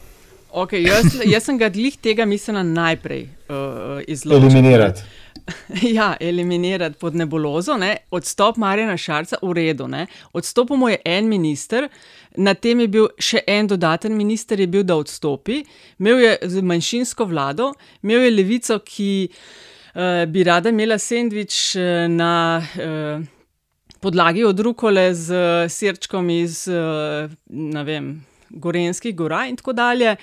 Okay, 0.50 0.82
jaz, 0.82 1.14
jaz 1.24 1.44
sem 1.46 1.58
ga 1.58 1.68
glih 1.70 1.94
tega 2.02 2.24
mislila 2.26 2.62
najprej 2.66 3.22
uh, 3.48 4.00
izločiti. 4.06 4.46
Eliminirati. 4.46 5.02
Ja, 5.96 6.16
eliminirati 6.20 6.98
pod 6.98 7.14
nebulozo. 7.14 7.76
Ne? 7.76 7.96
Odstop 8.10 8.56
Marjana 8.56 8.96
Šarca, 8.96 9.38
v 9.42 9.52
redu. 9.56 9.88
Ne? 9.88 10.04
Odstopil 10.32 10.76
mu 10.76 10.88
je 10.88 10.98
en 11.04 11.28
minister, 11.28 11.88
na 12.36 12.54
tem 12.54 12.80
je 12.84 12.88
bil 12.88 13.08
še 13.18 13.42
en 13.46 13.66
dodaten 13.70 14.14
minister, 14.14 14.60
je 14.60 14.68
bil, 14.70 14.84
da 14.86 14.98
odstopi. 15.00 15.62
Imel 15.98 16.22
je 16.22 16.62
manjšinsko 16.62 17.26
vlado, 17.30 17.72
imel 18.02 18.28
je 18.28 18.30
levico, 18.30 18.78
ki 18.84 19.10
uh, 19.26 20.22
bi 20.30 20.46
rada 20.46 20.74
imela 20.74 20.98
sendvič 20.98 21.76
na. 22.14 22.32
Uh, 22.78 23.28
Podlagi 24.00 24.46
od 24.48 24.60
rukole 24.64 25.10
z 25.12 25.36
sirčkom 25.68 26.30
iz, 26.32 26.62
uh, 26.72 27.28
ne 27.52 27.82
vem, 27.84 28.06
Gorenskih 28.50 29.16
gora 29.16 29.46
in 29.46 29.56
tako 29.56 29.72
dalje. 29.72 30.16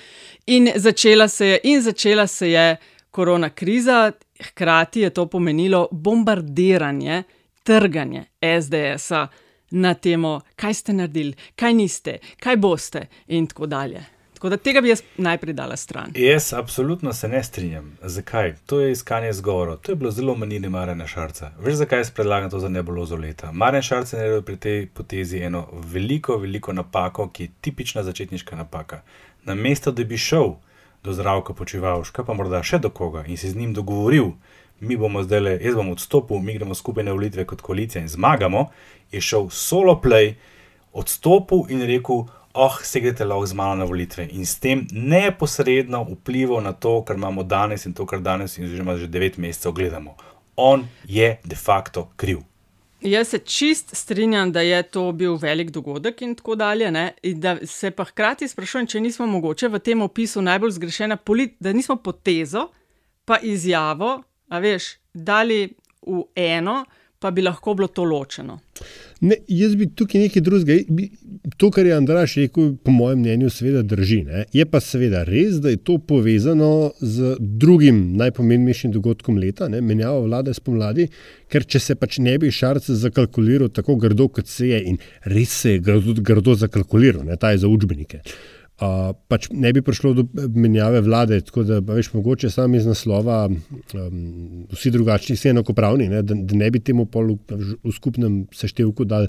In 0.45 0.71
začela 0.75 1.27
se 1.27 1.47
je, 1.47 1.59
in 1.63 1.81
začela 1.81 2.27
se 2.27 2.51
je 2.51 2.75
korona 3.11 3.49
kriza, 3.49 4.11
hkrati 4.43 5.01
je 5.01 5.09
to 5.09 5.25
pomenilo 5.25 5.87
bombardiranje, 5.91 7.23
trganje 7.63 8.25
SDS-a 8.61 9.27
na 9.71 9.93
temo, 9.93 10.41
kaj 10.55 10.73
ste 10.73 10.93
naredili, 10.93 11.33
kaj 11.55 11.73
niste, 11.73 12.17
kaj 12.39 12.55
boste 12.55 13.07
in 13.27 13.47
tako 13.47 13.65
dalje. 13.65 14.16
Tako 14.37 14.49
da 14.49 14.57
tega 14.57 14.81
bi 14.81 14.89
jaz 14.89 15.01
najprej 15.17 15.53
dala 15.53 15.75
stran. 15.77 16.11
Jaz 16.15 16.53
absolutno 16.53 17.13
se 17.13 17.27
ne 17.27 17.43
strinjam. 17.43 17.97
Zakaj? 18.01 18.53
To 18.65 18.79
je 18.79 18.91
iskanje 18.91 19.33
zgovorov. 19.33 19.77
To 19.77 19.91
je 19.91 19.95
bilo 19.95 20.11
zelo 20.11 20.35
manjine 20.35 20.69
Marjana 20.69 21.07
Šarca. 21.07 21.51
Veš, 21.59 21.73
zakaj 21.75 21.99
jaz 21.99 22.11
predlagam 22.11 22.49
to 22.49 22.59
za 22.59 22.69
nebulozo 22.69 23.15
leta? 23.15 23.51
Marjan 23.51 23.81
Šarc 23.81 24.13
je 24.13 24.19
naredil 24.19 24.41
pri 24.41 24.57
tej 24.57 24.85
potezi 24.93 25.41
eno 25.41 25.65
veliko, 25.73 26.37
veliko 26.37 26.73
napako, 26.73 27.29
ki 27.33 27.43
je 27.43 27.49
tipična 27.61 28.03
začetniška 28.03 28.55
napaka. 28.55 29.01
Na 29.43 29.55
mesto, 29.55 29.91
da 29.91 30.03
bi 30.03 30.17
šel 30.17 30.53
do 31.03 31.13
zdravka 31.13 31.53
počivalška, 31.53 32.23
pa 32.23 32.33
morda 32.33 32.61
še 32.63 32.77
do 32.77 32.89
koga 32.93 33.25
in 33.25 33.37
se 33.37 33.49
z 33.49 33.57
njim 33.57 33.73
dogovoril, 33.73 34.35
mi 34.79 34.97
bomo 34.97 35.23
zdaj 35.23 35.39
le, 35.39 35.57
jaz 35.65 35.75
bom 35.75 35.89
odstopil, 35.89 36.39
mi 36.39 36.53
gremo 36.53 36.75
skupaj 36.75 37.03
na 37.03 37.17
volitve 37.17 37.45
kot 37.45 37.61
koalicija 37.61 38.01
in 38.01 38.09
zmagamo, 38.09 38.67
je 39.11 39.21
šel 39.21 39.49
solo 39.49 39.97
play, 40.03 40.35
odstopil 40.93 41.65
in 41.73 41.81
rekel, 41.89 42.27
oh, 42.57 42.79
segrete 42.83 43.25
lahko 43.25 43.45
z 43.45 43.53
mano 43.53 43.75
na 43.75 43.85
volitve 43.85 44.27
in 44.31 44.45
s 44.45 44.59
tem 44.59 44.87
neposredno 44.91 46.03
vplival 46.09 46.63
na 46.63 46.73
to, 46.73 47.01
kar 47.05 47.15
imamo 47.15 47.43
danes 47.43 47.85
in 47.85 47.93
to, 47.93 48.05
kar 48.05 48.19
danes 48.19 48.57
oziroma 48.59 48.97
že 48.97 49.07
devet 49.07 49.37
mesecev 49.37 49.71
gledamo. 49.71 50.15
On 50.55 50.87
je 51.05 51.37
de 51.43 51.55
facto 51.55 52.09
kriv. 52.15 52.41
Jaz 53.01 53.27
se 53.27 53.37
čist 53.37 53.95
strinjam, 53.95 54.51
da 54.51 54.61
je 54.61 54.83
to 54.83 55.11
bil 55.11 55.35
velik 55.37 55.69
dogodek 55.69 56.21
in 56.21 56.35
tako 56.35 56.55
dalje. 56.55 56.91
Ne? 56.91 57.13
In 57.23 57.39
da 57.39 57.57
se 57.65 57.91
pa 57.91 58.03
hkrati 58.03 58.47
sprašujem, 58.47 58.87
če 58.87 58.99
nismo 58.99 59.27
mogoče 59.27 59.69
v 59.69 59.79
tem 59.79 60.01
opisu 60.01 60.41
najbolj 60.41 60.71
zgrešena, 60.79 61.17
da 61.59 61.73
nismo 61.73 61.95
potezo, 61.95 62.67
pa 63.25 63.37
izjavo, 63.37 64.23
a 64.49 64.59
veš, 64.59 64.97
dali 65.13 65.67
v 66.07 66.23
eno, 66.35 66.85
pa 67.19 67.31
bi 67.31 67.41
lahko 67.41 67.73
bilo 67.73 67.87
to 67.87 68.03
ločeno. 68.03 68.59
Ne, 69.21 69.35
jaz 69.47 69.75
bi 69.75 69.87
tukaj 69.89 70.21
nekaj 70.21 70.41
drugega. 70.45 71.05
To, 71.57 71.69
kar 71.73 71.85
je 71.85 71.93
Andraš 71.95 72.35
rekel, 72.37 72.73
po 72.83 72.91
mojem 72.91 73.19
mnenju, 73.23 73.49
seveda 73.49 73.81
drži. 73.81 74.19
Ne? 74.27 74.43
Je 74.53 74.65
pa 74.69 74.81
seveda 74.83 75.23
res, 75.25 75.57
da 75.63 75.73
je 75.73 75.79
to 75.81 75.97
povezano 75.97 76.91
z 77.01 77.35
drugim 77.39 78.01
najpomembnejšim 78.19 78.91
dogodkom 78.93 79.39
leta, 79.41 79.69
ne? 79.71 79.81
menjava 79.81 80.19
vlade 80.25 80.53
spomladi, 80.53 81.07
ker 81.49 81.65
če 81.65 81.81
se 81.81 81.95
pač 81.95 82.19
ne 82.21 82.37
bi 82.41 82.51
Šarc 82.53 82.91
zakalkuliral 82.91 83.71
tako 83.73 83.95
grdo, 84.01 84.29
kot 84.29 84.51
se 84.51 84.69
je, 84.69 84.83
in 84.91 85.01
res 85.25 85.55
se 85.63 85.77
je 85.77 85.81
grdo, 85.87 86.17
grdo 86.21 86.57
zakalkuliral, 86.59 87.25
ne? 87.25 87.39
ta 87.41 87.55
je 87.55 87.63
za 87.65 87.71
učbenike. 87.73 88.21
Uh, 88.77 89.09
pač 89.25 89.47
ne 89.49 89.71
bi 89.73 89.81
prišlo 89.81 90.11
do 90.13 90.23
menjave 90.53 90.99
vlade, 91.01 91.39
tako 91.41 91.63
da 91.65 91.79
veš, 91.81 92.11
mogoče 92.13 92.51
sam 92.53 92.75
iz 92.77 92.85
naslova, 92.85 93.47
um, 93.49 94.19
vsi 94.69 94.91
drugačni, 94.93 95.33
vsi 95.33 95.49
enakopravni, 95.49 96.05
ne, 96.11 96.19
da, 96.21 96.37
da 96.37 96.57
ne 96.59 96.67
bi 96.69 96.77
temu 96.85 97.07
polu 97.09 97.39
v, 97.49 97.93
skupnem 97.95 98.43
seštevku 98.53 99.07
dal 99.09 99.25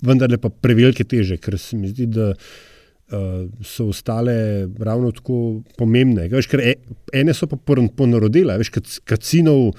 vendarle 0.00 0.40
pa 0.40 0.48
prevelike 0.48 1.04
teže, 1.04 1.36
ker 1.36 1.58
se 1.60 1.76
mi 1.76 1.92
zdi, 1.92 2.08
da 2.16 2.30
uh, 2.32 3.44
so 3.60 3.90
ostale 3.92 4.38
ravno 4.80 5.12
tako 5.12 5.60
pomembne. 5.76 6.30
Veš, 6.32 6.48
e, 6.56 6.78
ene 7.12 7.36
so 7.36 7.50
pa 7.50 7.60
ponarodile, 7.60 8.56
veš, 8.64 8.72
kac- 8.78 9.00
kacinov. 9.04 9.74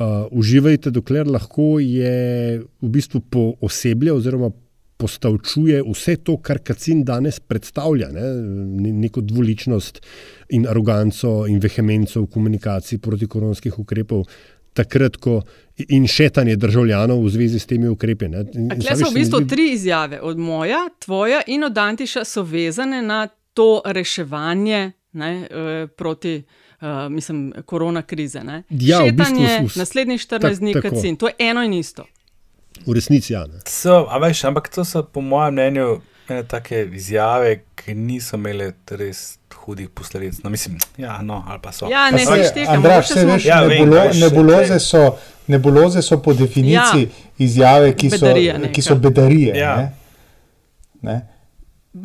Uh, 0.00 0.30
uživajte, 0.32 0.94
dokler 0.94 1.28
lahko 1.28 1.74
je 1.82 2.62
v 2.62 2.88
bistvu 2.94 3.20
pooseblja 3.26 4.14
oziroma 4.14 4.48
postavčuje 5.00 5.80
vse 5.82 6.16
to, 6.18 6.36
kar 6.38 6.58
Kacin 6.60 7.04
danes 7.04 7.40
predstavlja, 7.40 8.08
ne? 8.08 8.26
Ne- 8.76 8.92
neko 9.00 9.20
dvoličnost 9.22 10.00
in 10.50 10.66
aroganco 10.66 11.46
in 11.46 11.58
vehemenco 11.58 12.20
v 12.20 12.28
komunikaciji 12.28 12.98
proti 12.98 13.26
koronskih 13.26 13.78
ukrepov, 13.78 14.24
takrat, 14.72 15.16
ko 15.16 15.40
in 15.88 16.06
šetanje 16.06 16.56
državljanov 16.56 17.24
v 17.24 17.30
zvezi 17.30 17.58
s 17.58 17.66
temi 17.66 17.88
ukrepi. 17.88 18.28
Tukaj 18.28 18.96
so 18.96 19.10
v 19.10 19.14
bistvu 19.14 19.40
tri 19.46 19.72
izjave, 19.72 20.20
od 20.22 20.38
moja, 20.38 20.84
tvoja 20.98 21.40
in 21.48 21.64
od 21.64 21.78
Antiša, 21.78 22.24
so 22.24 22.42
vezane 22.44 23.02
na 23.02 23.24
to 23.52 23.82
reševanje 23.84 24.82
ne, 25.12 25.30
eh, 25.42 25.86
proti. 25.88 26.42
Uh, 26.80 26.86
mislim, 27.10 27.40
korona 27.66 28.00
krize. 28.02 28.40
ne. 28.40 28.62
Ja, 28.70 29.02
v 29.02 29.12
bistvu 29.12 29.36
Šetanje, 29.36 29.68
s- 29.68 29.76
naslednjih 29.76 30.20
14 30.20 30.58
dni, 30.58 30.72
tak- 30.72 30.82
tako. 30.82 30.94
kacin, 30.94 31.16
to 31.16 31.28
je 31.28 31.34
eno 31.40 31.60
in 31.62 31.72
isto. 31.74 32.06
V 32.86 32.92
resnici, 32.92 33.32
ja. 33.32 33.46
ne. 33.46 33.60
So, 33.66 33.90
veš, 34.20 34.44
ampak 34.44 34.68
to 34.68 34.84
so 34.84 35.02
po 35.04 35.20
mojem 35.20 35.52
mnenju 35.54 36.00
ene 36.28 36.42
take 36.44 36.88
izjave, 36.94 37.64
ki 37.76 37.94
niso 37.94 38.36
imele 38.36 38.72
res 38.90 39.38
hudih 39.56 39.88
posledic. 39.88 40.42
No, 40.42 40.50
mislim, 40.50 40.78
ja, 40.96 41.22
no, 41.22 41.44
ali 41.48 41.60
pa 41.62 41.72
so. 41.72 41.88
Ja, 41.90 42.10
ne, 42.10 42.24
Pa 42.26 42.36
se, 42.36 42.44
šteka, 42.44 42.70
Andraž, 42.70 43.06
smo- 43.06 43.32
veš, 43.32 43.44
Ja, 43.44 43.60
vem, 43.60 43.68
nebulo, 43.70 44.00
veš, 44.00 44.20
nebuloze, 44.20 44.78
so, 44.80 45.16
nebuloze 45.46 46.02
so 46.02 46.18
po 46.18 46.32
definiciji 46.32 47.02
Ja. 47.02 47.08
izjave, 47.38 47.96
ki 47.96 48.10
so, 48.10 48.18
Bedarija 48.18 48.58
neka. 48.58 48.72
ki 48.72 48.82
so 48.82 48.94
bedarije. 48.94 49.56
Ja. 49.56 49.76
Ne? 49.76 49.92
Ne? 51.02 51.26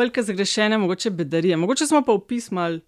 Kot 0.10 0.26
zagrešene, 0.26 0.78
mogoče 0.78 1.10
bedarije. 1.10 1.58
Mogoče 1.58 1.88
smo 1.88 2.02
pa 2.02 2.12
upisali. 2.12 2.82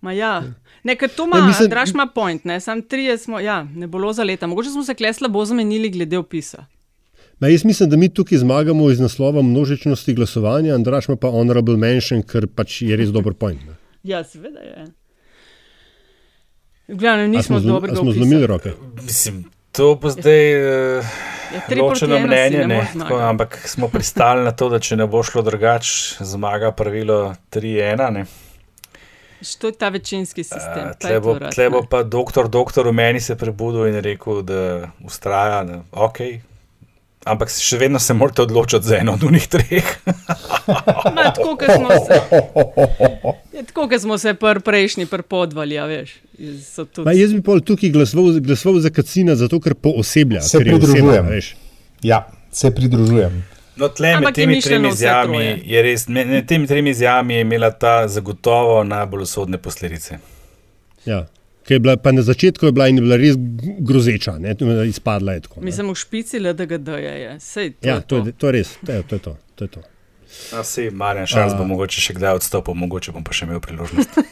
Ma 0.00 0.12
ja. 0.12 0.42
Ne, 0.82 0.96
ker 0.96 1.08
to 1.08 1.24
ima, 1.24 1.36
Ja, 1.36 1.46
mislim- 1.46 1.68
Draž 1.68 1.90
ima 1.90 2.06
point, 2.06 2.44
ne, 2.44 2.60
sam 2.60 2.82
trije 2.82 3.18
smo, 3.18 3.40
ja, 3.40 3.62
ne 3.64 3.86
bilo 3.86 4.12
za 4.12 4.24
leta. 4.24 4.46
Mogoče 4.46 4.70
smo 4.70 4.84
se 4.84 4.94
kle 4.94 5.12
slabo 5.12 5.44
zamenili 5.44 5.90
glede 5.90 6.18
opisa. 6.18 6.64
Ma 7.40 7.48
jaz 7.48 7.64
mislim, 7.64 7.90
da 7.90 7.96
mi 7.96 8.08
tukaj 8.08 8.38
zmagamo 8.38 8.90
iz 8.90 9.00
naslova 9.00 9.42
množičnosti 9.42 10.14
glasovanja, 10.14 10.74
Andraš 10.74 11.08
ima 11.08 11.16
pa 11.16 11.30
honorable 11.30 11.76
mention, 11.76 12.22
ker 12.22 12.46
pač 12.46 12.82
je 12.82 12.96
res 12.96 13.08
dober 13.08 13.32
point. 13.32 13.62
Ne. 13.66 13.76
Ja, 14.02 14.24
seveda 14.24 14.60
je. 14.60 14.84
Glavno, 16.88 17.26
nismo 17.26 17.56
a 17.56 17.60
smo 17.96 18.12
zlomili 18.12 18.46
roke. 18.46 18.72
Mislim, 19.02 19.44
to 19.72 19.94
bo 19.94 20.10
zdaj 20.10 20.98
uh, 20.98 21.06
ločeno 21.80 22.18
mnenje, 22.18 22.66
ne 22.66 22.86
tako, 22.98 23.18
ampak 23.18 23.68
smo 23.68 23.88
pristali 23.88 24.44
na 24.44 24.52
to, 24.52 24.68
da 24.68 24.78
če 24.78 24.96
ne 24.96 25.06
bo 25.06 25.22
šlo 25.22 25.42
drugače, 25.42 26.24
zmaga 26.24 26.72
pravilo 26.72 27.34
3-1. 27.50 28.10
ne. 28.10 28.24
To 29.60 29.66
je 29.66 29.72
ta 29.72 29.88
večinski 29.88 30.44
sistem. 30.44 30.90
Uh, 30.90 30.96
tle, 31.00 31.20
bo, 31.20 31.38
tle 31.54 31.70
bo 31.70 31.80
pa 31.88 32.02
doktor, 32.02 32.48
doktor 32.48 32.88
v 32.88 32.92
meni 32.92 33.20
se 33.20 33.36
prebudil 33.36 33.86
in 33.88 33.96
rekel, 34.04 34.42
da 34.42 34.90
ustraja, 35.04 35.64
da 35.64 35.82
ok. 35.92 36.20
Ampak 37.22 37.50
še 37.50 37.76
vedno 37.76 37.98
se 37.98 38.14
morate 38.14 38.42
odločiti 38.42 38.86
za 38.86 38.96
eno 38.96 39.12
od 39.12 39.22
unih 39.22 39.46
treh. 39.46 39.84
Ma, 41.14 41.26
tako, 41.30 41.56
kot 41.56 41.68
smo 41.70 41.90
se, 41.98 42.16
je, 43.52 43.62
tako, 43.64 43.88
kot 43.88 44.00
smo 44.00 44.18
se 44.18 44.34
pr 44.34 44.60
prejšnji 44.60 45.04
prepodvali, 45.06 45.76
a 45.76 45.84
veš. 45.84 46.14
so 46.64 46.84
tudi- 46.86 47.04
Ma 47.04 47.12
jaz 47.12 47.32
bi 47.32 47.42
pol 47.42 47.60
tukaj 47.60 47.90
glasoval, 47.90 48.40
glasoval 48.40 48.80
za 48.80 48.90
Kacina, 48.90 49.36
zato 49.36 49.60
ker 49.60 49.74
pooseblja. 49.76 50.40
Se 50.40 50.58
ker 50.58 50.66
je 50.66 50.74
oseba, 50.74 50.86
pridružujem. 50.86 51.26
veš. 51.28 51.50
Ja, 52.02 52.22
se 52.50 52.70
pridružujem. 52.70 53.42
No, 53.76 53.88
tle 53.90 54.14
med 54.16 54.28
je 54.28 54.32
temi 54.34 54.60
tremi 54.60 54.88
izjavami 54.88 55.36
troje. 55.36 55.60
je 55.66 55.82
res, 55.82 56.08
med 56.08 56.26
med 56.26 56.46
temi 56.46 56.66
tremi 56.66 56.90
izjavami 56.90 57.34
je 57.34 57.40
imela 57.40 57.70
ta 57.70 58.08
zagotovo 58.08 58.80
najbolj 58.84 59.22
usodne 59.22 59.58
posledice. 59.58 60.18
Ja. 61.04 61.26
Ker 61.70 61.76
je 61.76 61.82
bila, 61.84 61.94
pa 61.96 62.10
na 62.10 62.22
začetku 62.26 62.66
je 62.66 62.72
bila 62.74 62.88
in 62.90 62.96
je 62.98 63.02
bila 63.02 63.16
res 63.16 63.36
grozeča, 63.78 64.32
ne, 64.42 64.56
izpadla 64.90 65.36
je 65.36 65.40
tako. 65.40 65.60
ne. 65.60 65.64
Mislim, 65.64 65.90
v 65.90 65.94
špici 65.94 66.40
LDGD 66.42 66.88
je. 66.98 67.36
Sej, 67.38 67.70
to 67.78 67.88
Ja, 67.88 67.94
je 67.94 68.00
to 68.10 68.16
je, 68.16 68.32
to 68.32 68.46
je 68.46 68.52
res, 68.52 68.72
to 68.86 68.92
je 68.92 69.02
to. 69.06 69.14
Je 69.14 69.20
to, 69.20 69.36
to, 69.54 69.64
je 69.64 69.70
to. 69.70 69.80
A 70.58 70.64
si 70.66 70.88
Marjan 70.90 71.30
Šarc 71.30 71.54
bo 71.54 71.62
mogoče 71.70 72.02
še 72.02 72.16
kdaj 72.18 72.40
odstopil, 72.40 72.74
mogoče 72.74 73.14
bom 73.14 73.22
pa 73.22 73.30
še 73.30 73.46
imel 73.46 73.62
priložnost. 73.62 74.18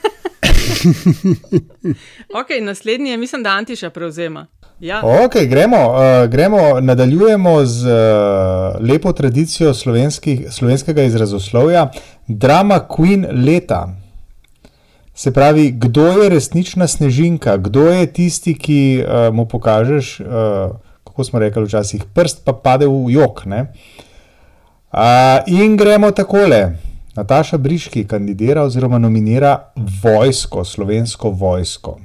ok, 2.41 2.51
naslednji 2.67 3.15
je, 3.15 3.23
mislim, 3.23 3.47
da 3.47 3.55
Antiša 3.55 3.91
prevzema. 3.95 4.49
Ja. 4.81 4.99
Ok, 5.03 5.39
gremo, 5.47 5.79
uh, 5.95 6.27
gremo, 6.31 6.81
nadaljujemo 6.81 7.65
z 7.67 7.87
uh, 7.87 7.95
lepo 8.83 9.13
tradicijo 9.13 9.75
slovenskega 10.51 11.03
izrazoslovja. 11.07 11.87
Drama 12.27 12.83
Queen 12.91 13.27
leta. 13.47 13.95
Se 15.19 15.33
pravi, 15.33 15.71
kdo 15.71 16.07
je 16.23 16.29
resnična 16.29 16.87
snežinka, 16.87 17.57
kdo 17.57 17.89
je 17.91 18.07
tisti, 18.07 18.53
ki 18.55 19.03
uh, 19.03 19.35
mu 19.35 19.49
pokažeš, 19.51 20.21
uh, 20.21 20.27
kako 21.05 21.25
smo 21.25 21.39
rekli 21.39 21.65
včasih, 21.65 22.05
prst 22.15 22.45
pa 22.45 22.53
pade 22.53 22.87
v 22.87 23.11
jok. 23.11 23.43
Uh, 23.47 23.65
in 25.47 25.77
gremo 25.77 26.11
takole. 26.11 26.79
Nataša 27.17 27.59
Briški 27.59 28.07
kandidira 28.07 28.63
oziroma 28.63 28.99
nominira 28.99 29.73
vojsko, 30.03 30.65
slovensko 30.65 31.31
vojsko. 31.31 31.97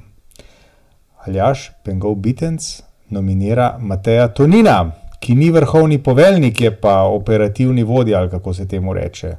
Aljaš 1.26 1.70
Pengov 1.84 2.14
Bitenc 2.14 2.82
nominira 3.10 3.76
Mateja 3.78 4.26
Tonina, 4.28 4.90
ki 5.20 5.34
ni 5.34 5.52
vrhovni 5.54 6.00
poveljnik, 6.02 6.60
je 6.60 6.74
pa 6.80 7.02
operativni 7.02 7.82
vodja, 7.82 8.18
ali 8.18 8.30
kako 8.30 8.54
se 8.54 8.68
temu 8.68 8.94
reče, 8.94 9.36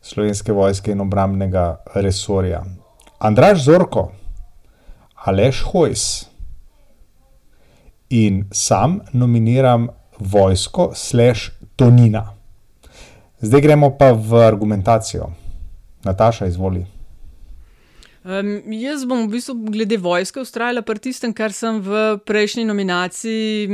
slovenske 0.00 0.52
vojske 0.52 0.92
in 0.96 1.00
obrambnega 1.00 1.84
resorja. 1.94 2.64
Andraš 3.24 3.64
Zorko, 3.64 4.12
Aleš 5.14 5.62
Hojs 5.72 6.24
in 8.10 8.44
sam 8.52 9.00
nominiram 9.12 9.88
vojsko 10.18 10.90
slash 10.94 11.50
Tonina. 11.76 12.34
Zdaj 13.40 13.60
gremo 13.60 13.96
pa 13.98 14.12
v 14.12 14.44
argumentacijo. 14.44 15.30
Nataša, 16.04 16.46
izvoli. 16.46 16.84
Um, 18.24 18.60
jaz 18.72 19.02
bom 19.04 19.26
v 19.26 19.34
bistvu 19.38 19.54
glede 19.72 19.96
vojske 20.00 20.40
ustrajala 20.40 20.80
pri 20.80 21.00
tistem, 21.08 21.32
kar 21.36 21.52
sem 21.52 21.80
v 21.84 22.18
prejšnji 22.24 22.64
nominaciji 22.64 23.68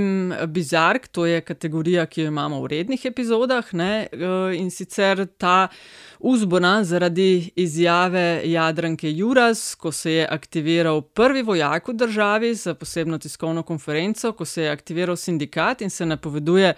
Bizark, 0.47 1.07
to 1.15 1.27
je 1.27 1.39
kategorija, 1.41 2.07
ki 2.07 2.23
jo 2.25 2.33
imamo 2.33 2.63
v 2.63 2.71
rednih 2.73 3.05
epizodah. 3.07 3.75
Ne, 3.79 4.09
uh, 4.11 4.55
in 4.55 4.71
sicer 4.75 5.27
ta 5.39 5.69
uzbona 6.21 6.85
zaradi 6.85 7.51
izjave 7.57 8.43
Jadranke 8.45 9.13
Juras, 9.13 9.75
ko 9.75 9.93
se 9.93 10.13
je 10.13 10.27
aktiviral 10.31 11.03
prvi 11.03 11.43
vojak 11.43 11.89
v 11.89 11.93
državi 11.93 12.55
za 12.55 12.75
posebno 12.75 13.19
tiskovno 13.19 13.63
konferenco, 13.63 14.33
ko 14.33 14.45
se 14.45 14.63
je 14.63 14.71
aktiviral 14.71 15.17
sindikat 15.17 15.81
in 15.81 15.91
se 15.91 16.07
napoveduje 16.07 16.75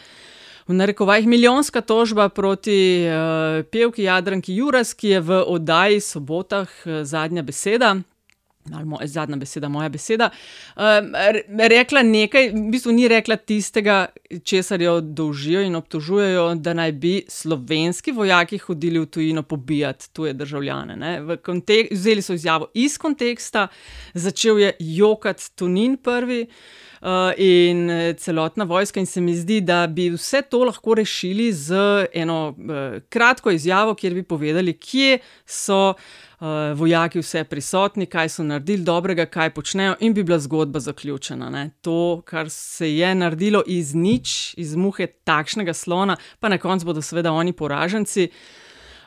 v 0.67 0.75
narekovajih 0.75 1.27
milijonska 1.27 1.81
tožba 1.81 2.29
proti 2.29 3.07
uh, 3.07 3.65
pevki 3.73 4.03
Jadranki 4.03 4.55
Juras, 4.55 4.95
ki 4.95 5.09
je 5.09 5.21
v 5.21 5.43
oddaji 5.47 6.01
sobotah 6.01 6.69
uh, 6.87 7.03
zadnja 7.03 7.43
beseda. 7.43 7.97
Ali 8.71 8.85
moja 8.85 9.07
zadnja 9.07 9.37
beseda, 9.37 9.69
moja 9.69 9.89
beseda. 9.89 10.31
Uh, 10.77 10.83
rekla 11.69 12.03
nekaj, 12.07 12.53
v 12.55 12.69
bistvu 12.71 12.93
ni 12.95 13.09
rekla 13.11 13.37
tistega, 13.37 13.97
česar 14.47 14.83
jo 14.83 15.01
dolžijo 15.01 15.65
in 15.67 15.75
obtožujejo, 15.77 16.45
da 16.63 16.75
naj 16.79 16.93
bi 16.93 17.15
slovenski 17.29 18.15
vojaki 18.15 18.61
hodili 18.63 19.03
v 19.03 19.07
tujino 19.07 19.43
pobijati 19.43 20.13
tuje 20.13 20.33
državljane. 20.33 21.21
Vzeli 21.91 22.23
so 22.23 22.39
izjavo 22.39 22.71
iz 22.75 22.99
konteksta, 22.99 23.67
začel 24.15 24.59
je 24.59 24.73
jokati 24.79 25.57
Tunin 25.57 25.97
prvi. 25.97 26.47
Uh, 27.03 27.09
in 27.37 27.91
celotna 28.19 28.65
vojska. 28.65 29.01
In 29.01 29.07
se 29.07 29.21
mi 29.21 29.35
zdi, 29.35 29.61
da 29.61 29.87
bi 29.91 30.05
vse 30.15 30.43
to 30.43 30.61
lahko 30.65 30.95
rešili 30.95 31.53
z 31.53 31.75
eno 32.15 32.55
uh, 32.55 33.03
kratko 33.09 33.51
izjavo, 33.51 33.95
kjer 33.95 34.15
bi 34.15 34.23
povedali, 34.23 34.79
kje 34.79 35.19
so. 35.45 35.89
Uh, 35.91 36.32
vojaki 36.75 37.21
vse 37.23 37.45
prisotni, 37.45 38.07
kaj 38.07 38.29
so 38.29 38.43
naredili 38.43 38.83
dobrega, 38.83 39.27
kaj 39.27 39.51
počnejo, 39.55 39.95
in 40.01 40.15
bi 40.15 40.25
bila 40.27 40.39
zgodba 40.39 40.81
zaključena. 40.81 41.51
Ne? 41.51 41.71
To, 41.81 42.23
kar 42.25 42.51
se 42.51 42.91
je 42.97 43.15
naredilo 43.15 43.63
iz 43.67 43.95
nič, 43.95 44.55
iz 44.59 44.77
muhe 44.77 45.07
takšnega 45.07 45.75
slona, 45.75 46.17
pa 46.41 46.49
na 46.49 46.59
koncu 46.59 46.87
bodo 46.87 47.03
seveda 47.03 47.33
oni 47.33 47.53
poraženci. 47.53 48.29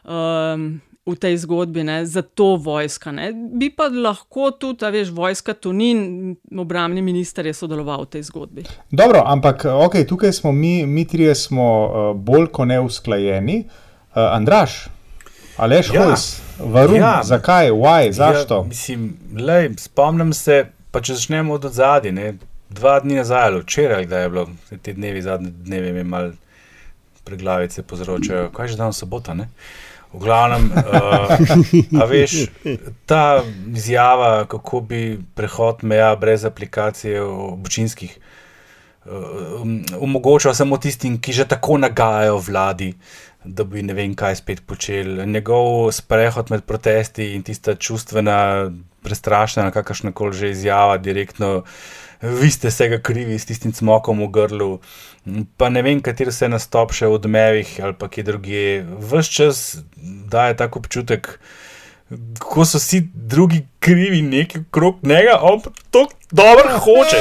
Um, 0.04 0.82
v 1.06 1.14
tej 1.14 1.38
zgodbi, 1.38 1.86
ne, 1.86 2.02
za 2.06 2.22
to 2.26 2.56
vojska. 2.58 3.12
Ne. 3.14 3.30
Bi 3.34 3.70
pa 3.70 3.94
lahko 3.94 4.50
tudi, 4.58 4.90
veš, 4.90 5.14
vojska 5.14 5.54
Tunin, 5.54 6.34
obrambni 6.50 7.02
minister 7.06 7.46
je 7.46 7.54
sodeloval 7.54 8.10
v 8.10 8.18
tej 8.18 8.24
zgodbi. 8.26 8.66
Dobro, 8.90 9.22
ampak 9.22 9.70
okay, 9.70 10.08
tukaj 10.08 10.34
smo 10.34 10.52
mi, 10.52 10.86
mi 10.86 11.06
trije 11.06 11.36
smo 11.36 11.68
uh, 11.86 12.18
bolj 12.18 12.50
kot 12.50 12.68
ne 12.68 12.80
usklajeni. 12.82 13.70
Uh, 13.70 14.34
Andraš, 14.34 14.88
Aleš, 15.58 15.94
ja. 15.94 16.04
Hojs, 16.04 16.42
Varun, 16.60 16.98
ja. 16.98 17.20
zakaj, 17.24 17.72
why, 17.72 18.12
zašto? 18.12 18.56
Ja, 18.56 18.64
mislim, 18.64 19.18
lej, 19.38 19.70
spomnim 19.78 20.34
se, 20.34 20.66
pa 20.92 21.02
če 21.02 21.18
začnemo 21.20 21.54
od 21.54 21.68
zadnji, 21.74 22.38
dva 22.70 23.00
dni 23.00 23.20
nazaj, 23.20 23.60
včeraj, 23.64 24.06
da 24.06 24.20
je 24.24 24.30
bilo 24.30 24.48
te 24.82 24.94
dnevi, 24.94 25.22
zadnje 25.22 25.52
dneve, 25.66 25.92
mi 25.94 26.04
malo 26.04 26.32
preglavice 27.26 27.84
povzročajo, 27.84 28.50
kaj 28.54 28.68
že 28.68 28.78
dan 28.78 28.94
sobota. 28.94 29.34
Ne? 29.34 29.50
V 30.14 30.22
glavnem, 30.24 30.70
uh, 30.72 31.34
a 32.02 32.06
veš, 32.08 32.46
ta 33.10 33.44
izjava, 33.74 34.46
kako 34.48 34.80
bi 34.82 35.20
prehod 35.36 35.84
meja 35.84 36.14
brez 36.16 36.46
aplikacije 36.46 37.22
občinskih 37.22 38.14
uh, 38.16 39.12
omogočal 40.00 40.54
samo 40.54 40.78
tistim, 40.78 41.18
ki 41.20 41.34
že 41.34 41.48
tako 41.52 41.82
nagajajo 41.84 42.38
vladi, 42.38 42.94
da 43.46 43.64
bi 43.64 43.84
ne 43.84 43.94
vem 43.94 44.16
kaj 44.18 44.40
spet 44.42 44.62
počeli. 44.68 45.26
Njegov 45.28 45.92
sprehod 45.96 46.52
med 46.52 46.66
protesti 46.66 47.32
in 47.36 47.44
tista 47.44 47.76
čustvena, 47.76 48.72
prestrašena, 49.06 49.72
kakršna 49.72 50.12
koli 50.12 50.34
že 50.34 50.50
izjava, 50.50 50.98
direktno, 50.98 51.64
vi 52.22 52.50
ste 52.52 52.72
vsega 52.74 53.00
krivi 53.00 53.40
s 53.40 53.46
tistim 53.46 53.74
smokom 53.74 54.24
v 54.26 54.32
grlu. 54.34 54.72
Pa 55.58 55.70
ne 55.70 55.82
vem, 55.86 56.02
kateri 56.02 56.34
se 56.34 56.50
nastop 56.50 56.94
še 56.96 57.10
v 57.10 57.20
odmevih 57.20 57.78
ali 57.84 57.98
pa 58.00 58.10
kje 58.10 58.24
drugje. 58.24 58.66
Ves 59.12 59.30
čas 59.30 59.64
daje 60.32 60.58
tako 60.58 60.82
občutek, 60.84 61.36
ko 62.40 62.66
so 62.66 62.78
vsi 62.78 63.08
drugi 63.14 63.68
krivi 63.80 64.22
neki 64.22 64.60
krok 64.72 64.96
njega, 65.04 65.40
on 65.42 65.62
pa 65.62 65.70
to 65.92 66.08
dobro 66.32 66.80
hoče. 66.80 67.18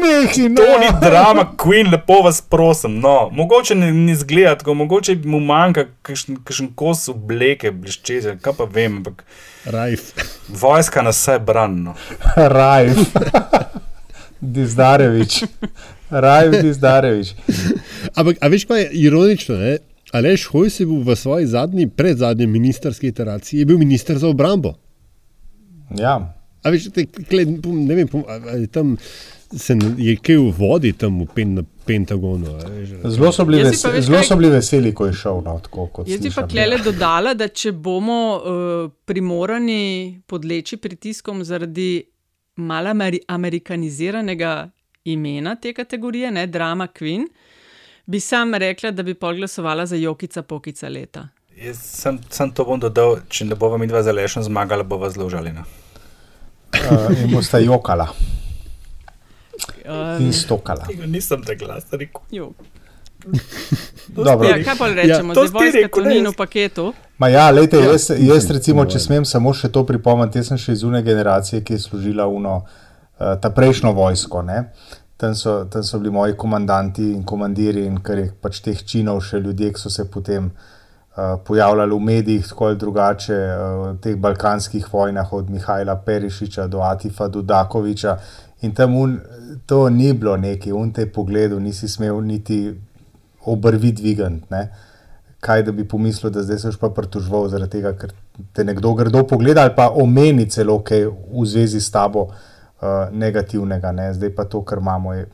Neki, 0.00 0.54
to 0.54 0.78
ni 0.78 0.86
drama, 1.00 1.52
Queen, 1.56 1.92
lepo 1.92 2.22
vas 2.24 2.42
prosim. 2.42 3.00
No, 3.00 3.28
mogoče 3.32 3.74
ne, 3.74 3.92
ne 3.92 4.14
zgleda 4.14 4.58
tako, 4.58 4.74
mogoče 4.74 5.16
mu 5.24 5.40
manjka 5.40 5.84
kakšen 6.02 6.72
kos 6.74 7.08
obleke, 7.08 7.70
bliščeze, 7.70 8.38
kaj 8.40 8.56
pa 8.56 8.64
vem. 8.64 8.96
Ampak... 8.96 9.24
Rajf. 9.64 10.00
Vojska 10.48 11.02
nas 11.02 11.20
vse 11.20 11.38
branno. 11.38 11.94
Rajf. 12.36 12.96
Dizdarevič, 14.40 15.42
Rajv 16.10 16.62
Dizdarevič. 16.62 17.34
Ampak, 18.14 18.40
a 18.40 18.48
veš, 18.48 18.64
pa 18.66 18.80
je 18.80 18.88
ironično, 19.04 19.56
ne? 19.56 19.78
Aleš 20.12 20.46
Hojs 20.50 20.80
je 20.80 20.86
bil 20.86 21.02
v 21.06 21.16
svoji 21.16 21.46
zadnji, 21.46 21.88
predzadnji 21.88 22.46
ministerski 22.46 23.06
iteraciji, 23.06 23.58
je 23.58 23.66
bil 23.66 23.78
minister 23.78 24.18
za 24.18 24.28
obrambo. 24.28 24.74
Ja. 25.98 26.34
A 26.62 26.70
veš, 26.70 26.90
te, 26.94 27.06
ne 27.64 27.94
vem, 27.94 28.08
ali 28.28 28.66
tam 28.66 28.96
se 29.56 29.74
je 29.98 30.16
kaj 30.16 30.36
v 30.36 30.50
vodi 30.58 30.92
tam 30.92 31.22
v 31.22 31.28
pen, 31.34 31.62
Pentagonu. 31.86 32.46
Zelo 33.04 33.32
so 33.32 33.44
bili, 33.44 33.62
ves, 33.64 33.82
zelo 34.06 34.22
so 34.22 34.36
bili 34.36 34.50
veseli, 34.50 34.92
ko 34.94 35.06
je 35.06 35.14
šel 35.22 35.40
na 35.44 35.56
tako 35.58 35.86
kot. 35.86 36.08
Jaz 36.08 36.20
bi 36.22 36.30
pa 36.34 36.46
klele 36.46 36.78
dodala, 36.84 37.34
da 37.34 37.48
če 37.48 37.72
bomo 37.72 38.20
uh, 38.36 38.90
primorani 39.04 40.20
podleči 40.26 40.76
pritiskom 40.76 41.42
zaradi 41.44 42.04
malo 42.62 42.92
amerikaniziranega 43.26 44.70
imena 45.04 45.56
te 45.56 45.72
kategorije, 45.74 46.30
ne 46.30 46.46
drama 46.46 46.86
Queen, 46.86 47.26
bi 48.10 48.20
sam 48.20 48.54
rekla, 48.54 48.90
da 48.90 49.02
bi 49.02 49.14
poglasovala 49.14 49.86
za 49.86 49.96
Jokica 49.96 50.42
Pokica 50.42 50.88
leta. 50.88 51.28
Jaz 51.56 51.78
sem, 51.78 52.18
sem 52.30 52.50
to 52.50 52.64
bom 52.64 52.80
dodal, 52.80 53.20
če 53.28 53.44
ne 53.46 53.54
bova 53.58 53.78
mi 53.78 53.86
dva 53.86 54.02
zalešena 54.02 54.48
zmagala, 54.48 54.82
bova 54.82 55.10
zelo 55.14 55.28
užaljena. 55.28 55.64
Uh, 56.74 57.06
in 57.22 57.30
bosta 57.34 57.60
jokala. 57.62 58.08
Um, 59.84 60.24
in 60.24 60.32
stokala. 60.32 60.88
Nisem 61.06 61.44
te 61.46 61.54
glas, 61.60 61.86
rekel. 61.92 62.50
Ja, 64.24 64.36
kaj 64.64 64.76
pa 64.78 64.88
rečemo, 64.88 65.34
ja, 65.34 65.36
da 65.36 65.42
je 65.44 65.50
vojska 65.52 65.88
to 65.94 66.04
ni 66.08 66.20
v 66.24 66.34
paketu? 66.36 66.92
Ma 67.18 67.28
ja, 67.28 67.50
lejte, 67.50 67.76
ja, 67.76 67.92
jaz, 67.92 68.08
jaz 68.16 68.50
recimo, 68.50 68.86
če 68.88 68.98
smem 69.02 69.26
samo 69.28 69.52
še 69.54 69.68
to 69.70 69.84
pripomniti, 69.86 70.40
jaz 70.40 70.50
sem 70.50 70.58
še 70.58 70.78
iz 70.78 70.86
une 70.88 71.02
generacije, 71.04 71.60
ki 71.62 71.76
je 71.76 71.84
služila 71.84 72.26
uno, 72.26 72.62
uh, 72.64 73.34
ta 73.42 73.52
prejšnjo 73.54 73.92
vojsko. 73.94 74.42
Tam 75.20 75.34
so, 75.36 75.64
tam 75.68 75.84
so 75.84 75.98
bili 76.00 76.10
moji 76.10 76.36
komandanti 76.36 77.12
in 77.12 77.24
komandiri 77.24 77.84
in 77.86 77.98
kar 78.00 78.18
je 78.18 78.30
pač 78.42 78.62
teh 78.64 78.84
činov 78.92 79.20
še 79.26 79.40
ljudje, 79.44 79.72
ki 79.76 79.82
so 79.82 79.92
se 79.92 80.06
potem 80.08 80.50
uh, 80.50 81.34
pojavljali 81.44 81.94
v 81.94 82.06
medijih, 82.10 82.46
tako 82.48 82.70
ali 82.70 82.78
drugače, 82.80 83.38
uh, 83.38 83.80
v 83.84 83.96
teh 84.00 84.16
balkanskih 84.16 84.86
vojnah, 84.92 85.32
od 85.32 85.50
Mihajla 85.50 85.96
Perišiča 86.06 86.66
do 86.72 86.80
Atifa 86.86 87.28
Dudakoviča. 87.28 88.16
In 88.64 88.72
tam 88.76 88.96
un, 88.96 89.18
to 89.66 89.88
ni 89.88 90.12
bilo 90.12 90.36
neki, 90.36 90.72
un 90.72 90.92
te 90.92 91.06
pogledu, 91.06 91.60
nisi 91.60 91.88
smel 91.88 92.20
niti 92.24 92.62
obrvi 93.44 93.92
dvigant. 93.92 94.48
Uh, 94.50 94.88
kaj 95.40 95.62
da 95.62 95.72
bi 95.72 95.88
pomislil, 95.88 96.30
da 96.32 96.42
zdaj 96.42 96.58
se 96.58 96.70
pa 96.80 96.90
pritožval 96.90 97.48
zaradi 97.48 97.70
tega, 97.78 97.92
ker 97.96 98.12
te 98.52 98.64
nekdo 98.64 98.92
grdo 98.94 99.24
pogleda 99.26 99.64
ali 99.64 99.72
pa 99.76 99.88
omeni 99.90 100.48
celo 100.50 100.78
kaj 100.84 101.06
v 101.08 101.44
zvezi 101.46 101.80
s 101.80 101.90
tabo 101.90 102.28
uh, 102.82 103.08
negativnega. 103.12 103.92
Ne? 103.92 104.14
Zdaj 104.14 104.34
pa 104.34 104.44
to, 104.44 104.62
kar 104.62 104.78
imamo, 104.78 105.14
je, 105.14 105.26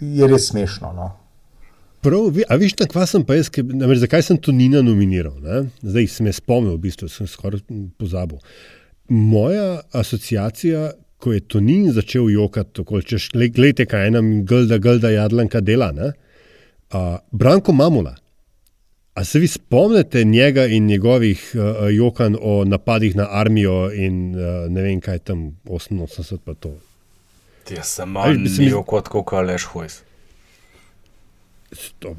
je 0.00 0.26
res 0.26 0.48
smešno. 0.48 0.92
No? 0.92 1.10
Prav, 2.00 2.28
vi- 2.30 2.46
a 2.48 2.54
veš, 2.56 2.76
na 2.78 2.86
kva 2.86 3.06
sem 3.06 3.24
pa 3.24 3.34
jaz, 3.34 3.48
ke- 3.50 3.62
namreč, 3.62 3.98
zakaj 3.98 4.22
sem 4.22 4.36
to 4.38 4.52
Nina 4.52 4.82
nominiral? 4.82 5.34
Ne? 5.42 5.64
Zdaj 5.82 6.06
se 6.06 6.22
me 6.22 6.32
spomnil, 6.32 6.76
v 6.76 6.84
bistvu 6.86 7.08
sem 7.10 7.26
skoraj 7.26 7.60
pozabil. 7.98 8.38
Moja 9.08 9.80
asociacija, 9.92 10.92
ko 11.18 11.32
je 11.32 11.40
Tonin 11.40 11.88
začel 11.92 12.28
jokati, 12.30 12.70
tako 12.72 13.00
češ, 13.02 13.30
"Glej- 13.34 13.50
glejte, 13.52 13.86
kaj 13.86 14.10
nam 14.10 14.44
glda, 14.46 14.78
glda 14.78 15.10
jadlanka 15.10 15.60
dela? 15.60 15.90
A, 16.92 17.18
Branko 17.32 17.72
Mamula. 17.72 18.14
A 19.18 19.24
se 19.24 19.38
vi 19.38 19.48
spomnite 19.48 20.24
njega 20.24 20.66
in 20.68 20.86
njegovih 20.86 21.52
uh, 21.54 21.60
jokanj 21.90 22.34
o 22.40 22.64
napadih 22.64 23.16
na 23.16 23.26
armijo 23.32 23.90
in 23.92 24.14
uh, 24.30 24.42
ne 24.70 24.82
vem 24.82 25.00
kaj 25.00 25.18
tam 25.20 25.42
88 25.66 26.38
pa 26.38 26.54
to? 26.54 26.70
Jaz 27.68 27.86
sem 27.88 28.14
bi 28.36 28.48
se 28.48 28.62
mi- 28.62 28.68
bil 28.68 28.82
kot 28.84 29.08
kot 29.08 29.32
Aleš 29.34 29.64
Hojs. 29.64 30.02
To, 31.98 32.14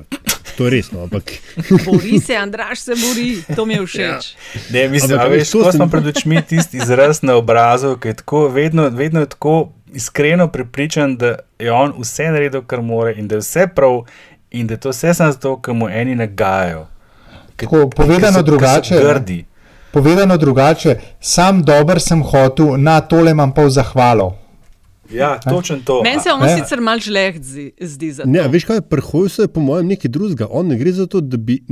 to 0.58 0.66
je 0.66 0.72
res, 0.72 0.92
no, 0.92 1.04
ampak 1.04 1.32
Bori 1.86 2.20
se, 2.20 2.36
Andraš 2.36 2.80
se 2.80 2.94
bori, 2.94 3.30
to 3.56 3.66
mi 3.66 3.74
je 3.74 3.86
všeč. 3.86 4.28
Ne, 4.70 4.84
mislim, 4.88 5.12
Ampak, 5.12 5.26
a 5.26 5.26
a 5.26 5.32
veš, 5.32 5.50
to 5.50 5.58
ko 5.58 5.72
sem- 5.72 5.80
smo 5.80 5.88
pred 5.88 6.08
očmi 6.08 6.42
tisti 6.44 6.78
izraz 6.78 7.24
na 7.24 7.34
obrazu, 7.36 7.96
ki 7.98 8.08
je 8.08 8.16
tako, 8.16 8.48
vedno, 8.50 8.90
vedno 8.92 9.20
je 9.20 9.30
tako 9.30 9.56
iskreno 9.94 10.48
prepričan, 10.48 11.18
da 11.18 11.32
je 11.60 11.72
on 11.74 11.96
vse 11.98 12.30
naredil, 12.30 12.62
kar 12.62 12.82
more 12.84 13.16
in 13.18 13.26
da 13.28 13.36
je 13.36 13.42
vse 13.42 13.66
prav 13.68 14.04
in 14.52 14.68
da 14.68 14.74
je 14.74 14.80
to 14.80 14.90
vse 14.90 15.14
samo 15.14 15.32
zato, 15.32 15.62
ker 15.62 15.74
mu 15.74 15.90
eni 15.90 16.16
nagajajo. 16.16 16.88
Tako, 17.56 17.90
povedano 17.90 18.40
so- 18.40 18.44
drugače. 18.44 18.96
Grdi. 18.96 19.46
Povedano 19.92 20.38
drugače, 20.38 20.96
sam 21.20 21.64
dober 21.64 22.00
sem 22.00 22.24
hotel, 22.24 22.78
na 22.78 23.02
tole 23.02 23.32
imam 23.32 23.54
pa 23.54 23.64
v 23.64 23.70
zahvalo. 23.70 24.36
Ja, 25.12 25.40
točno 25.40 25.80
to. 25.86 26.02
Meni 26.04 26.22
se 26.22 26.30
on 26.32 26.42
Ne. 26.42 26.58
sicer 26.58 26.82
mal 26.82 27.00
žleht 27.00 27.44
zdi, 27.44 27.72
zdi 27.82 28.12
za 28.12 28.24
to. 28.24 28.30
Ne, 28.30 28.40
a 28.40 28.48
veš 28.48 28.66
kaj, 28.66 28.82
prehojso 28.82 29.42
je 29.42 29.48
po 29.48 29.60
mojem 29.60 29.88
nekaj 29.88 30.10
drugega. 30.10 30.48
On 30.50 30.68
ne 30.68 30.78
gre 30.78 30.92
za 30.92 31.08
to, 31.08 31.22
da 31.22 31.38
bi 31.38 31.64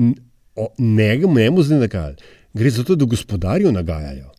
njega 0.77 1.27
njemu 1.27 1.63
zdaj 1.63 1.79
nagajali. 1.79 2.15
Gre 2.53 2.69
za 2.69 2.83
to, 2.83 2.95
da 2.95 3.05
gospodarju 3.05 3.71
nagajajo. 3.71 4.31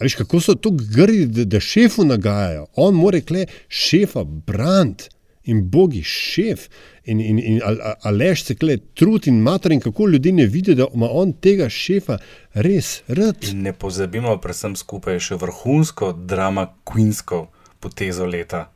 A 0.00 0.04
veš, 0.04 0.14
kako 0.14 0.40
so 0.40 0.54
to 0.54 0.70
grdi, 0.70 1.26
da, 1.26 1.44
da 1.44 1.60
šefu 1.60 2.04
nagajajo. 2.04 2.66
On 2.76 2.94
mora 2.94 3.20
kle 3.20 3.46
šefa 3.68 4.24
brant 4.24 5.02
in 5.44 5.70
bogi 5.70 6.02
šef. 6.02 6.66
In, 7.04 7.20
in, 7.20 7.38
in 7.38 7.60
Aleš 8.02 8.44
se 8.44 8.54
kle 8.56 8.78
trud 8.96 9.26
in 9.28 9.42
mater 9.44 9.72
in 9.72 9.80
kako 9.80 10.06
ljudi 10.08 10.32
ne 10.32 10.46
vidi, 10.46 10.74
da 10.74 10.86
ima 10.94 11.08
on 11.10 11.32
tega 11.32 11.68
šefa 11.68 12.16
res 12.54 13.02
rad. 13.08 13.44
In 13.50 13.62
ne 13.62 13.72
pozabimo, 13.72 14.36
predvsem 14.40 14.76
skupaj 14.76 15.20
še 15.20 15.36
vrhunsko 15.40 16.12
drama 16.12 16.70
Queensko 16.88 17.46
potezo 17.80 18.24
leta. 18.26 18.70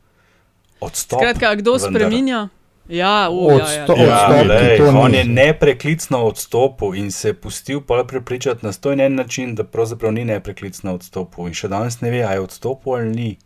Odstop. 0.79 1.19
Skratka, 1.23 1.55
kdo 1.55 1.73
vendar. 1.73 1.89
spreminja? 1.91 2.47
Ja, 2.89 2.95
ja, 2.95 3.21
ja, 3.21 3.29
Odsto- 3.29 3.97
ja. 3.97 4.05
Ja, 4.05 4.27
Odstop, 4.27 4.47
lej, 4.47 4.81
on 4.81 5.13
je 5.13 5.23
nepreklicno 5.23 6.21
odstopil 6.25 6.95
in 6.95 7.11
se 7.11 7.29
je 7.29 7.33
pustil 7.33 7.81
prepričati 7.81 8.65
na 8.65 8.71
to 8.71 8.91
in 8.91 8.99
en 8.99 9.15
način, 9.15 9.55
da 9.55 9.63
pravzaprav 9.63 10.13
ni 10.13 10.25
nepreklicno 10.25 10.93
odstopil. 10.93 11.47
In 11.47 11.53
še 11.53 11.67
danes 11.67 12.01
ne 12.01 12.11
ve, 12.11 12.23
ali 12.23 12.35
je 12.35 12.45
odstopil 12.45 12.93
ali 12.93 13.09
ni. 13.09 13.37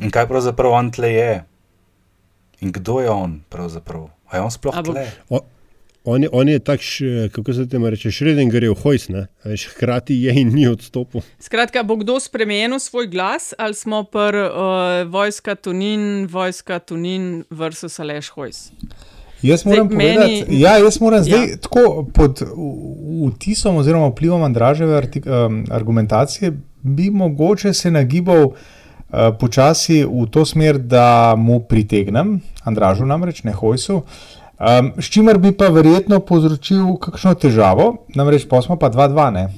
In 0.00 0.10
kaj 0.10 0.28
pravzaprav 0.28 0.72
on 0.72 0.90
tle 0.90 1.12
je. 1.12 1.44
In 2.60 2.72
kdo 2.72 3.00
je 3.00 3.10
on 3.10 3.40
pravzaprav? 3.48 4.08
A 4.26 4.36
je 4.36 4.42
on 4.42 4.50
sploh 4.50 4.74
tle? 4.84 5.06
On, 6.04 6.22
je, 6.22 6.28
on 6.32 6.48
je 6.48 6.58
tak, 6.58 6.80
š- 6.80 7.04
kako 7.28 7.52
se 7.52 7.68
temu 7.68 7.90
reče, 7.90 8.10
Šredinger 8.10 8.62
je 8.62 8.70
v 8.70 8.74
hojs, 8.74 9.08
ne? 9.08 9.26
Veš, 9.44 9.66
hkrati 9.68 10.14
je 10.16 10.32
in 10.34 10.48
ni 10.48 10.64
odstopil. 10.66 11.20
Skratka, 11.38 11.82
bo 11.82 11.96
kdo 11.96 12.16
spremenil 12.16 12.78
svoj 12.78 13.06
glas 13.06 13.54
ali 13.54 13.74
smo 13.74 14.04
pr 14.04 14.18
uh, 14.34 14.50
vojska 15.06 15.54
Tunin, 15.54 16.26
vojska 16.26 16.78
Tunin 16.78 17.44
versus 17.50 17.98
Aleš 17.98 18.28
Hojs? 18.30 18.72
Jaz 19.42 19.64
moram 19.64 19.86
Zdaj, 19.86 19.98
povedati, 19.98 20.32
meni- 20.42 20.60
ja, 20.60 20.78
jaz 20.78 21.00
moram 21.00 21.24
zdaj 21.24 21.40
Ja. 21.42 21.56
tako 21.58 22.06
pod 22.06 22.42
vtisom 23.28 23.76
oziroma 23.76 24.08
vplivom 24.08 24.42
Andraževe 24.42 24.96
um, 24.96 25.64
argumentacije, 25.70 26.52
bi 26.82 27.10
mogoče 27.10 27.72
se 27.72 27.90
nagibal 27.90 28.52
počasi 29.38 30.04
v 30.04 30.26
to 30.30 30.44
smer, 30.46 30.78
da 30.78 31.34
mu 31.36 31.60
pritegnem, 31.60 32.38
Andražu 32.64 33.06
namreč, 33.06 33.42
ne 33.42 33.52
Hojsu. 33.52 34.02
Um, 34.60 34.92
s 35.00 35.08
čimer 35.08 35.38
bi 35.40 35.54
pa 35.56 35.70
verjetno 35.72 36.20
povzročil 36.20 36.98
kakšno 37.00 37.32
težavo, 37.40 38.04
namreč 38.14 38.44
pa 38.48 38.60
smo 38.60 38.76
pa 38.76 38.90
2-2, 38.92 39.30
ne. 39.32 39.48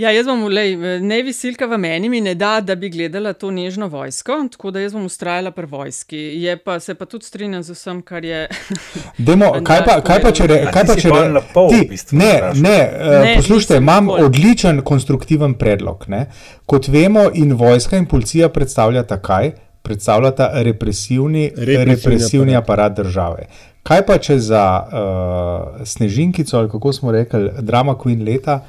Ja, 0.00 0.08
jaz 0.14 0.24
bom, 0.30 0.46
lej, 0.48 0.76
ne 1.04 1.18
visilka 1.26 1.66
v 1.68 1.76
meni 1.78 2.08
mi 2.08 2.22
ne 2.24 2.32
da, 2.34 2.54
da 2.64 2.72
bi 2.78 2.88
gledala 2.88 3.34
to 3.36 3.50
nežno 3.52 3.88
vojsko, 3.92 4.38
tako 4.52 4.70
da 4.72 4.80
jaz 4.80 4.94
bom 4.96 5.04
ustrajala 5.04 5.50
pri 5.52 5.66
vojski. 5.68 6.16
Je 6.40 6.54
pa 6.56 6.78
se 6.80 6.94
pa 6.94 7.04
tudi 7.04 7.26
strinjam 7.28 7.62
z 7.62 7.74
vsem, 7.76 7.98
kar 8.02 8.24
je. 8.24 8.46
Demo, 9.26 9.50
kaj, 9.66 9.82
pa, 9.84 9.98
kaj 10.00 10.22
pa 10.22 10.32
če 10.32 10.46
re, 10.48 10.58
A 10.64 10.72
kaj 10.72 10.86
ti 10.86 10.88
pa 10.88 10.96
si 10.96 11.04
če 11.04 11.12
pol 11.12 11.20
re, 11.20 11.28
na 11.34 11.42
pol 11.52 11.68
v 11.68 11.74
ti, 11.74 11.88
bistvu 11.90 12.16
ne, 12.16 12.30
vprašal. 12.38 12.62
ne, 12.64 12.78
uh, 12.86 13.18
Ne, 13.26 13.34
poslušajte, 13.42 13.80
imam 13.82 14.08
nikoli. 14.08 14.24
odličen 14.30 14.80
konstruktiven 14.92 15.58
predlog. 15.60 16.08
Ne? 16.08 16.22
Kot 16.64 16.88
vemo, 16.88 17.26
in 17.34 17.52
vojska 17.60 18.00
in 18.00 18.08
policija 18.08 18.48
predstavljata 18.48 19.20
kaj? 19.20 19.52
Predstavljata 19.82 20.50
represivni, 20.64 21.50
Represivni 21.56 21.92
represivni 21.92 22.56
aparat 22.56 22.96
države. 22.96 23.50
Kaj 23.82 24.06
pa 24.06 24.16
če 24.18 24.38
za 24.38 24.64
uh, 24.80 25.86
Snežinkico, 25.88 26.56
ali 26.56 26.72
kako 26.72 26.92
smo 26.92 27.12
rekli, 27.12 27.50
Drama 27.60 27.94
Queen 28.00 28.24
leta 28.24 28.62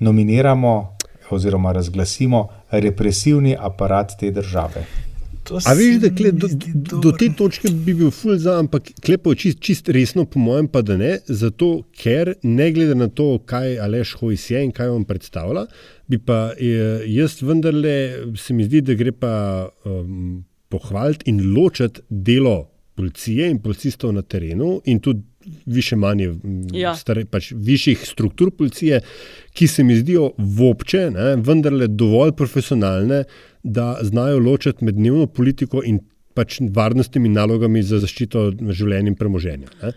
nominiramo 0.00 0.96
oziroma 1.30 1.72
razglasimo 1.72 2.48
represivni 2.70 3.56
aparat 3.58 4.12
te 4.20 4.30
države? 4.30 4.84
A 5.66 5.72
veš, 5.74 5.96
da 6.02 6.10
kle, 6.14 6.30
do, 6.32 6.48
do 6.48 6.96
dobro. 7.00 7.12
te 7.18 7.28
točke 7.36 7.70
bi 7.70 7.94
bil 7.94 8.10
ful 8.14 8.36
za, 8.38 8.58
ampak 8.60 8.90
klepo 9.02 9.32
čist, 9.34 9.58
čist 9.64 9.88
resno, 9.90 10.24
po 10.24 10.38
mojem, 10.38 10.68
pa 10.70 10.82
da 10.82 10.96
ne, 11.00 11.16
zato 11.26 11.70
ker 11.96 12.34
ne 12.42 12.68
glede 12.72 12.94
na 12.94 13.08
to, 13.08 13.32
kaj 13.50 13.78
Aleš 13.82 14.14
Hojs 14.20 14.50
je 14.50 14.62
in 14.64 14.70
kaj 14.76 14.92
on 14.94 15.04
predstavlja, 15.08 15.64
bi 16.06 16.20
pa 16.22 16.52
eh, 16.54 17.02
jaz 17.10 17.40
vendarle 17.42 17.96
se 18.38 18.54
mi 18.54 18.68
zdi, 18.68 18.84
da 18.86 18.94
gre 18.94 19.12
pa 19.12 19.32
um, 19.84 20.44
pohvaliti 20.70 21.30
in 21.30 21.42
ločiti 21.56 22.04
delo 22.08 22.68
policije 22.94 23.50
in 23.50 23.58
policistov 23.58 24.12
na 24.14 24.22
terenu 24.22 24.80
in 24.84 25.00
tudi 25.00 25.24
više 25.66 25.96
manje 25.96 26.34
Ja. 26.72 26.94
ja. 27.06 27.24
pač 27.30 27.52
višjih 27.56 28.02
struktur 28.04 28.50
policije, 28.50 29.00
ki 29.52 29.66
se 29.66 29.84
mi 29.84 29.96
zdijo 29.96 30.30
vopče, 30.38 31.10
ne, 31.10 31.36
vendarle 31.36 31.86
dovolj 31.86 32.32
profesionalne, 32.36 33.24
da 33.62 33.98
znajo 34.00 34.38
ločiti 34.38 34.84
med 34.84 34.94
dnevno 34.94 35.26
politiko 35.26 35.82
in 35.84 36.00
pač 36.34 36.60
varnostnimi 36.70 37.28
nalogami 37.28 37.82
za 37.82 37.98
zaščito 37.98 38.50
življenja 38.70 39.12
in 39.12 39.18
premoženja. 39.18 39.68
Ne. 39.82 39.92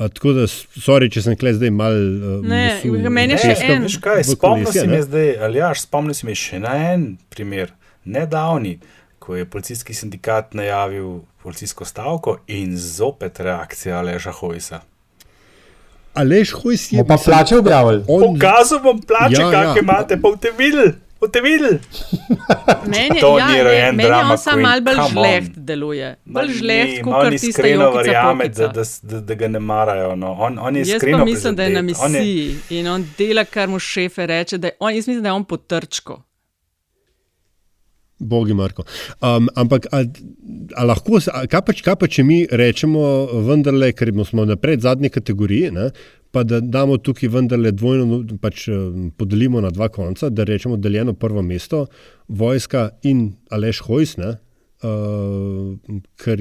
A, 0.00 0.08
tako 0.08 0.32
da, 0.32 0.46
sorry, 0.48 1.10
če 1.12 1.20
sem 1.26 1.36
kle 1.36 1.52
zdaj 1.52 1.72
mal. 1.74 1.92
Uh, 1.92 2.46
Ne, 2.48 3.10
meni 3.12 3.36
je 3.36 3.42
še 3.42 3.74
en. 3.74 3.84
Spomnil 4.24 4.70
si 4.72 4.86
me 4.88 5.02
zdaj, 5.04 5.34
ali 5.44 5.60
ja, 5.60 5.68
spomnil 5.76 6.16
si 6.16 6.28
me 6.28 6.36
še 6.38 6.62
na 6.62 6.72
en 6.94 7.10
primer, 7.32 7.74
nedavni, 8.08 8.78
ko 9.22 9.36
je 9.36 9.44
policijski 9.46 9.94
sindikat 9.94 10.54
najavil 10.54 11.10
policijsko 11.42 11.84
stavko 11.86 12.38
in 12.48 12.74
zopet 12.78 13.40
reakcija 13.40 13.98
Aleža 13.98 14.32
Hojsa. 14.32 14.80
Aleš 16.14 16.50
Hojs 16.52 16.92
je. 16.92 16.96
Bomo 16.96 17.08
pa 17.08 17.14
mislim, 17.14 17.24
plače 17.28 17.56
objavili. 17.56 18.04
on- 18.08 18.34
Pokazal 18.34 18.78
bom 18.80 19.00
plače, 19.02 19.34
Ja, 19.34 19.40
ja, 19.42 19.52
ja. 19.52 19.64
kakšne 19.64 19.80
imate, 19.82 20.16
pa 20.16 20.28
boste 20.30 20.50
videli. 20.58 20.92
Boste 21.20 21.40
videli. 21.40 21.78
Meni, 22.86 23.20
To 23.20 23.38
ja, 23.38 23.48
ni 23.48 23.62
rojen 23.62 23.96
meni 23.96 24.08
drama 24.08 24.32
on 24.32 24.38
sam 24.38 24.60
malo 24.60 24.80
bolj 24.80 24.94
žleht 25.10 25.52
deluje. 25.56 26.16
Bolj 26.26 26.48
žleht, 26.50 27.02
kot 27.04 27.14
on 27.16 27.34
iskreno 27.34 27.90
verjame, 27.92 28.48
da, 28.48 28.68
da, 28.68 28.82
da, 29.02 29.20
da 29.20 29.34
ga 29.34 29.48
ne 29.48 29.58
marajo. 29.60 30.16
No. 30.16 30.32
On, 30.40 30.58
on 30.58 30.76
je 30.76 30.82
Jaz 30.82 31.00
pa 31.12 31.24
mislim, 31.24 31.56
da 31.56 31.62
je 31.62 31.70
na 31.70 31.80
prizadet. 31.80 32.04
On 32.04 32.14
je- 32.14 32.20
misiji 32.20 32.56
in 32.70 32.88
on 32.88 33.06
dela, 33.18 33.44
kar 33.44 33.68
mu 33.68 33.78
šefe 33.78 34.26
reče. 34.26 34.58
da 34.58 34.66
je 34.66 34.76
On, 34.80 34.90
jaz 34.90 35.06
mislim, 35.06 35.22
da 35.22 35.28
je 35.28 35.32
on 35.32 35.44
potrčko. 35.44 36.22
Bogi, 38.22 38.54
Marko. 38.54 38.84
Um, 39.20 39.48
ampak, 39.54 39.86
a, 39.92 40.04
a 40.76 40.84
lahko, 40.86 41.18
a, 41.18 41.44
kaj, 41.50 41.62
pa, 41.66 41.74
kaj 41.88 41.98
pa, 42.00 42.08
če 42.08 42.24
mi 42.26 42.42
rečemo, 42.46 43.02
vendarle, 43.48 43.92
ker 43.96 44.12
smo 44.28 44.46
na 44.48 44.56
predzadnji 44.60 45.10
kategoriji, 45.12 45.72
ne, 45.74 45.90
pa 46.32 46.44
da 46.48 46.62
damo 46.64 46.96
tukaj 46.96 47.28
vendarle 47.32 47.74
dvojno, 47.76 48.06
no, 48.06 48.38
pač 48.40 48.68
um, 48.72 49.10
podelimo 49.18 49.60
na 49.60 49.72
dva 49.74 49.90
konca, 49.92 50.30
da 50.30 50.46
rečemo 50.48 50.78
deljeno 50.80 51.12
prvo 51.18 51.42
mesto, 51.42 51.86
vojska 52.28 52.88
in 53.08 53.28
Aleš 53.52 53.82
Hojs, 53.88 54.16
ne, 54.22 54.32
uh, 54.86 55.98
ker 56.22 56.40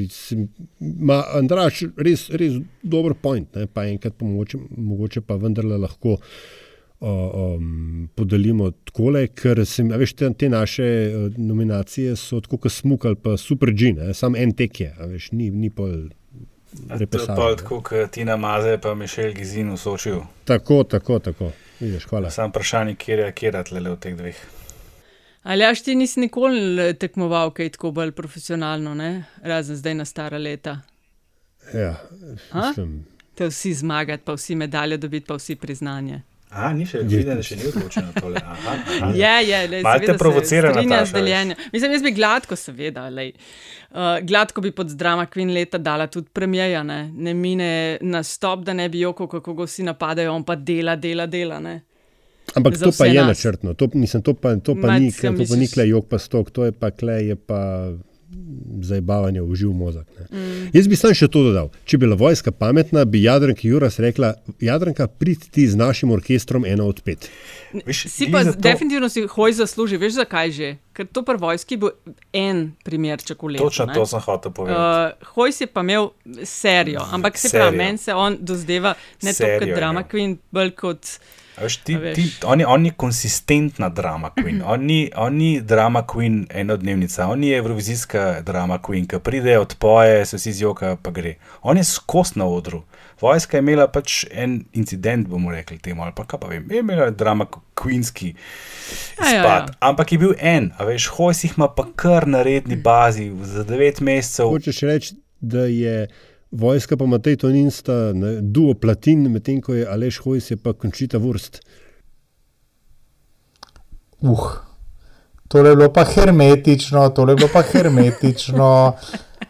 ima 0.80 1.24
Andraš 1.42 1.84
res, 1.98 2.30
res 2.32 2.62
dober 2.84 3.18
point, 3.20 3.50
ne, 3.58 3.68
pa 3.68 3.90
enkrat 3.90 4.16
pa 4.20 4.30
mogoče, 4.30 4.62
mogoče 4.78 5.26
pa 5.28 5.40
vendarle 5.42 5.82
lahko 5.82 6.20
uh, 6.20 6.36
um, 7.02 7.66
podelimo 8.16 8.72
takole, 8.72 9.28
ker 9.28 9.66
se, 9.66 9.84
mi- 9.84 9.94
a 9.94 9.98
veš, 9.98 10.14
te, 10.14 10.34
te 10.34 10.50
naše 10.50 10.84
uh, 11.08 11.38
nominacije 11.38 12.16
so 12.16 12.40
tako 12.40 12.58
kot 12.58 12.72
smuk 12.72 13.06
ali 13.06 13.16
pa 13.16 13.38
super 13.38 13.72
G, 13.72 13.94
ne, 13.94 14.14
samo 14.14 14.38
en 14.38 14.52
tek 14.54 14.80
je, 14.80 14.96
a 15.00 15.06
veš, 15.06 15.32
ni, 15.32 15.50
ni 15.52 15.70
pol 15.70 16.10
To 16.72 16.94
je 16.94 17.00
repesal. 17.00 17.36
pa 17.36 17.56
tako, 17.56 17.82
kot 17.82 18.12
Tina 18.12 18.38
Maze, 18.38 18.78
pa 18.78 18.94
Mišel 18.96 19.34
Gizin 19.34 19.70
v 19.70 19.78
Sočiju. 19.78 20.22
Tako, 20.46 20.84
tako, 20.86 21.20
tako. 21.20 21.52
Vidiš, 21.80 22.06
hvala. 22.06 22.30
Sam 22.30 22.50
vprašanje, 22.50 22.96
kje 22.96 23.18
je 23.18 23.32
kjer 23.34 23.64
tle 23.64 23.82
v 23.82 23.98
teh 23.98 24.16
dveh. 24.16 24.38
Ali 25.44 25.64
jaš 25.64 25.82
ti 25.82 25.96
nisi 25.96 26.20
nikoli 26.20 26.62
tekmoval, 26.94 27.52
kaj 27.52 27.70
tako 27.70 27.92
bolj 27.92 28.12
profesionalno, 28.12 28.94
ne? 28.94 29.10
razen 29.44 29.76
zdaj 29.76 29.96
na 29.96 30.06
stara 30.06 30.38
leta? 30.38 30.80
Ja, 31.74 31.96
Ha? 32.52 32.68
mislim, 32.68 33.06
Te 33.36 33.48
vsi 33.48 33.74
zmagati, 33.74 34.24
pa 34.26 34.34
vsi 34.34 34.56
medalje 34.56 34.98
dobiti, 34.98 35.26
pa 35.26 35.36
vsi 35.36 35.56
priznanje. 35.56 36.22
A, 36.52 36.74
ni 36.76 36.84
še 36.84 37.00
videl, 37.08 37.38
da 37.40 37.44
še 37.46 37.56
ni 37.56 37.68
odločeno 37.70 38.12
tole. 38.18 38.40
Aha, 38.44 38.74
aha. 38.76 39.12
Je, 39.22 39.36
je, 39.48 39.60
le, 39.72 39.78
Malo 39.86 40.02
te 40.02 40.04
seveda 40.04 40.18
se 40.18 40.20
provocira, 40.20 40.72
strinjam 40.74 40.90
Nataša, 40.92 41.08
z 41.08 41.16
deljenjem. 41.16 41.62
Mislim, 41.72 41.94
jaz 41.96 42.04
bi 42.04 42.12
gladko, 42.18 42.58
seveda, 42.60 43.06
lej. 43.14 43.32
Uh, 43.92 44.18
gladko 44.28 44.64
bi 44.66 44.74
pod 44.76 44.92
drama 45.00 45.30
Queen 45.32 45.54
leta 45.56 45.80
dala 45.80 46.10
tudi 46.12 46.28
premijeja, 46.36 46.84
ne? 46.84 47.06
ne 47.12 47.34
mine 47.34 47.72
nastop, 48.04 48.66
da 48.68 48.76
ne 48.76 48.90
bi 48.92 49.00
joko, 49.06 49.30
kako 49.32 49.56
ga 49.62 49.70
vsi 49.70 49.88
napadajo, 49.88 50.36
on 50.36 50.44
pa 50.48 50.58
dela, 50.60 50.98
dela, 51.00 51.30
dela. 51.32 51.62
Ne? 51.64 51.78
Ampak 52.60 52.76
to 52.84 52.92
pa 52.98 53.08
je 53.08 53.22
nas. 53.22 53.32
načrtno, 53.32 53.74
to, 53.80 53.88
mislim, 53.96 54.24
to 54.28 54.36
pa, 54.36 54.58
to 54.60 54.76
pa 54.76 54.92
Ma, 54.92 55.00
ni, 55.00 55.12
to 55.16 55.32
pa 55.32 55.56
ni 55.56 55.72
klej 55.72 55.94
jok 55.96 56.12
pa 56.12 56.20
stok, 56.20 56.52
to 56.52 56.68
je 56.68 56.76
pa 56.76 56.92
klej, 56.92 57.32
je 57.32 57.40
pa 57.40 57.62
zabavanje 58.82 59.42
v 59.42 59.56
živ 59.56 59.74
mozak. 59.74 60.08
Ne. 60.20 60.40
Mm. 60.40 60.70
Jaz 60.74 60.88
bi 60.88 60.96
sam 60.96 61.14
še 61.16 61.28
to 61.32 61.44
dodal. 61.46 61.70
Če 61.86 61.98
bi 61.98 62.06
bila 62.06 62.18
vojska 62.20 62.54
pametna, 62.56 63.04
bi 63.06 63.24
Jadranka 63.24 63.68
Juras 63.68 64.00
rekla: 64.00 64.34
Jadranka, 64.62 65.08
prid 65.08 65.44
ti 65.52 65.68
z 65.68 65.80
našim 65.80 66.12
orkestrom 66.12 66.66
eno 66.66 66.88
od 66.90 67.02
pet. 67.06 67.30
Si 67.92 68.30
pa 68.32 68.44
zato... 68.48 68.60
definitivno 68.60 69.10
si 69.10 69.26
hoj 69.28 69.58
zasluži, 69.60 70.00
veš 70.02 70.22
zakaj 70.22 70.52
že? 70.56 70.72
Ker 70.96 71.08
to 71.08 71.24
pri 71.28 71.40
vojski 71.40 71.78
bo 71.80 71.92
en 72.36 72.72
primerček 72.84 73.44
v 73.44 73.56
letu. 73.56 73.68
Točno 73.68 73.90
ne. 73.92 73.96
to 73.96 74.06
sem 74.06 74.24
hotel 74.24 74.52
povedati. 74.52 74.80
Uh, 75.20 75.28
Hojs 75.36 75.62
je 75.62 75.68
pa 75.68 75.84
imel 75.86 76.12
serijo, 76.44 77.04
ampak 77.12 77.38
se 77.40 77.52
pravi, 77.54 77.78
meni 77.78 77.98
se 77.98 78.14
on 78.14 78.38
dozdeva 78.40 78.96
ne 79.22 79.32
toliko 79.32 79.38
Serijo 79.38 79.60
kot 79.60 79.68
je 79.68 79.76
drama. 79.76 80.04
Queen, 80.04 80.36
bolj 80.52 80.76
kot. 80.76 81.16
Veš, 81.62 81.78
ti, 81.78 81.96
A 81.96 82.00
veš. 82.00 82.16
ti, 82.16 82.26
on, 82.46 82.60
je, 82.60 82.68
on 82.68 82.86
je 82.86 82.92
konsistentna 82.92 83.90
drama 83.90 84.32
queen, 84.36 84.62
on 84.66 84.86
ni, 84.86 85.12
on 85.16 85.36
ni 85.36 85.62
drama 85.62 86.04
queen 86.08 86.48
enodnevnica, 86.50 87.28
on 87.28 87.44
je 87.44 87.58
evrovizijska 87.58 88.42
drama 88.42 88.80
queen, 88.88 89.08
ki 89.08 89.20
pride, 89.20 89.60
odpoje, 89.60 90.26
se 90.26 90.38
vsi 90.38 90.54
zjoka, 90.54 90.96
pa 90.96 91.12
gre. 91.12 91.36
On 91.62 91.78
je 91.78 91.84
skos 91.84 92.36
na 92.36 92.46
odru. 92.46 92.84
Vojska 93.22 93.58
je 93.58 93.62
imela 93.62 93.86
pač 93.88 94.26
en 94.32 94.64
incident, 94.74 95.28
bomo 95.28 95.52
rekli 95.52 95.78
temu, 95.78 96.02
ali 96.04 96.12
pa 96.16 96.26
kaj 96.26 96.40
pa 96.40 96.48
vem, 96.48 96.66
je 96.72 96.80
imela 96.80 97.10
drama 97.10 97.46
queenski 97.76 98.34
Ja, 99.20 99.30
ja, 99.30 99.42
spad, 99.44 99.70
ja. 99.70 99.76
ampak 99.80 100.12
je 100.12 100.18
bil 100.18 100.34
en, 100.40 100.72
a 100.78 100.86
veš, 100.86 101.06
hojs 101.08 101.44
jih 101.44 101.54
ima 101.58 101.68
pa 101.70 101.86
kar 101.96 102.28
na 102.28 102.42
redni 102.44 102.76
bazi, 102.76 103.30
za 103.44 103.64
devet 103.64 104.02
mesecev. 104.02 104.50
Hočeš 104.50 104.80
reči, 104.82 105.16
da 105.40 105.66
je 105.66 106.08
vojska 106.52 106.98
pa 106.98 107.06
Matej 107.06 107.38
Tonin 107.38 107.72
sta 107.72 108.12
ne, 108.14 108.40
duo 108.42 108.74
platin, 108.74 109.30
medtem 109.32 109.62
ko 109.62 109.74
je 109.74 109.88
Aleš 109.88 110.20
Hojs 110.26 110.52
je 110.52 110.58
pa 110.58 110.74
končita 110.74 111.18
vrst. 111.18 111.62
Uh, 114.22 114.52
tole 115.48 115.70
je 115.70 115.76
bilo 115.76 115.94
pa 115.94 116.06
hermetično, 116.06 117.10
tole 117.10 117.34
je 117.34 117.36
bilo 117.36 117.50
pa 117.54 117.62
hermetično. 117.62 118.94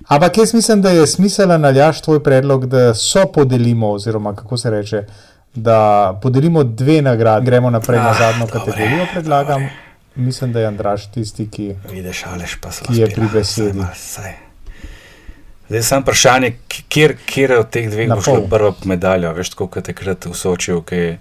Ampak 0.07 0.37
jaz 0.37 0.53
mislim, 0.53 0.81
da 0.81 0.89
je 0.89 1.07
smiseln 1.07 1.65
aljaš 1.65 2.01
tvoj 2.01 2.23
predlog, 2.23 2.65
da 2.65 2.93
so 2.93 3.25
podelimo, 3.33 3.91
oziroma 3.91 4.35
kako 4.35 4.57
se 4.57 4.69
reče, 4.69 5.03
da 5.55 6.19
podelimo 6.23 6.63
dve 6.63 7.01
nagradi. 7.01 7.45
Gremo 7.45 7.69
naprej 7.69 7.99
na 7.99 8.09
Ah, 8.09 8.13
zadnjo 8.13 8.45
dobre, 8.45 8.59
kategorijo, 8.59 9.05
predlagam. 9.13 9.69
Mislim, 10.15 10.53
da 10.53 10.59
je 10.59 10.67
Andraš 10.67 11.11
tisti, 11.11 11.49
ki, 11.49 11.75
Vidiš, 11.91 12.23
Aleš 12.25 12.57
pa 12.61 12.71
se 12.71 12.85
ki 12.85 12.97
je 12.97 13.09
pri 13.09 13.27
besedi. 13.33 13.79
Zdaj 15.71 15.83
samo 15.83 16.01
vprašanje, 16.01 16.49
kjer, 16.89 17.13
kjer 17.25 17.51
od 17.53 17.69
teh 17.69 17.85
dveh 17.87 18.09
bo 18.09 18.19
šla 18.19 18.33
pol. 18.35 18.47
prva 18.49 18.73
medalja. 18.85 19.31
Veš, 19.31 19.49
tako 19.49 19.67
kot 19.69 19.85
takrat 19.85 20.25
v 20.25 20.33
Sočiju, 20.35 20.81
ki 20.81 20.95
je 20.97 21.19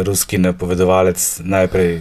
ruski 0.00 0.38
napovedovalec 0.38 1.20
najprej 1.40 2.00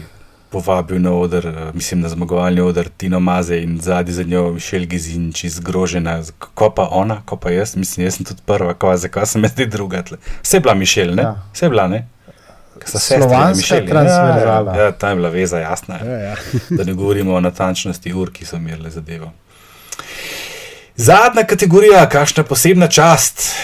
povabil 0.50 1.00
na 1.00 1.12
oder, 1.14 1.46
eh, 1.48 1.72
mislim 1.74 2.02
na 2.02 2.10
zmagovalni 2.10 2.62
oder 2.62 2.90
Tino 2.92 3.20
Maze 3.22 3.56
in 3.58 3.78
zadnji 3.80 4.14
za 4.14 4.24
njo 4.26 4.52
Mišel 4.52 4.86
Gizinč 4.86 5.44
izgrožena. 5.44 6.18
Z- 6.22 6.32
Ko 6.54 6.70
pa 6.72 6.88
ona, 6.92 7.22
ko 7.24 7.38
pa 7.38 7.52
jaz, 7.52 7.76
mislim, 7.76 8.06
jaz 8.06 8.16
sem 8.16 8.26
tudi 8.26 8.42
prva, 8.46 8.74
ko, 8.74 8.98
zakaj 8.98 9.26
sem 9.28 9.44
jaz 9.44 9.52
zdaj 9.52 9.66
druga. 9.68 10.02
tle? 10.04 10.18
Vse 10.42 10.58
je 10.58 10.62
bila 10.62 10.74
Mišel, 10.76 11.14
ne? 11.14 11.24
Ja. 11.24 11.36
Vse 11.54 11.66
je 11.66 11.70
bila, 11.70 11.88
ne? 11.88 12.08
Slovanska 12.86 13.76
transverzala. 13.78 14.76
Ja, 14.76 14.84
ja, 14.84 14.92
ta 14.94 15.10
je 15.10 15.16
bila 15.16 15.30
veza, 15.30 15.60
jasna. 15.60 15.96
je. 15.96 16.10
Ja, 16.10 16.18
ja. 16.20 16.36
da 16.70 16.84
ne 16.84 16.94
govorimo 16.94 17.34
o 17.34 17.40
natančnosti 17.42 18.14
ur, 18.14 18.32
ki 18.32 18.46
so 18.46 18.58
merile 18.60 18.90
zadevo. 18.90 19.32
Zadnja 21.02 21.44
kategorija, 21.44 22.10
kakšna 22.10 22.44
posebna 22.44 22.88
čast, 22.88 23.56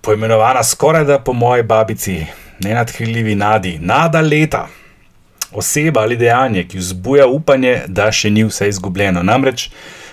poimenovana 0.00 0.62
skoraj 0.64 1.04
da 1.04 1.18
po 1.18 1.32
moji 1.32 1.62
babici, 1.62 2.14
nenadhiljivi 2.64 3.34
nadi, 3.34 3.78
nada 3.80 4.20
leta. 4.20 4.68
Oseba 5.52 6.00
ali 6.00 6.16
dejanje, 6.16 6.62
ki 6.68 6.78
vzbuja 6.78 7.26
upanje, 7.26 7.74
da 7.86 8.06
še 8.12 8.30
ni 8.30 8.46
vse 8.48 8.68
izgubljeno. 8.72 9.22
Namreč, 9.22 9.66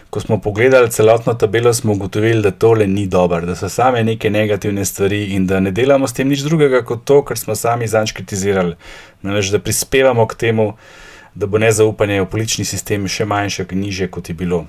ko 0.09 0.19
smo 0.19 0.41
pogledali 0.43 0.91
celotno 0.91 1.33
tabelo, 1.39 1.71
smo 1.73 1.93
ugotovili, 1.93 2.43
da 2.43 2.51
tole 2.51 2.87
ni 2.87 3.05
dobro, 3.07 3.45
da 3.47 3.55
so 3.55 3.69
same 3.69 4.03
neke 4.03 4.29
negativne 4.29 4.85
stvari 4.85 5.21
in 5.37 5.47
da 5.47 5.59
ne 5.59 5.71
delamo 5.71 6.07
s 6.07 6.19
tem 6.19 6.27
nič 6.27 6.43
drugega 6.49 6.83
kot 6.83 7.05
to, 7.07 7.21
kar 7.23 7.39
smo 7.39 7.55
sami 7.55 7.87
zanj 7.87 8.11
kritizirali. 8.17 8.75
Namreč, 9.21 9.53
da 9.55 9.63
prispevamo 9.63 10.27
k 10.27 10.35
temu, 10.35 10.67
da 10.73 11.10
bo 11.47 11.57
nezaupanje 11.57 12.21
v 12.21 12.29
politični 12.29 12.65
sistem 12.65 13.07
še 13.07 13.25
manjše, 13.25 13.65
niže 13.71 14.07
kot 14.11 14.29
je 14.29 14.35
bilo. 14.35 14.65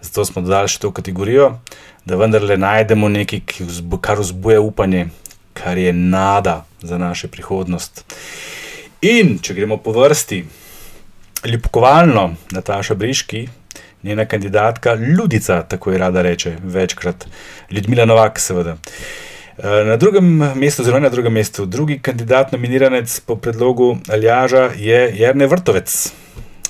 Zato 0.00 0.24
smo 0.24 0.42
dodali 0.42 0.68
še 0.68 0.82
to 0.82 0.92
kategorijo, 0.92 1.58
da 2.04 2.18
vendarle 2.20 2.56
najdemo 2.56 3.08
nekaj, 3.08 3.40
ki 3.46 3.64
vzbu, 3.68 3.98
kar 4.02 4.20
vzbuja 4.20 4.60
upanje, 4.60 5.08
kar 5.56 5.78
je 5.78 5.92
nada 5.92 6.64
za 6.82 6.98
našo 6.98 7.28
prihodnost. 7.32 8.04
In 9.02 9.38
če 9.42 9.54
gremo 9.54 9.80
po 9.82 9.94
vrsti, 9.96 10.44
ljubkovalno, 11.48 12.34
Nataša 12.52 12.94
Briški, 12.94 13.46
njena 14.02 14.26
kandidatka, 14.26 14.94
Ludica, 15.18 15.62
tako 15.62 15.92
je 15.92 15.98
rada 15.98 16.22
reče, 16.22 16.56
večkrat, 16.62 17.26
Ljudmila 17.70 18.04
Novak, 18.04 18.38
seveda. 18.40 18.76
Eh, 18.76 19.31
Na 19.62 19.96
drugem 19.96 20.24
mestu, 20.54 20.82
zelo 20.82 20.98
na 20.98 21.08
drugem 21.08 21.32
mestu, 21.32 21.66
drugi 21.66 21.98
kandidat, 22.02 22.52
nominiranec 22.52 23.20
po 23.20 23.36
predlogu 23.36 23.98
Aljaža 24.10 24.70
je 24.76 25.12
Jrne 25.14 25.46
Vrtovec. 25.46 26.12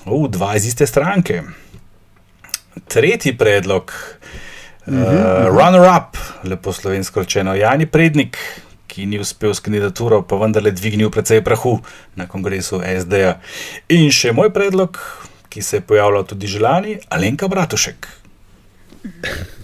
Uh, 0.05 0.29
dva 0.29 0.57
iz 0.57 0.67
iste 0.69 0.87
stranke. 0.87 1.41
Tretji 2.89 3.33
predlog, 3.39 3.93
uh, 4.87 4.93
runner-up, 5.49 6.21
lepo 6.45 6.73
slovensko 6.73 7.25
rečeno, 7.25 7.55
Jani 7.57 7.87
Prednik, 7.87 8.37
ki 8.87 9.09
ni 9.09 9.21
uspel 9.21 9.55
s 9.57 9.65
kandidaturo, 9.65 10.21
pa 10.29 10.37
vendarle 10.37 10.71
dvignil 10.71 11.09
precej 11.11 11.41
prahu 11.41 11.79
na 12.17 12.29
kongresu 12.29 12.85
SD-ja. 12.85 13.39
In 13.89 14.13
še 14.13 14.37
moj 14.37 14.53
predlog, 14.53 15.01
ki 15.49 15.65
se 15.65 15.81
je 15.81 15.89
pojavljal 15.89 16.29
tudi 16.29 16.47
želani, 16.47 16.99
Alenka 17.09 17.49
Bratušek. 17.49 18.09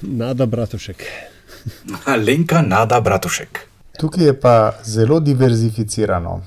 Nada 0.00 0.46
Bratušek. 0.46 1.27
Alenka 2.12 2.62
Nada 2.62 3.00
Bratušek. 3.00 3.60
Tukaj 3.98 4.24
je 4.24 4.40
pa 4.40 4.72
zelo 4.84 5.20
diverzificirano. 5.20 6.40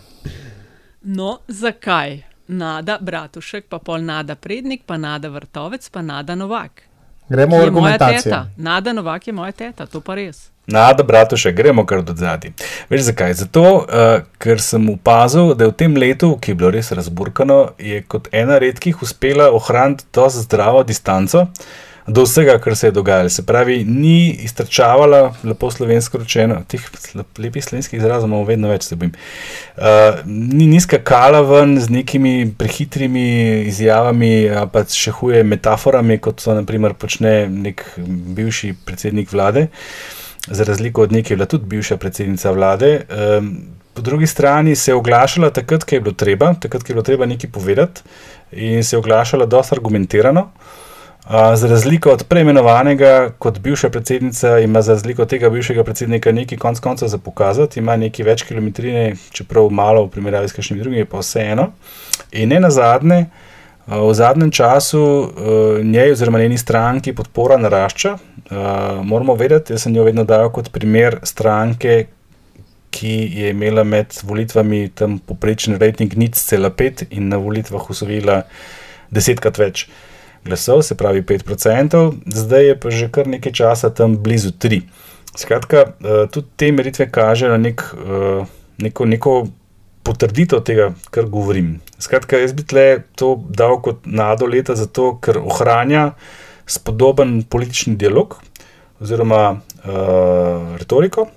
No, 1.02 1.40
zakaj? 1.48 2.22
Nada 2.48 2.98
Bratušek, 3.02 3.66
pa 3.70 3.80
pol 3.80 4.04
Nada 4.04 4.36
Prednik, 4.36 4.84
pa 4.86 4.98
Nada 4.98 5.30
Vrtovec, 5.30 5.90
pa 5.90 6.02
Nada 6.02 6.36
Novak. 6.36 6.82
Gremo 7.30 7.58
v 7.58 7.64
argumentacijo. 7.64 8.22
teta. 8.22 8.48
Nada 8.58 8.94
Novak 8.94 9.28
je 9.28 9.34
moja 9.34 9.52
teta, 9.52 9.86
to 9.86 10.02
pa 10.02 10.16
res. 10.16 10.52
Nada, 10.68 11.04
bratuše, 11.04 11.52
gremo 11.52 11.86
kar 11.86 12.02
do 12.02 12.14
zadaj. 12.16 12.52
Veš 12.90 13.02
zakaj? 13.02 13.34
Zato, 13.34 13.64
uh, 13.64 14.24
ker 14.38 14.62
sem 14.62 14.90
opazil, 14.90 15.54
da 15.56 15.66
je 15.66 15.72
v 15.72 15.76
tem 15.76 15.96
letu, 15.98 16.36
ki 16.38 16.52
je 16.52 16.56
bilo 16.56 16.70
res 16.72 16.92
razburkano, 16.92 17.74
je 17.80 18.04
kot 18.08 18.30
ena 18.32 18.60
redkih 18.62 19.02
uspela 19.02 19.50
ohraniti 19.52 20.06
dosti 20.14 20.46
zdravo 20.46 20.84
distanco 20.84 21.48
do 22.08 22.24
vsega, 22.24 22.58
kar 22.60 22.76
se 22.76 22.88
je 22.88 22.92
dogajalo. 22.92 23.30
Se 23.30 23.46
pravi, 23.46 23.84
ni 23.86 24.32
iztrčavala, 24.32 25.34
lepo 25.44 25.72
slovensko 25.72 26.18
rečeno, 26.18 26.62
teh 26.68 26.82
lep- 27.16 27.40
lepih 27.40 27.64
slovenskih 27.64 28.00
izrazov 28.00 28.30
imamo 28.30 28.46
vedno 28.46 28.72
več, 28.72 28.88
se 28.90 28.96
bojim. 28.96 29.14
Uh, 29.78 30.22
ni, 30.26 30.68
ni 30.68 30.82
skakala 30.82 31.42
ven 31.46 31.78
z 31.80 31.94
nekimi 31.94 32.34
prehitrimi 32.58 33.26
izjavami, 33.70 34.50
pa 34.74 34.86
še 34.90 35.14
huje 35.20 35.44
metaforami, 35.44 36.18
kot 36.18 36.42
so 36.42 36.56
naprimer 36.58 36.98
počne 36.98 37.46
nek 37.50 37.86
bivši 37.98 38.74
predsednik 38.86 39.32
vlade 39.34 39.68
za 40.50 40.66
razliko 40.66 41.06
od 41.06 41.12
nje, 41.14 41.22
ki 41.22 41.34
je 41.34 41.38
bila 41.38 41.46
tudi 41.46 41.70
bivša 41.70 42.00
predsednica 42.02 42.52
vlade. 42.52 42.92
Um, 43.14 43.54
po 43.94 44.02
drugi 44.02 44.28
strani 44.28 44.76
se 44.76 44.90
je 44.92 44.96
oglašala 44.96 45.52
takrat, 45.54 45.84
ko 45.86 45.96
je 45.96 46.02
bilo 46.02 46.16
treba, 46.18 46.56
takrat, 46.58 46.82
ko 46.82 46.92
je 46.92 46.96
bilo 46.96 47.06
treba 47.06 47.28
nekaj 47.30 47.52
povedati, 47.54 48.02
in 48.52 48.84
se 48.84 48.96
je 48.96 49.00
oglašala 49.00 49.46
dosta 49.46 49.76
argumentirano. 49.78 50.42
Uh, 50.42 50.81
za 51.56 51.68
razliko 51.68 52.12
od 52.12 52.24
preimenovanega, 52.24 53.30
kot 53.40 53.60
bivša 53.60 53.90
predsednica, 53.90 54.60
ima 54.60 54.82
za 54.82 54.94
razliko 54.94 55.22
od 55.22 55.30
tega 55.30 55.50
bivšega 55.50 55.84
predsednika 55.84 56.32
nekaj 56.32 56.58
konc 56.58 56.80
konca 56.80 57.08
za 57.08 57.18
pokazati, 57.18 57.80
ima 57.80 57.96
nekaj 57.96 58.26
več 58.26 58.44
kilometrine, 58.44 59.16
čeprav 59.32 59.70
malo 59.70 60.04
v 60.06 60.10
primerjavi 60.12 60.50
s 60.50 60.58
kakšnimi 60.58 60.84
drugimi, 60.84 61.06
pa 61.06 61.22
vseeno. 61.24 61.70
In 62.32 62.50
ne 62.50 62.60
na 62.60 62.70
zadnje, 62.70 63.22
uh, 63.88 63.96
v 64.10 64.14
zadnjem 64.14 64.52
času 64.52 65.02
uh, 65.02 65.32
njej 65.86 66.12
oziroma 66.12 66.40
njeni 66.40 66.58
stranki 66.58 67.16
podpora 67.16 67.58
narašča. 67.58 68.18
Uh, 68.52 68.58
moramo 69.04 69.36
vedeti, 69.36 69.74
jaz 69.74 69.88
sem 69.88 69.96
jo 69.96 70.04
vedno 70.04 70.28
dal 70.28 70.52
kot 70.52 70.72
primer 70.72 71.20
stranke, 71.24 72.06
ki 72.92 73.16
je 73.40 73.56
imela 73.56 73.84
med 73.84 74.20
volitvami 74.24 74.90
tam 74.96 75.20
poprečen 75.20 75.80
rejting 75.80 76.12
nič 76.18 76.44
cela 76.44 76.70
pet 76.70 77.06
in 77.10 77.30
na 77.32 77.38
volitvah 77.40 77.90
usvojila 77.90 78.42
desetkrat 79.12 79.58
več 79.58 79.88
glasov, 80.46 80.82
se 80.82 80.98
pravi 80.98 81.22
5%, 81.22 82.12
zdaj 82.26 82.68
je 82.68 82.76
pa 82.80 82.90
že 82.90 83.10
kar 83.12 83.28
nekaj 83.28 83.52
časa 83.52 83.90
tam 83.90 84.18
blizu 84.18 84.52
3. 84.52 84.82
Skratka, 85.38 85.86
uh, 85.86 86.28
tudi 86.32 86.48
te 86.56 86.72
meritve 86.72 87.08
kažejo 87.12 87.52
na 87.52 87.58
nek, 87.58 87.84
uh, 87.94 88.46
neko, 88.78 89.06
neko 89.06 89.36
potrditev 90.04 90.64
tega, 90.66 90.92
kar 91.14 91.30
govorim. 91.30 91.80
Skratka, 92.02 92.40
jaz 92.42 92.54
bi 92.58 92.66
tle 92.68 92.86
to 93.16 93.36
dal 93.50 93.78
kot 93.86 94.06
nado 94.06 94.50
leta, 94.50 94.76
zato 94.76 95.14
ker 95.22 95.40
ohranja 95.40 96.12
spodoben 96.66 97.42
politični 97.44 97.96
dialog 98.00 98.40
oziroma 99.02 99.44
uh, 99.56 100.76
retoriko, 100.78 101.28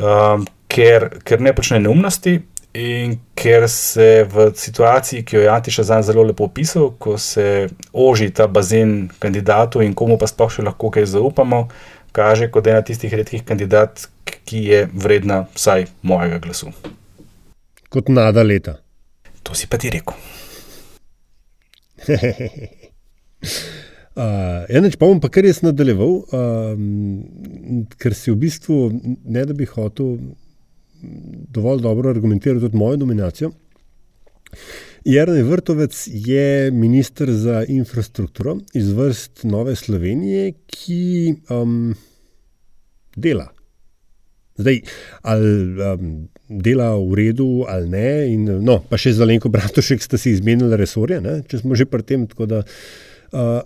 uh, 0.00 0.44
ker, 0.68 1.08
ker 1.24 1.40
ne 1.44 1.54
počne 1.56 1.80
neumnosti. 1.80 2.38
In 2.78 3.16
ker 3.34 3.66
se 3.72 4.26
v 4.30 4.50
situaciji, 4.54 5.24
ki 5.26 5.36
jo 5.36 5.42
je 5.42 5.50
Antiša 5.50 5.86
zdaj 5.88 6.04
zelo 6.10 6.22
lepo 6.28 6.46
opisal, 6.46 6.92
ko 6.98 7.16
se 7.18 7.68
oži 7.92 8.30
ta 8.30 8.46
bazen 8.46 9.08
kandidatov 9.18 9.82
in 9.82 9.96
komu 9.98 10.18
pa 10.20 10.28
sploh 10.30 10.52
še 10.52 10.66
lahko 10.68 10.92
kaj 10.94 11.08
zaupamo, 11.16 11.64
kaže 12.14 12.50
kot 12.54 12.70
ena 12.70 12.84
tistih 12.86 13.14
redkih 13.14 13.42
kandidatov, 13.48 14.06
ki 14.46 14.62
je 14.68 14.84
vredna 14.94 15.46
vsaj 15.56 15.88
mojega 16.06 16.38
glasu 16.44 16.70
kot 17.88 18.08
nada 18.12 18.42
leta. 18.44 18.76
To 19.42 19.54
si 19.56 19.66
pa 19.66 19.80
ti 19.80 19.90
rekel. 19.90 20.14
Uh, 24.18 24.66
Enač 24.66 24.96
pa 24.98 25.06
bom 25.06 25.20
pa 25.22 25.28
kar 25.30 25.46
jaz 25.46 25.60
nadaljeval, 25.62 26.14
um, 26.34 27.84
ker 28.02 28.16
si 28.18 28.32
v 28.32 28.40
bistvu, 28.42 28.78
ne 29.30 29.44
da 29.46 29.54
bi 29.54 29.62
hotel 29.70 30.16
dovolj 31.50 31.80
dobro 31.82 32.10
argumentirati 32.10 32.60
tudi 32.60 32.76
mojo 32.76 32.96
nominacijo. 32.96 33.50
Jarni 35.04 35.42
Vrtovec 35.42 36.08
je 36.12 36.70
ministr 36.70 37.30
za 37.32 37.64
infrastrukturo 37.68 38.56
iz 38.74 38.92
vrst 38.92 39.44
Nove 39.44 39.76
Slovenije, 39.76 40.52
ki 40.66 41.34
um, 41.50 41.94
dela. 43.16 43.48
Zdaj, 44.56 44.80
ali 45.22 45.82
um, 45.94 46.28
dela 46.48 46.96
v 46.96 47.14
redu 47.14 47.64
ali 47.68 47.88
ne. 47.88 48.08
In, 48.32 48.44
no, 48.64 48.80
pa 48.88 48.98
še 48.98 49.12
za 49.14 49.24
Lenko 49.24 49.48
Bratušek 49.48 50.02
ste 50.02 50.18
si 50.18 50.34
izmenili 50.34 50.76
resorje, 50.76 51.20
ne, 51.20 51.40
če 51.48 51.62
smo 51.62 51.78
že 51.78 51.86
pri 51.86 52.02
tem. 52.02 52.26
Da, 52.26 52.64
uh, 52.64 53.07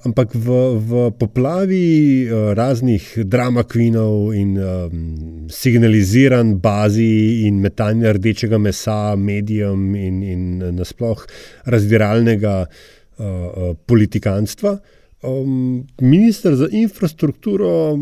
ampak 0.03 0.35
v, 0.35 0.49
v 0.83 0.91
poplavi 1.15 2.27
uh, 2.27 2.51
raznih 2.51 3.23
dramakvinov 3.23 4.35
in 4.35 4.59
um, 4.59 5.47
signaliziran 5.47 6.59
bazi 6.59 7.47
in 7.47 7.63
metanja 7.63 8.11
rdečega 8.17 8.59
mesa 8.59 9.15
medijem 9.15 9.95
in, 9.95 10.23
in 10.23 10.43
nasploh 10.75 11.23
razdiralnega 11.71 12.57
uh, 12.67 13.23
uh, 13.23 13.71
politikanstva, 13.87 14.75
um, 15.23 15.87
ministr 16.01 16.59
za 16.59 16.67
infrastrukturo 16.67 17.95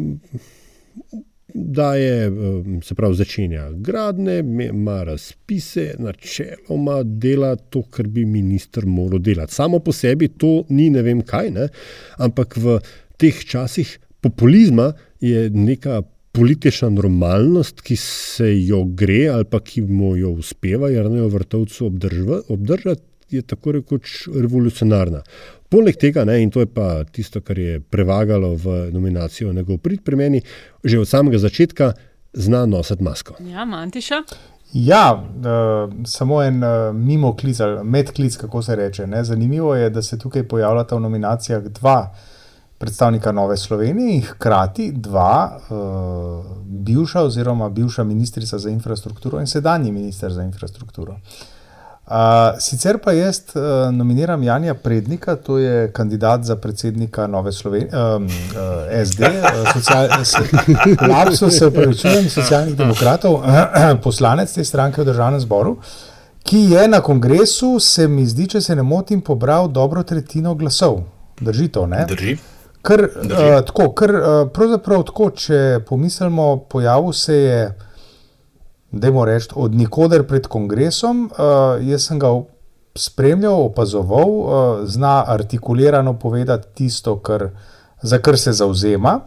da 1.55 1.94
je, 1.94 2.26
eh, 2.26 2.80
se 2.82 2.94
pravi, 2.94 3.14
začenja 3.14 3.70
gradne, 3.72 4.38
ima 4.68 5.03
razpise, 5.05 5.94
načeloma 5.98 7.03
dela 7.03 7.57
to, 7.57 7.82
kar 7.82 8.07
bi 8.07 8.24
minister 8.24 8.86
moral 8.86 9.18
delati. 9.18 9.55
Samo 9.55 9.78
po 9.78 9.92
sebi 9.92 10.28
to 10.28 10.64
ni 10.68 10.90
ne 10.90 11.03
vem 11.03 11.22
kaj, 11.22 11.51
ne? 11.51 11.68
ampak 12.18 12.57
v 12.57 12.78
teh 13.16 13.44
časih 13.44 13.98
populizma 14.20 14.92
je 15.20 15.51
neka 15.51 16.03
politična 16.32 16.88
normalnost, 16.90 17.80
ki 17.80 17.96
se 17.96 18.48
jo 18.66 18.84
gre 18.84 19.26
ali 19.28 19.44
pa 19.44 19.61
ki 19.61 19.82
mu 19.82 20.14
jo 20.16 20.30
uspeva, 20.30 20.90
jer 20.90 21.11
ne 21.11 21.18
jo 21.18 21.28
vrtovcu 21.28 21.90
obdržati, 22.48 23.09
je 23.30 23.42
tako 23.42 23.72
rekoč 23.72 24.28
revolucionarna. 24.34 25.22
Poleg 25.70 25.96
tega, 25.96 26.24
ne, 26.26 26.40
in 26.42 26.50
to 26.50 26.64
je 26.64 26.66
pa 26.66 27.04
tisto, 27.04 27.40
kar 27.46 27.58
je 27.58 27.80
prevagalo 27.80 28.56
v 28.58 28.88
nominacijo 28.90 29.52
njegov 29.52 29.78
prid 29.78 30.02
pri 30.04 30.16
meni, 30.16 30.40
že 30.84 30.98
od 30.98 31.08
samega 31.08 31.38
začetka 31.38 31.92
zna 32.32 32.64
nositi 32.66 33.02
masko. 33.02 33.36
Ja, 33.46 33.64
Mantiša. 33.64 34.22
Ja, 34.72 35.14
uh, 35.14 35.92
samo 36.06 36.42
en 36.42 36.62
uh, 36.62 36.94
mimo 36.94 37.36
klic 37.36 37.60
ali 37.60 37.84
medklic, 37.84 38.36
kako 38.36 38.62
se 38.62 38.76
reče. 38.76 39.06
Ne. 39.06 39.24
Zanimivo 39.24 39.74
je, 39.74 39.90
da 39.90 40.02
se 40.02 40.18
tukaj 40.18 40.48
pojavljata 40.48 40.96
v 40.96 41.00
nominacijah 41.00 41.62
dva 41.62 42.14
predstavnika 42.78 43.32
Nove 43.32 43.56
Slovenije 43.56 44.14
in 44.14 44.22
hkrati 44.22 44.92
dva 44.92 45.60
uh, 45.70 46.44
bivša 46.64 47.22
oziroma 47.22 47.68
bivša 47.68 48.04
ministrica 48.04 48.58
za 48.58 48.70
infrastrukturo 48.70 49.40
in 49.40 49.46
sedanji 49.46 49.92
minister 49.92 50.32
za 50.32 50.42
infrastrukturo. 50.42 51.12
Uh, 51.12 51.59
sicer 52.58 52.98
pa 52.98 53.12
jaz 53.12 53.42
uh, 53.54 53.62
nominiram 53.94 54.42
Janja 54.42 54.74
Prednika, 54.74 55.36
to 55.36 55.58
je 55.58 55.92
kandidat 55.92 56.44
za 56.44 56.56
predsednika 56.56 57.26
Nove 57.26 57.52
Slovenije, 57.52 57.90
um, 58.16 58.24
uh, 58.24 58.30
SD, 59.06 59.20
uh, 59.22 61.08
Lapsu, 61.08 61.50
se 61.50 61.66
upravičujem, 61.66 62.28
socialnih 62.30 62.76
demokratov, 62.76 63.34
uh, 63.34 63.44
poslanec 64.04 64.52
te 64.52 64.64
stranke 64.64 65.02
v 65.02 65.04
državnem 65.04 65.40
zboru, 65.40 65.76
ki 66.42 66.58
je 66.58 66.88
na 66.88 67.00
kongresu, 67.00 67.78
se 67.80 68.08
mi 68.08 68.26
zdi, 68.26 68.48
če 68.48 68.61
se 68.61 68.74
ne 68.76 68.82
motim, 68.82 69.20
pobral 69.20 69.68
dobro 69.68 70.02
tretjino 70.02 70.54
glasov. 70.54 71.02
Drži 71.40 71.68
to, 71.68 71.86
ne? 71.86 72.06
Drži. 72.08 72.36
Ker, 72.82 73.06
uh, 73.06 73.61
tako, 73.66 73.92
ker 73.94 74.14
uh, 74.16 74.26
pravzaprav 74.54 75.04
tako, 75.06 75.30
če 75.30 75.84
pomislimo, 75.86 76.56
pojavil 76.68 77.12
se 77.12 77.36
je 77.36 77.62
da 78.93 79.07
je 79.07 79.24
reči, 79.24 79.49
od 79.55 79.74
nikoder 79.74 80.26
pred 80.26 80.47
kongresom. 80.47 81.30
Uh, 81.30 81.88
jaz 81.88 82.07
sem 82.07 82.18
ga 82.18 82.32
spremljal, 82.95 83.66
opazoval, 83.70 84.30
uh, 84.30 84.53
zna 84.84 85.24
artikulirano 85.26 86.18
povedati 86.18 86.68
tisto, 86.74 87.18
kar, 87.18 87.49
za 88.03 88.18
kar 88.18 88.38
se 88.38 88.53
zauzema. 88.53 89.20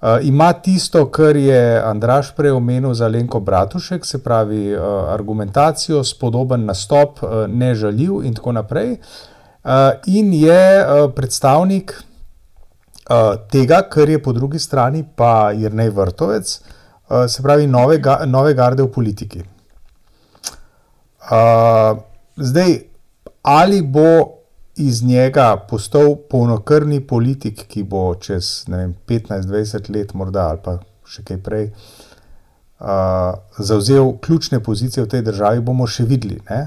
Uh, 0.00 0.08
ima 0.22 0.52
tisto, 0.52 1.06
kar 1.10 1.36
je 1.36 1.82
Andraš 1.82 2.34
prej 2.36 2.50
omenil 2.50 2.94
za 2.94 3.08
Lenko 3.08 3.40
Bratušek, 3.40 4.06
se 4.06 4.22
pravi 4.22 4.76
uh, 4.76 4.82
argumentacijo, 5.08 6.04
spodoben 6.04 6.64
nastop, 6.64 7.22
uh, 7.22 7.30
nežaljiv 7.48 8.24
in 8.24 8.34
tako 8.34 8.52
naprej. 8.52 8.96
Uh, 9.64 9.70
in 10.06 10.32
je 10.32 10.80
uh, 10.80 11.12
predstavnik 11.14 11.94
uh, 13.10 13.16
tega, 13.50 13.82
kar 13.88 14.08
je 14.08 14.22
po 14.22 14.32
drugi 14.32 14.58
strani 14.58 15.04
pa 15.16 15.52
Jrnej 15.52 15.90
Vrtovec, 15.90 16.60
uh, 16.60 16.74
Eh, 16.74 16.82
se 17.28 17.42
pravi, 17.42 17.66
nove, 17.66 18.00
nove 18.26 18.54
garde 18.54 18.82
v 18.82 18.92
politiki. 18.92 19.42
Uh, 21.24 21.98
zdaj, 22.36 22.78
ali 23.42 23.82
bo 23.82 24.38
iz 24.76 25.02
njega 25.02 25.56
postal 25.70 26.16
polnokrvni 26.30 27.00
politik, 27.06 27.66
ki 27.68 27.82
bo 27.82 28.14
čez 28.14 28.66
15-20 28.68 29.90
let, 29.94 30.14
morda 30.14 30.48
ali 30.48 30.60
pa 30.64 30.78
še 31.08 31.24
kaj 31.24 31.40
prej, 31.44 31.68
uh, 31.70 33.36
zauzel 33.58 34.16
ključne 34.20 34.60
pozicije 34.64 35.04
v 35.04 35.12
tej 35.14 35.22
državi, 35.30 35.60
bomo 35.60 35.86
še 35.86 36.04
videli. 36.08 36.40
Ne? 36.50 36.66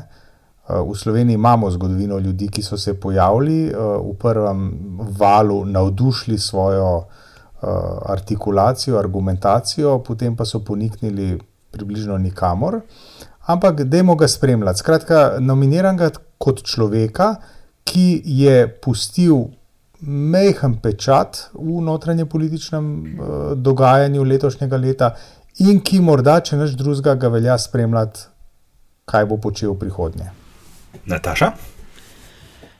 V 0.67 0.95
Sloveniji 0.99 1.39
imamo 1.39 1.69
zgodovino 1.71 2.17
ljudi, 2.19 2.49
ki 2.51 2.61
so 2.61 2.77
se 2.77 2.93
pojavili 2.99 3.69
v 3.71 4.15
prvem 4.19 4.65
valu, 5.15 5.61
navdušili 5.65 6.35
svojo 6.37 6.89
uh, 6.97 7.05
uh, 7.05 7.26
artikulacijo, 7.61 8.97
argumentacijo, 8.99 9.99
potem 10.03 10.35
pa 10.35 10.45
so 10.45 10.59
poniknili 10.65 11.39
približno 11.71 12.17
nikamor. 12.17 12.81
Ampak, 13.45 13.83
dajmo 13.83 14.15
ga 14.15 14.27
spremljati. 14.27 14.79
Skratka, 14.79 15.37
nominiram 15.39 15.97
ga 15.97 16.11
kot 16.37 16.63
človeka, 16.63 17.35
ki 17.87 18.21
je 18.25 18.67
pustil 18.83 19.47
mehen 20.01 20.75
pečat 20.83 21.47
v 21.53 21.81
notranje 21.81 22.25
političnem 22.25 22.89
uh, 22.91 23.29
dogajanju 23.55 24.23
letošnjega 24.23 24.77
leta 24.77 25.13
in 25.63 25.79
ki 25.81 26.01
morda, 26.05 26.37
če 26.41 26.59
neč 26.59 26.75
drugega, 26.77 27.15
ga 27.15 27.31
velja 27.33 27.57
spremljati, 27.57 28.27
kaj 29.09 29.25
bo 29.25 29.39
počel 29.41 29.73
v 29.73 29.79
prihodnje. 29.85 30.29
Nataša? 31.07 31.51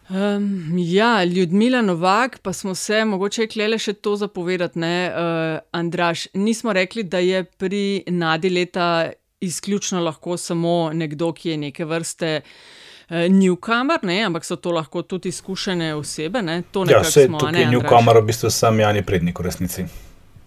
Um, 0.10 0.74
ja, 0.78 1.24
Ljudmila 1.24 1.82
Novak, 1.82 2.40
pa 2.40 2.54
smo 2.54 2.76
se 2.76 3.06
mogoče 3.06 3.48
klele 3.48 3.80
še 3.80 3.94
to 3.94 4.16
zapovedati. 4.16 4.80
Uh, 4.80 5.60
Andraš, 5.72 6.28
nismo 6.34 6.74
rekli, 6.74 7.04
da 7.04 7.20
je 7.20 7.44
pri 7.44 8.04
Nadi 8.08 8.50
leta 8.50 9.12
izključno 9.42 10.02
lahko 10.04 10.38
samo 10.38 10.90
nekdo, 10.94 11.34
ki 11.34 11.50
je 11.50 11.58
neke 11.58 11.86
vrste. 11.86 12.42
Uh, 12.42 12.88
newcomer, 13.10 14.00
ne, 14.04 14.24
ampak 14.24 14.46
so 14.46 14.56
to 14.56 14.72
lahko 14.72 15.02
tudi 15.02 15.30
izkušene 15.30 15.96
osebe. 15.96 16.42
Ne, 16.42 16.64
ja, 16.90 17.00
vse 17.02 17.26
smo, 17.26 17.40
tukaj 17.40 17.62
je 17.62 17.68
newcomer, 17.68 18.20
v 18.22 18.26
bistvu 18.28 18.50
sam 18.52 18.80
Jani 18.80 19.02
Prednik 19.02 19.40
v 19.40 19.44
resnici. 19.44 19.86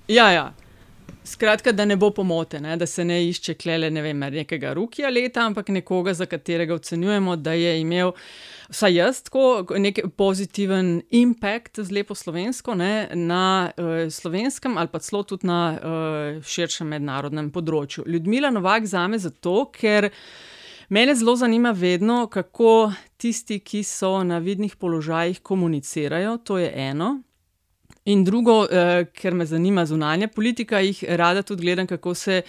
Ja, 0.09 0.31
ja. 0.33 0.53
Skratka, 1.25 1.73
da 1.73 1.85
ne 1.85 1.97
bo 1.97 2.11
pomote, 2.11 2.61
ne? 2.61 2.77
da 2.77 2.87
se 2.87 3.05
ne 3.05 3.19
išče 3.29 3.55
klele 3.61 3.91
ne 3.91 4.03
vem, 4.03 4.19
nekega 4.33 4.73
rukija 4.73 5.11
leta, 5.13 5.45
ampak 5.45 5.69
nekoga, 5.69 6.15
za 6.15 6.27
katerega 6.27 6.75
ocenjujemo, 6.75 7.37
da 7.37 7.53
je 7.53 7.75
imel, 7.81 8.13
vsaj 8.73 8.95
jaz, 8.95 9.21
tako 9.29 9.77
nek 9.79 10.01
pozitiven 10.17 11.03
impact 11.11 11.83
z 11.85 11.93
lepo 11.93 12.17
slovensko 12.17 12.75
ne? 12.75 13.09
na 13.15 13.71
uh, 13.77 14.09
slovenskem 14.11 14.79
ali 14.79 14.89
pa 14.89 14.99
celo 14.99 15.23
tudi 15.23 15.47
na 15.47 15.61
uh, 15.77 16.41
širšem 16.41 16.89
mednarodnem 16.97 17.53
področju. 17.53 18.09
Ljudmila 18.09 18.51
Novak 18.51 18.89
za 18.89 19.05
me 19.09 19.21
zato, 19.21 19.67
ker. 19.77 20.11
Mene 20.91 21.15
zelo 21.15 21.37
zanima 21.39 21.71
vedno, 21.71 22.25
kako 22.27 22.91
tisti, 23.15 23.61
ki 23.63 23.85
so 23.87 24.25
na 24.27 24.41
vidnih 24.43 24.73
položajih, 24.75 25.39
komunicirajo, 25.39 26.41
to 26.43 26.59
je 26.59 26.73
eno. 26.75 27.21
In 28.11 28.25
drugo, 28.25 28.65
eh, 28.65 29.05
ker 29.15 29.35
me 29.35 29.47
zanima 29.47 29.87
zunanja 29.87 30.29
politika, 30.29 30.81
jih 30.83 31.05
rada 31.09 31.43
tudi 31.43 31.63
gledam, 31.63 31.87
kako 31.87 32.15
se 32.15 32.43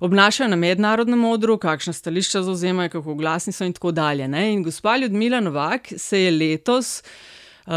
obnašajo 0.00 0.48
na 0.48 0.56
mednarodnem 0.56 1.24
odru, 1.24 1.58
kakšne 1.58 1.92
stališča 1.92 2.42
zauzemajo, 2.42 2.90
kako 2.90 3.14
glasni 3.14 3.52
so 3.52 3.64
in 3.64 3.72
tako 3.72 3.92
dalje. 3.92 4.28
Ne? 4.28 4.52
In 4.52 4.62
gospa 4.62 4.96
Ljudmila 4.96 5.40
Novak 5.40 5.92
se 5.96 6.22
je 6.22 6.30
letos. 6.30 7.02
Uh, 7.66 7.72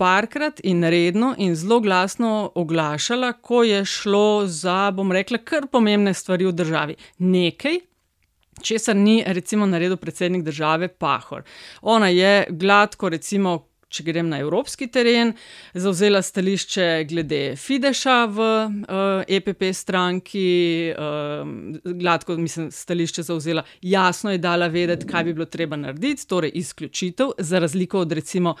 parkrat 0.00 0.60
in 0.64 0.80
redno 0.80 1.34
in 1.38 1.52
zelo 1.54 1.76
glasno 1.80 2.52
oglašala, 2.54 3.32
ko 3.32 3.62
je 3.62 3.82
šlo 3.84 4.46
za, 4.46 4.90
bom 4.96 5.12
rekla, 5.12 5.38
kar 5.44 5.66
pomembne 5.68 6.14
stvari 6.14 6.46
v 6.46 6.52
državi. 6.56 6.96
Nekaj, 7.18 7.76
česar 8.62 8.96
ni, 8.96 9.18
recimo, 9.26 9.66
naredil 9.66 9.96
predsednik 10.00 10.42
države 10.42 10.88
Pahor. 10.88 11.44
Ona 11.82 12.08
je 12.08 12.46
gladko, 12.48 13.08
recimo, 13.08 13.66
če 13.96 14.04
grem 14.06 14.28
na 14.28 14.40
evropski 14.42 14.88
teren, 14.92 15.32
zauzela 15.74 16.20
stališče 16.24 16.86
glede 17.08 17.40
Fideša 17.60 18.16
v 18.32 18.40
uh, 18.42 19.22
EPP 19.38 19.70
stranki, 19.76 20.92
uh, 20.92 21.48
gladko, 21.84 22.36
mislim, 22.40 22.70
stališče 22.74 23.24
zauzela, 23.30 23.64
jasno 23.82 24.34
je 24.34 24.42
dala 24.42 24.68
vedeti, 24.72 25.08
kaj 25.08 25.24
bi 25.24 25.34
bilo 25.36 25.48
treba 25.50 25.78
narediti, 25.80 26.26
torej 26.28 26.52
izključitev, 26.60 27.34
za 27.38 27.58
razliko 27.62 28.04
od 28.04 28.12
recimo 28.12 28.56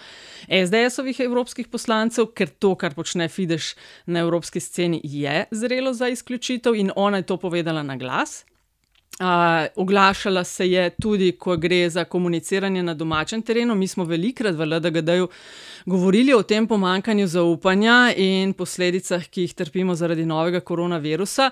SDS-ovih 0.48 1.20
evropskih 1.26 1.68
poslancev, 1.68 2.32
ker 2.36 2.50
to, 2.50 2.74
kar 2.80 2.96
počne 2.96 3.28
Fideš 3.28 3.74
na 4.06 4.24
evropski 4.24 4.60
sceni, 4.60 5.00
je 5.04 5.44
zrelo 5.50 5.92
za 5.94 6.08
izključitev 6.08 6.74
in 6.74 6.92
ona 6.96 7.22
je 7.22 7.28
to 7.28 7.36
povedala 7.36 7.82
na 7.82 7.96
glas. 7.96 8.44
Uh, 9.20 9.66
oglašala 9.76 10.44
se 10.44 10.70
je 10.70 10.90
tudi, 10.90 11.32
ko 11.32 11.56
gre 11.56 11.88
za 11.90 12.04
komuniciranje 12.04 12.82
na 12.82 12.94
domačem 12.94 13.42
terenu. 13.42 13.74
Mi 13.74 13.88
smo 13.88 14.04
velikrat 14.04 14.54
v 14.54 14.66
LDGD-ju 14.66 15.28
govorili 15.86 16.34
o 16.34 16.42
tem 16.42 16.66
pomankanju 16.68 17.26
zaupanja 17.26 18.12
in 18.16 18.52
posledicah, 18.52 19.24
ki 19.24 19.46
jih 19.46 19.54
trpimo 19.54 19.94
zaradi 19.94 20.26
novega 20.26 20.60
koronavirusa. 20.60 21.50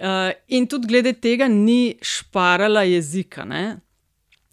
Uh, 0.00 0.32
in 0.48 0.66
tudi 0.66 0.88
glede 0.88 1.12
tega 1.12 1.48
ni 1.48 1.98
šparala 2.00 2.82
jezika. 2.88 3.44
Ne? 3.44 3.76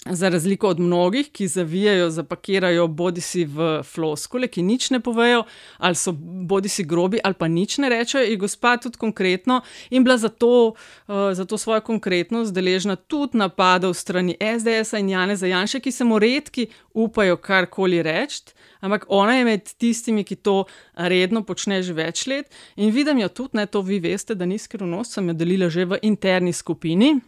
Za 0.05 0.29
razliko 0.29 0.67
od 0.67 0.79
mnogih, 0.79 1.29
ki 1.31 1.47
zavijajo, 1.47 2.09
zapakirajo 2.09 2.87
bodi 2.87 3.21
si 3.21 3.43
v 3.45 3.81
floskole, 3.83 4.47
ki 4.47 4.61
nič 4.63 4.89
ne 4.95 4.99
povejo, 5.03 5.43
ali 5.77 5.95
so 5.95 6.13
bodi 6.21 6.69
si 6.69 6.85
grobi, 6.87 7.19
ali 7.23 7.35
pa 7.35 7.47
nič 7.47 7.77
ne 7.77 7.89
rečejo, 7.89 8.23
je 8.23 8.37
gospa 8.39 8.77
tudi 8.77 8.97
konkretno 8.97 9.59
in 9.89 10.03
bila 10.03 10.17
zato, 10.17 10.67
uh, 11.07 11.15
zato 11.33 11.57
svojo 11.57 11.81
konkretnost 11.81 12.53
deležna 12.53 12.95
tudi 12.95 13.37
napadov 13.37 13.93
strani 13.93 14.37
SDS-a 14.39 14.99
in 14.99 15.09
Jane 15.09 15.35
Zajanše, 15.35 15.79
ki 15.79 15.91
se 15.91 16.03
mu 16.03 16.19
redki 16.19 16.67
upajo 16.93 17.37
karkoli 17.37 18.01
reči. 18.03 18.55
Ampak 18.79 19.05
ona 19.07 19.35
je 19.35 19.45
med 19.45 19.73
tistimi, 19.77 20.23
ki 20.23 20.35
to 20.35 20.63
redno 20.95 21.43
počne 21.43 21.81
že 21.83 21.93
več 21.93 22.23
let 22.27 22.47
in 22.75 22.95
vidim 22.95 23.19
jo 23.19 23.27
tudi, 23.27 23.57
ne 23.59 23.65
to 23.65 23.81
vi 23.81 23.99
veste, 23.99 24.35
da 24.35 24.45
ni 24.45 24.57
skrivnost, 24.57 25.11
sem 25.11 25.27
jo 25.27 25.35
delila 25.35 25.69
že 25.69 25.85
v 25.85 25.99
interni 26.01 26.53
skupini. 26.53 27.19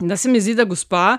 Da 0.00 0.16
se 0.16 0.28
mi 0.28 0.40
zdi, 0.40 0.54
da 0.54 0.64
gospa 0.64 1.18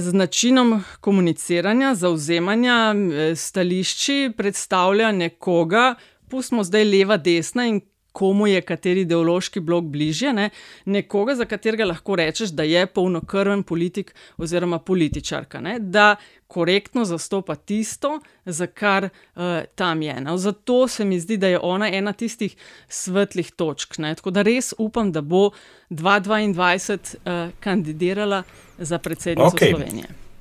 z 0.00 0.12
načinom 0.12 0.80
komuniciranja, 1.00 1.94
zauzemanja, 1.94 2.94
stališči 3.36 4.32
predstavlja 4.36 5.12
nekoga, 5.12 5.94
pustimo 6.28 6.64
zdaj 6.64 6.84
leva, 6.84 7.16
desna 7.16 7.66
in 7.68 7.80
komu 8.12 8.46
je 8.46 8.60
kateri 8.60 9.00
ideološki 9.00 9.60
blok 9.60 9.84
bližje, 9.84 10.32
ne? 10.32 10.50
nekoga, 10.84 11.34
za 11.34 11.44
katerega 11.44 11.84
lahko 11.88 12.16
rečeš, 12.16 12.52
da 12.56 12.62
je 12.62 12.86
polnokrven 12.86 13.62
politik 13.62 14.14
oziroma 14.36 14.78
političarka, 14.78 15.60
ne? 15.60 15.78
da 15.78 16.16
korektno 16.46 17.04
zastopa 17.04 17.54
tisto, 17.54 18.18
za 18.44 18.66
kar 18.66 19.04
uh, 19.04 19.42
tam 19.74 20.02
je. 20.02 20.20
No? 20.20 20.36
Zato 20.36 20.88
se 20.88 21.04
mi 21.04 21.20
zdi, 21.20 21.36
da 21.36 21.48
je 21.48 21.58
ona 21.62 21.88
ena 21.88 22.12
tistih 22.12 22.56
svetlih 22.88 23.52
točk. 23.52 23.98
Ne? 23.98 24.14
Tako 24.14 24.30
da 24.30 24.42
res 24.42 24.74
upam, 24.78 25.12
da 25.12 25.20
bo 25.20 25.50
2022 25.90 27.16
uh, 27.16 27.54
kandidirala 27.60 28.42
za 28.78 28.98
predsednico 28.98 29.56
okay. 29.56 29.70
Slovenije. 29.70 30.31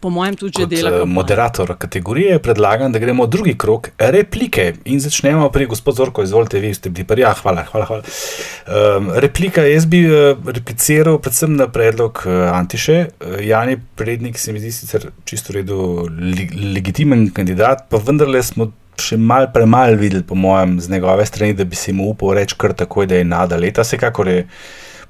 Po 0.00 0.08
mojem, 0.08 0.36
tudi 0.36 0.56
že 0.56 0.66
dela. 0.66 0.90
Kot 1.02 1.08
moderator 1.12 1.74
kategorije 1.76 2.38
predlagam, 2.40 2.92
da 2.92 2.98
gremo 2.98 3.26
v 3.26 3.30
drugi 3.34 3.52
krok 3.60 3.90
replike 3.98 4.72
in 4.88 5.00
začnemo 5.00 5.50
pri 5.52 5.66
gospodu 5.68 6.00
Zorko. 6.00 6.24
Izvolite, 6.24 6.60
vi 6.60 6.72
ste 6.74 6.88
bili 6.88 7.04
prvi. 7.04 7.20
Ja, 7.20 7.34
hvala, 7.36 7.66
hvala. 7.68 7.84
hvala. 7.84 8.02
Um, 8.96 9.10
replika, 9.20 9.66
jaz 9.68 9.84
bi 9.84 10.00
uh, 10.08 10.40
repliciral 10.40 11.20
predvsem 11.20 11.52
na 11.58 11.68
predlog 11.68 12.24
uh, 12.24 12.48
Antiše. 12.48 12.98
Uh, 13.20 13.36
Jani 13.44 13.76
Prednik 13.96 14.40
se 14.40 14.56
mi 14.56 14.64
zdi 14.64 14.72
sicer 14.72 15.10
čisto 15.28 15.52
redo 15.52 16.06
li, 16.08 16.48
legitimen 16.74 17.28
kandidat, 17.36 17.90
pa 17.92 18.00
vendarle 18.00 18.42
smo. 18.42 18.72
Še 19.00 19.16
malo 19.16 19.48
premalo 19.48 19.96
videli, 19.96 20.20
po 20.28 20.36
mojem, 20.36 20.74
z 20.80 20.90
njegove 20.92 21.24
strani, 21.24 21.54
da 21.56 21.64
bi 21.64 21.76
se 21.76 21.92
mu 21.96 22.10
upal 22.10 22.34
reči 22.36 22.56
kar 22.60 22.74
tako, 22.76 23.06
da 23.08 23.16
je 23.16 23.24
nada 23.24 23.56
leta. 23.56 23.80
Vsekakor 23.80 24.28
je 24.28 24.42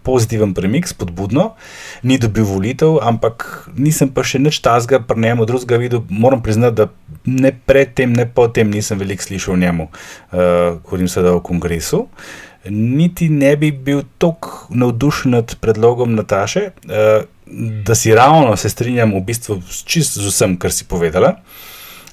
pozitiven 0.03 0.55
premik, 0.55 0.89
spodbudno, 0.89 1.55
ni 2.03 2.19
dobil 2.19 2.45
volitev, 2.45 2.99
ampak 3.03 3.69
nisem 3.77 4.11
pa 4.13 4.25
še 4.27 4.41
nič 4.43 4.61
tazga 4.65 5.01
pri 5.05 5.21
njemu 5.21 5.47
drugega 5.49 5.81
videl. 5.81 6.05
Moram 6.09 6.43
priznati, 6.43 6.83
da 6.83 6.89
ne 7.25 7.53
predtem, 7.53 8.15
ne 8.17 8.27
potem 8.27 8.71
nisem 8.71 9.01
veliko 9.01 9.27
slišal 9.29 9.55
o 9.55 9.61
njemu, 9.61 9.89
uh, 9.91 10.79
ko 10.85 11.01
sem 11.01 11.11
sedel 11.11 11.41
v 11.41 11.45
kongresu. 11.51 12.07
Niti 12.71 13.31
ne 13.33 13.55
bi 13.57 13.71
bil 13.73 14.03
tako 14.21 14.69
navdušen 14.77 15.37
nad 15.37 15.55
predlogom 15.61 16.17
Nataše, 16.17 16.71
uh, 16.89 17.25
da 17.87 17.95
si 17.95 18.15
ravno 18.15 18.57
se 18.57 18.71
strinjam 18.71 19.15
v 19.17 19.25
bistvu 19.27 19.59
čist 19.85 20.21
z 20.21 20.29
vsem, 20.29 20.59
kar 20.61 20.73
si 20.73 20.87
povedala, 20.87 21.41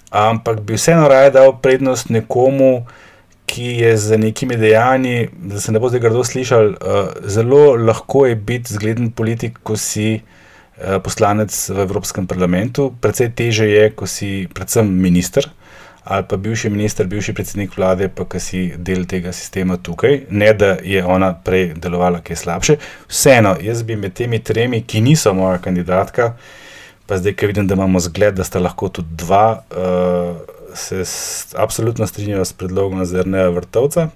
ampak 0.10 0.64
bi 0.66 0.80
vseeno 0.80 1.06
raje 1.12 1.36
dal 1.36 1.52
prednost 1.62 2.10
nekomu, 2.10 2.72
uh, 2.82 3.04
ki 3.48 3.68
je 3.80 3.98
z 3.98 4.18
nekimi 4.20 4.58
dejanji, 4.60 5.30
da 5.32 5.60
se 5.64 5.72
ne 5.72 5.80
bo 5.80 5.90
zdaj 5.90 6.04
grdo 6.04 6.24
slišal, 6.24 6.74
uh, 6.76 7.12
zelo 7.26 7.76
lahko 7.80 8.26
je 8.28 8.36
biti 8.36 8.74
zgleden 8.74 9.12
politik, 9.12 9.60
ko 9.64 9.78
si 9.80 10.20
uh, 10.20 10.98
poslanec 11.04 11.56
v 11.70 11.86
Evropskem 11.88 12.28
parlamentu, 12.28 12.92
precej 13.02 13.32
teže 13.32 13.70
je, 13.70 13.88
ko 13.96 14.08
si 14.08 14.50
predvsem 14.54 14.92
minister. 14.92 15.48
Ali 16.08 16.24
pa 16.24 16.38
bivši 16.40 16.70
minister, 16.72 17.08
bivši 17.08 17.34
predsednik 17.36 17.74
vlade, 17.76 18.08
pa 18.08 18.24
ki 18.24 18.40
si 18.40 18.60
del 18.78 19.04
tega 19.12 19.34
sistema 19.36 19.76
tukaj, 19.76 20.22
ne 20.32 20.54
da 20.56 20.78
je 20.84 21.02
ona 21.04 21.34
prej 21.34 21.74
delovala, 21.76 22.22
ki 22.24 22.32
je 22.32 22.42
slabše. 22.44 22.78
Vseeno, 23.10 23.58
jaz 23.64 23.84
bi 23.84 23.98
med 24.00 24.16
temi 24.16 24.40
tremi, 24.40 24.86
ki 24.88 25.02
niso 25.04 25.34
moja 25.36 25.58
kandidatka, 25.60 26.30
pa 27.08 27.20
zdaj, 27.20 27.36
ki 27.36 27.52
vidim, 27.52 27.68
da 27.68 27.76
imamo 27.76 28.00
zgled, 28.00 28.40
da 28.40 28.48
sta 28.48 28.64
lahko 28.64 28.88
tudi 29.00 29.20
dva, 29.20 29.44
uh, 29.76 30.57
se 30.76 31.04
absolutno 31.56 32.08
strinjajo 32.08 32.46
s 32.46 32.54
predlogom 32.54 33.06
Zrneja 33.06 33.50
Vrtovca, 33.50 34.10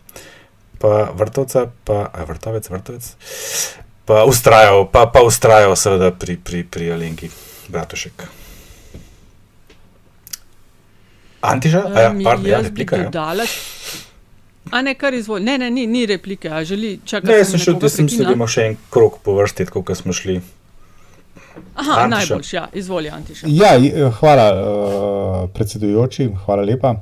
pa 0.79 1.09
Vrtovca, 1.15 1.67
pa 1.83 2.09
aj, 2.13 2.25
Vrtovec, 2.25 2.69
Vrtovec, 2.69 3.11
pa 4.05 4.23
ustrajal, 4.23 4.87
pa, 4.91 5.05
pa 5.05 5.21
ustrajal 5.21 5.75
seveda 5.75 6.11
pri, 6.11 6.37
pri, 6.37 6.63
pri 6.63 6.91
Alenki 6.93 7.29
Bratušek. 7.67 8.27
Antiža, 11.41 11.83
a 11.95 12.01
ja, 12.01 12.15
pardon, 12.23 12.45
ja, 12.45 12.61
replika. 12.61 12.97
Ja. 12.97 13.35
A 14.71 14.81
ne, 14.81 14.93
kar 14.93 15.13
izvoli. 15.13 15.43
Ne, 15.43 15.57
ne, 15.57 15.71
ni, 15.71 15.87
ni 15.87 16.05
replike, 16.05 16.49
a 16.49 16.63
želi 16.63 16.99
čakati. 17.05 17.33
Ne, 17.33 17.45
sem 17.45 17.59
šel, 17.59 17.79
da 17.81 17.89
sem 17.89 18.09
se 18.09 18.21
imel 18.21 18.47
še 18.47 18.67
en 18.69 18.77
krok 18.93 19.17
po 19.25 19.33
vrsti, 19.39 19.65
kot 19.73 19.89
smo 19.97 20.13
šli. 20.13 20.37
Aha, 21.75 22.07
najboljši, 22.07 22.55
ja, 22.55 22.67
izvoli, 22.73 23.09
Antiša. 23.09 23.47
Ja, 23.49 23.71
hvala, 24.19 24.47
uh, 24.53 25.49
predsedujoči, 25.53 26.29
hvala 26.45 26.63
lepa. 26.67 26.95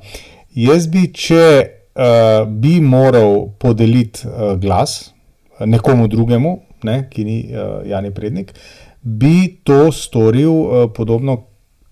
Jaz 0.54 0.86
bi, 0.90 1.06
če 1.14 1.44
uh, 1.60 2.48
bi 2.48 2.80
moral 2.80 3.50
podeliti 3.58 4.26
uh, 4.26 4.54
glas 4.60 5.12
nekomu 5.60 6.08
drugemu, 6.08 6.56
ne, 6.82 6.96
ki 7.10 7.24
ni 7.24 7.38
uh, 7.50 7.80
Jani 7.86 8.14
Prednik, 8.14 8.54
bi 9.02 9.60
to 9.64 9.92
storil 9.92 10.52
uh, 10.52 10.92
podobno 10.96 11.36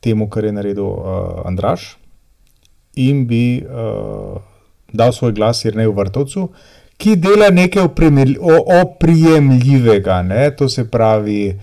temu, 0.00 0.28
kar 0.30 0.44
je 0.44 0.52
naredil 0.52 0.88
uh, 0.88 1.46
Andraš, 1.48 1.96
in 2.98 3.26
bi 3.28 3.60
uh, 3.62 4.38
dal 4.92 5.12
svoj 5.12 5.32
glas 5.36 5.64
Jrneju 5.64 5.92
Vrtovcu, 5.92 6.48
ki 6.98 7.16
dela 7.16 7.50
nekaj 7.54 7.82
oprijemljivega, 8.82 10.22
ne, 10.22 10.50
to 10.56 10.68
se 10.68 10.90
pravi 10.90 11.60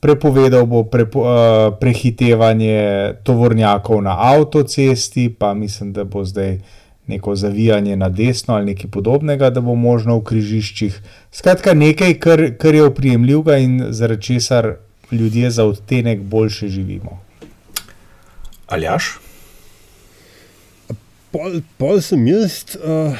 prepovedal 0.00 0.66
bo 0.66 0.84
prepo, 0.84 1.20
uh, 1.20 1.78
prehitevanje 1.80 3.14
tovornjakov 3.24 4.02
na 4.02 4.16
avtocesti, 4.18 5.34
pa 5.38 5.54
mislim, 5.54 5.92
da 5.92 6.04
bo 6.04 6.24
zdaj 6.24 6.58
neko 7.06 7.36
zavijanje 7.36 7.96
na 7.96 8.08
desno 8.08 8.54
ali 8.54 8.66
nekaj 8.66 8.90
podobnega, 8.90 9.50
da 9.50 9.60
bo 9.60 9.74
možno 9.74 10.18
v 10.18 10.24
križiščih. 10.24 11.00
Skratka, 11.32 11.74
nekaj, 11.74 12.14
kar, 12.18 12.42
kar 12.58 12.74
je 12.74 12.84
oprijemljivo 12.84 13.54
in 13.56 13.84
zaradi 13.88 14.22
česar 14.22 14.74
ljudje 15.12 15.50
za 15.50 15.64
odtenek 15.64 16.20
boljše 16.20 16.68
živimo. 16.68 17.20
Aljaš? 18.66 19.18
Pol, 21.30 21.60
pol 21.78 22.00
sem 22.00 22.26
jaz, 22.26 22.76
uh, 22.80 23.14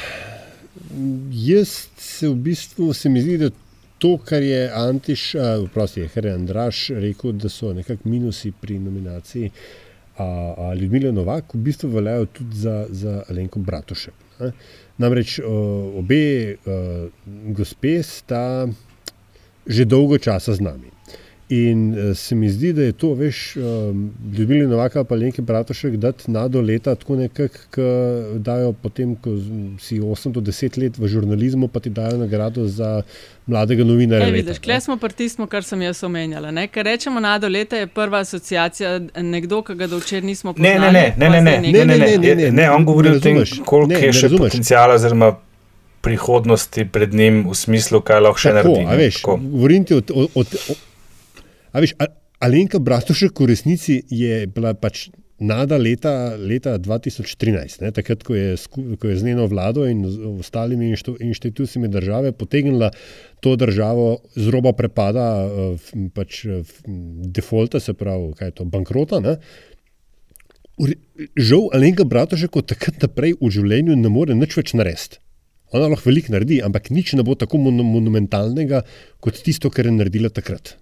jaz 1.31 1.87
se 1.99 2.29
v 2.29 2.35
bistvu 2.35 2.93
se 2.93 3.09
mi 3.09 3.23
zdi, 3.23 3.39
da 3.39 3.51
to, 3.99 4.19
kar 4.19 4.43
je 4.43 4.71
Antiš, 4.75 5.35
uh, 5.35 5.69
prosti, 5.75 6.09
kar 6.15 6.27
je 6.27 6.35
Andraš 6.35 6.89
rekel, 6.95 7.33
da 7.33 7.49
so 7.49 7.73
nekakšni 7.73 8.11
minusi 8.11 8.53
pri 8.61 8.79
nominaciji 8.79 9.51
uh, 9.51 9.87
uh, 10.25 10.75
Ljudmila 10.81 11.13
Novak, 11.13 11.55
v 11.55 11.59
bistvu 11.59 11.91
veljajo 11.91 12.27
tudi 12.27 12.57
za, 12.57 12.87
za 12.91 13.23
Alenko 13.31 13.59
Bratušek. 13.59 14.15
Ne? 14.41 14.53
Namreč 14.99 15.39
uh, 15.39 15.47
obe 15.99 16.55
uh, 16.55 17.09
gospe 17.57 18.03
sta 18.03 18.69
že 19.67 19.85
dolgo 19.85 20.19
časa 20.19 20.55
z 20.55 20.63
nami. 20.63 20.96
In 21.49 21.93
uh, 21.93 22.17
se 22.17 22.35
mi 22.35 22.49
zdi, 22.49 22.73
da 22.73 22.83
je 22.83 22.93
to, 22.93 23.13
veš, 23.15 23.57
um, 23.57 24.11
Ljubili 24.39 24.67
Novaka 24.67 25.05
pa 25.05 25.15
Lenke 25.15 25.43
Bratošek, 25.43 25.97
da 25.97 26.13
na 26.27 26.49
do 26.49 26.61
leta 26.61 26.95
tako 26.95 27.17
nekako 27.17 27.83
dajo 28.35 28.73
potem, 28.73 29.15
ko 29.15 29.31
si 29.79 30.01
8 30.01 30.33
do 30.33 30.41
10 30.41 30.79
let 30.83 30.99
v 30.99 31.07
žurnalizmu, 31.07 31.69
pa 31.69 31.81
ti 31.81 31.91
dajo 31.91 32.19
nagrado 32.19 32.67
za 32.67 33.03
mladega 33.47 33.85
novinarja. 33.85 34.27
E, 34.29 34.33
vidiš, 34.33 34.59
kle 34.59 34.81
smo 34.81 34.97
pri 34.97 35.13
tistem, 35.13 35.47
kar 35.47 35.63
sem 35.65 35.83
jaz 35.83 36.03
omenjala. 36.03 36.51
Ne? 36.51 36.67
Ker 36.67 36.85
rečemo, 36.85 37.21
na 37.21 37.39
do 37.39 37.49
leta 37.49 37.77
je 37.77 37.87
prva 37.87 38.25
asociacija 38.27 38.99
nekdo, 39.23 39.63
ki 39.63 39.79
ga 39.79 39.87
do 39.87 40.03
včeraj 40.03 40.27
nismo 40.27 40.53
poznali. 40.53 40.81
Ne, 40.81 41.15
ne, 41.17 41.31
ne, 41.31 41.31
ne, 41.31 41.41
ne, 41.41 41.61
ne, 41.61 41.85
ne, 41.85 41.99
ne, 41.99 42.19
ne, 42.19 42.35
ne, 42.35 42.51
ne, 42.51 42.71
on 42.71 42.85
govori 42.85 43.15
o 43.15 43.21
tem, 43.23 43.39
koliko 43.65 44.03
je 44.03 44.13
še 44.13 44.33
potencijala, 44.35 44.99
oziroma 44.99 45.37
prihodnosti 46.07 46.85
pred 46.93 47.15
njim 47.15 47.45
v 47.51 47.55
smislu, 47.55 48.01
kaj 48.07 48.21
lahko 48.23 48.43
še 48.43 48.53
Tako, 48.55 48.75
naredi. 48.75 48.91
a 48.91 48.99
veš, 48.99 49.23
govorim 49.27 49.87
ti 49.87 49.95
o, 49.95 50.03
o, 50.11 50.27
o, 50.35 50.43
o 50.43 50.77
A 51.77 51.81
veš, 51.85 51.93
Alenka 52.41 52.81
Bratušek 52.81 53.37
v 53.37 53.53
resnici 53.53 54.01
je 54.09 54.47
bila 54.49 54.73
pač 54.73 55.11
nada 55.37 55.77
leta, 55.77 56.33
leta 56.41 56.79
2013, 56.81 57.83
ne, 57.85 57.91
takrat, 57.93 58.23
ko 58.25 58.33
je, 58.33 58.55
ko 58.97 59.11
je 59.11 59.17
z 59.21 59.27
njeno 59.29 59.45
vlado 59.53 59.85
in 59.85 60.01
ostalimi 60.41 60.95
inštitucijami 61.21 61.91
države 61.93 62.33
potegnila 62.33 62.89
to 63.45 63.57
državo 63.61 64.23
z 64.33 64.49
roba 64.49 64.73
prepada, 64.73 65.27
pač 66.17 66.47
defaulta, 67.37 67.81
se 67.81 67.93
pravi, 67.93 68.33
kaj 68.41 68.49
je 68.49 68.57
to, 68.57 68.65
bankrota. 68.65 69.21
Ne. 69.21 69.37
Žal, 71.37 71.69
Alenka 71.77 72.09
Bratušek 72.09 72.57
od 72.57 72.73
takrat 72.73 73.05
naprej 73.05 73.37
v 73.37 73.53
življenju 73.53 74.01
ne 74.01 74.09
more 74.09 74.33
nič 74.33 74.57
več 74.57 74.73
narediti. 74.73 75.21
Ona 75.77 75.93
lahko 75.93 76.09
veliko 76.09 76.33
naredi, 76.33 76.63
ampak 76.65 76.89
nič 76.95 77.13
ne 77.19 77.25
bo 77.27 77.37
tako 77.37 77.61
monumentalnega 77.61 78.85
kot 79.21 79.45
tisto, 79.45 79.69
kar 79.69 79.91
je 79.91 79.97
naredila 79.99 80.33
takrat. 80.33 80.79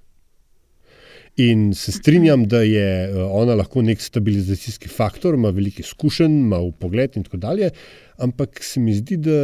In 1.36 1.72
se 1.74 1.92
strinjam, 1.92 2.44
da 2.46 2.60
je 2.62 3.10
ona 3.26 3.56
lahko 3.58 3.82
nek 3.82 4.00
stabilizacijski 4.00 4.88
faktor, 4.88 5.34
ima 5.34 5.50
veliko 5.50 5.82
izkušenj, 5.82 6.36
ima 6.44 6.60
v 6.62 6.68
pogled 6.78 7.16
in 7.18 7.24
tako 7.26 7.40
dalje, 7.42 7.70
ampak 8.22 8.62
se 8.62 8.80
mi 8.80 8.94
zdi, 8.94 9.16
da 9.18 9.38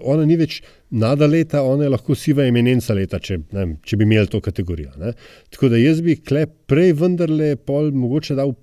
ona 0.00 0.24
ni 0.24 0.38
več 0.40 0.62
nada 0.90 1.28
leta, 1.28 1.60
ona 1.62 1.84
je 1.84 1.92
lahko 1.92 2.16
siva 2.16 2.46
eminenca 2.48 2.96
leta, 2.96 3.20
če, 3.20 3.42
ne, 3.52 3.66
če 3.84 3.98
bi 4.00 4.08
imeli 4.08 4.32
to 4.32 4.40
kategorijo. 4.40 4.94
Ne. 5.02 5.12
Tako 5.52 5.74
da 5.74 5.82
jaz 5.82 6.00
bi 6.00 6.16
klep 6.16 6.54
prej 6.72 6.96
vendarle 7.02 7.52
pol 7.60 7.92
mogoče 7.92 8.38
dal, 8.38 8.56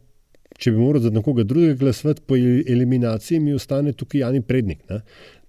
če 0.57 0.73
bi 0.73 0.81
moral 0.81 1.05
za 1.05 1.13
nekoga 1.13 1.45
drugega 1.45 1.77
glasovati 1.77 2.25
po 2.25 2.41
eliminaciji, 2.41 3.37
mi 3.43 3.53
ostane 3.53 3.93
tukaj 3.93 4.25
Jani 4.25 4.41
Prednik. 4.41 4.81
Ne. 4.89 5.03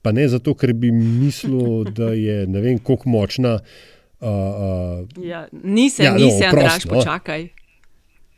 Pa 0.04 0.12
ne 0.12 0.28
zato, 0.28 0.52
ker 0.60 0.74
bi 0.76 0.92
mislil, 0.92 1.88
da 1.96 2.12
je 2.12 2.42
ne 2.44 2.60
vem, 2.60 2.76
koliko 2.84 3.08
močna. 3.08 3.56
Uh, 3.56 3.93
uh, 4.24 5.24
ja, 5.24 5.46
nisi, 5.52 6.02
ja, 6.02 6.14
nisi, 6.14 6.40
no, 6.40 6.48
Andraš, 6.48 6.84
no. 6.84 6.94
počakaj. 6.94 7.48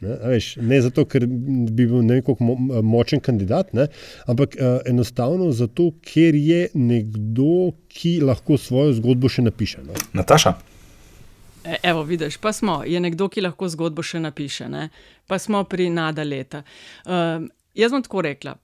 Ne, 0.00 0.16
veš, 0.28 0.50
ne 0.60 0.80
zato, 0.84 1.06
ker 1.08 1.24
bi 1.26 1.86
bil 1.86 2.02
neko 2.04 2.36
mo 2.40 2.56
močen 2.84 3.20
kandidat, 3.24 3.72
ne, 3.72 3.86
ampak 4.28 4.58
uh, 4.58 4.80
enostavno 4.86 5.48
zato, 5.56 5.90
ker 6.04 6.36
je 6.36 6.66
nekdo, 6.74 7.72
ki 7.88 8.18
lahko 8.20 8.58
svojo 8.60 8.92
zgodbo 8.98 9.30
še 9.32 9.46
napiše. 9.46 9.86
No. 9.86 9.96
Nataša. 10.18 10.52
E, 11.64 11.78
evo, 11.82 12.04
vidiš, 12.04 12.36
pa 12.36 12.52
smo, 12.52 12.82
je 12.86 13.00
nekdo, 13.00 13.30
ki 13.32 13.46
lahko 13.46 13.70
zgodbo 13.72 14.04
še 14.04 14.20
napiše, 14.20 14.68
ne? 14.68 14.88
pa 15.26 15.38
smo 15.38 15.64
pri 15.64 15.88
nada 15.90 16.22
leta. 16.22 16.62
Uh, 17.06 17.48
jaz 17.74 17.94
bom 17.94 18.04
tako 18.04 18.22
rekla. 18.28 18.54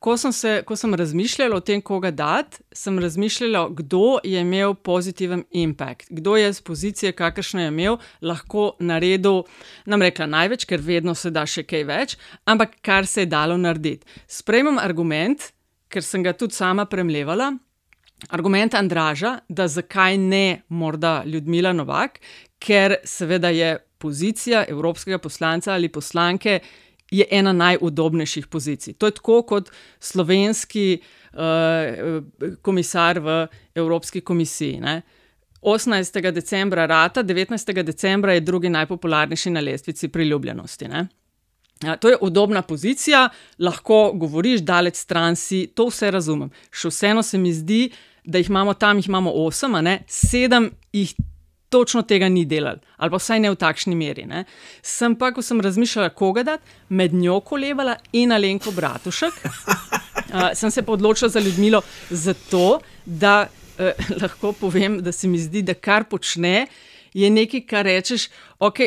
Ko 0.00 0.14
sem, 0.16 0.32
se, 0.32 0.62
ko 0.64 0.76
sem 0.80 0.94
razmišljala 0.96 1.58
o 1.58 1.60
tem, 1.60 1.82
koga 1.84 2.08
dati, 2.10 2.62
sem 2.72 2.98
razmišljala, 2.98 3.66
kdo 3.76 4.16
je 4.24 4.40
imel 4.40 4.72
pozitiven 4.74 5.42
impact, 5.50 6.06
kdo 6.08 6.38
je 6.40 6.52
z 6.52 6.62
pozicije, 6.64 7.12
kakršno 7.12 7.60
je 7.60 7.68
imel, 7.68 7.98
lahko 8.24 8.78
naredil, 8.80 9.42
nam 9.84 10.00
rekla 10.00 10.26
največ, 10.26 10.64
ker 10.64 10.80
vedno 10.80 11.14
se 11.14 11.28
da 11.30 11.44
še 11.44 11.66
kaj 11.68 11.84
več, 11.84 12.16
ampak 12.48 12.78
kar 12.80 13.04
se 13.04 13.26
je 13.26 13.32
dalo 13.34 13.60
narediti. 13.60 14.08
Sprejmem 14.24 14.80
argument, 14.80 15.50
ker 15.92 16.06
sem 16.06 16.24
ga 16.24 16.32
tudi 16.32 16.56
sama 16.56 16.88
premlevala, 16.88 17.52
argument 18.32 18.74
Andraža, 18.80 19.36
da 19.48 19.68
zakaj 19.68 20.16
ne 20.16 20.62
morda 20.68 21.18
Ljudmila 21.28 21.76
Novak, 21.76 22.22
ker 22.56 23.02
seveda 23.04 23.52
je 23.52 23.74
pozicija 24.00 24.64
evropskega 24.68 25.18
poslanca 25.20 25.74
ali 25.76 25.92
poslanke 25.92 26.60
je 27.10 27.26
ena 27.30 27.52
najudobnejših 27.52 28.46
pozicij. 28.46 28.94
To 28.94 29.06
je 29.06 29.16
tako 29.18 29.42
kot 29.42 29.70
slovenski 30.00 31.00
uh, 31.32 31.40
komisar 32.62 33.18
v 33.18 33.46
Evropski 33.74 34.20
komisiji. 34.20 34.80
Ne? 34.80 35.02
18. 35.62 36.30
decembra 36.32 36.86
rata, 36.86 37.22
19. 37.22 37.82
decembra 37.82 38.32
je 38.32 38.40
drugi 38.40 38.68
najpopularnejši 38.68 39.50
na 39.50 39.60
lestvici 39.60 40.08
priljubljenosti. 40.08 40.88
Ne? 40.88 41.08
To 42.00 42.08
je 42.08 42.16
udobna 42.20 42.62
pozicija, 42.62 43.28
lahko 43.58 44.12
govoriš, 44.14 44.60
daleč 44.60 44.96
stran 44.96 45.36
si, 45.36 45.66
to 45.74 45.88
vse 45.88 46.10
razumem. 46.10 46.50
Še 46.70 46.88
vseeno 46.92 47.22
se 47.22 47.38
mi 47.38 47.52
zdi, 47.56 47.90
da 48.24 48.38
jih 48.38 48.50
imamo 48.50 48.74
tam, 48.74 48.98
jih 49.00 49.08
imamo 49.08 49.32
osem, 49.32 49.78
ne 49.84 50.02
sedem 50.08 50.70
jih 50.92 51.14
točno 51.70 52.02
tega 52.02 52.28
ni 52.28 52.44
delal, 52.44 52.80
ali 52.96 53.10
pa 53.10 53.18
vsaj 53.20 53.40
ne 53.40 53.52
v 53.54 53.58
takšni 53.58 53.94
meri. 53.96 54.26
Ne. 54.26 54.44
Sem 54.82 55.14
pa, 55.18 55.30
ko 55.34 55.42
sem 55.42 55.60
razmišljala, 55.62 56.10
koga 56.18 56.42
dati, 56.46 56.76
med 56.88 57.14
njo 57.14 57.40
kolevala 57.46 57.96
in 58.12 58.34
Alenko 58.34 58.74
Bratušek, 58.74 59.40
uh, 59.44 60.50
sem 60.60 60.70
se 60.70 60.82
pa 60.82 60.92
odločila 60.92 61.30
za 61.30 61.40
Ljudmilo, 61.40 61.82
zato 62.10 62.80
da 63.04 63.46
uh, 63.46 64.14
lahko 64.22 64.52
povem, 64.52 64.98
da 65.02 65.12
se 65.12 65.28
mi 65.28 65.38
zdi, 65.38 65.62
da 65.62 65.74
kar 65.74 66.08
počne, 66.10 66.66
je 67.14 67.30
nekaj, 67.30 67.66
kar 67.66 67.86
rečeš, 67.86 68.28
ok, 68.58 68.80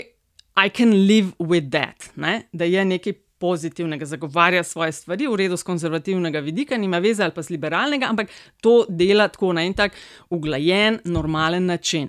I 0.54 0.70
can 0.70 0.92
live 1.08 1.32
with 1.40 1.72
that, 1.72 2.12
ne? 2.16 2.44
da 2.52 2.66
je 2.66 2.86
nekaj. 2.86 3.20
Pozitivnega, 3.44 4.06
zagovarja 4.08 4.62
svoje 4.64 4.94
stvari, 4.96 5.26
v 5.28 5.36
redu 5.36 5.58
z 5.60 5.68
konzervativnega 5.68 6.40
vidika, 6.40 6.78
nima 6.80 7.02
veze 7.04 7.26
ali 7.26 7.34
pa 7.36 7.44
z 7.44 7.52
liberalnega, 7.52 8.08
ampak 8.08 8.30
to 8.64 8.86
dela 8.88 9.28
tako 9.28 9.52
na 9.54 9.66
en 9.68 9.74
tak 9.76 9.98
uglajen, 10.32 11.02
normalen 11.04 11.66
način. 11.66 12.08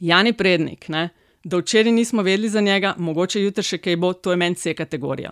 Jani 0.00 0.32
Prednik, 0.32 0.88
ne? 0.88 1.08
da 1.46 1.56
včeraj 1.56 1.92
nismo 1.92 2.22
vedeli 2.22 2.48
za 2.48 2.60
njega, 2.60 2.94
mogoče 2.98 3.40
jutri 3.40 3.62
še 3.62 3.78
kaj 3.78 3.96
bo, 3.96 4.12
to 4.12 4.32
je 4.34 4.36
meni 4.36 4.54
C 4.58 4.74
kategorija. 4.74 5.30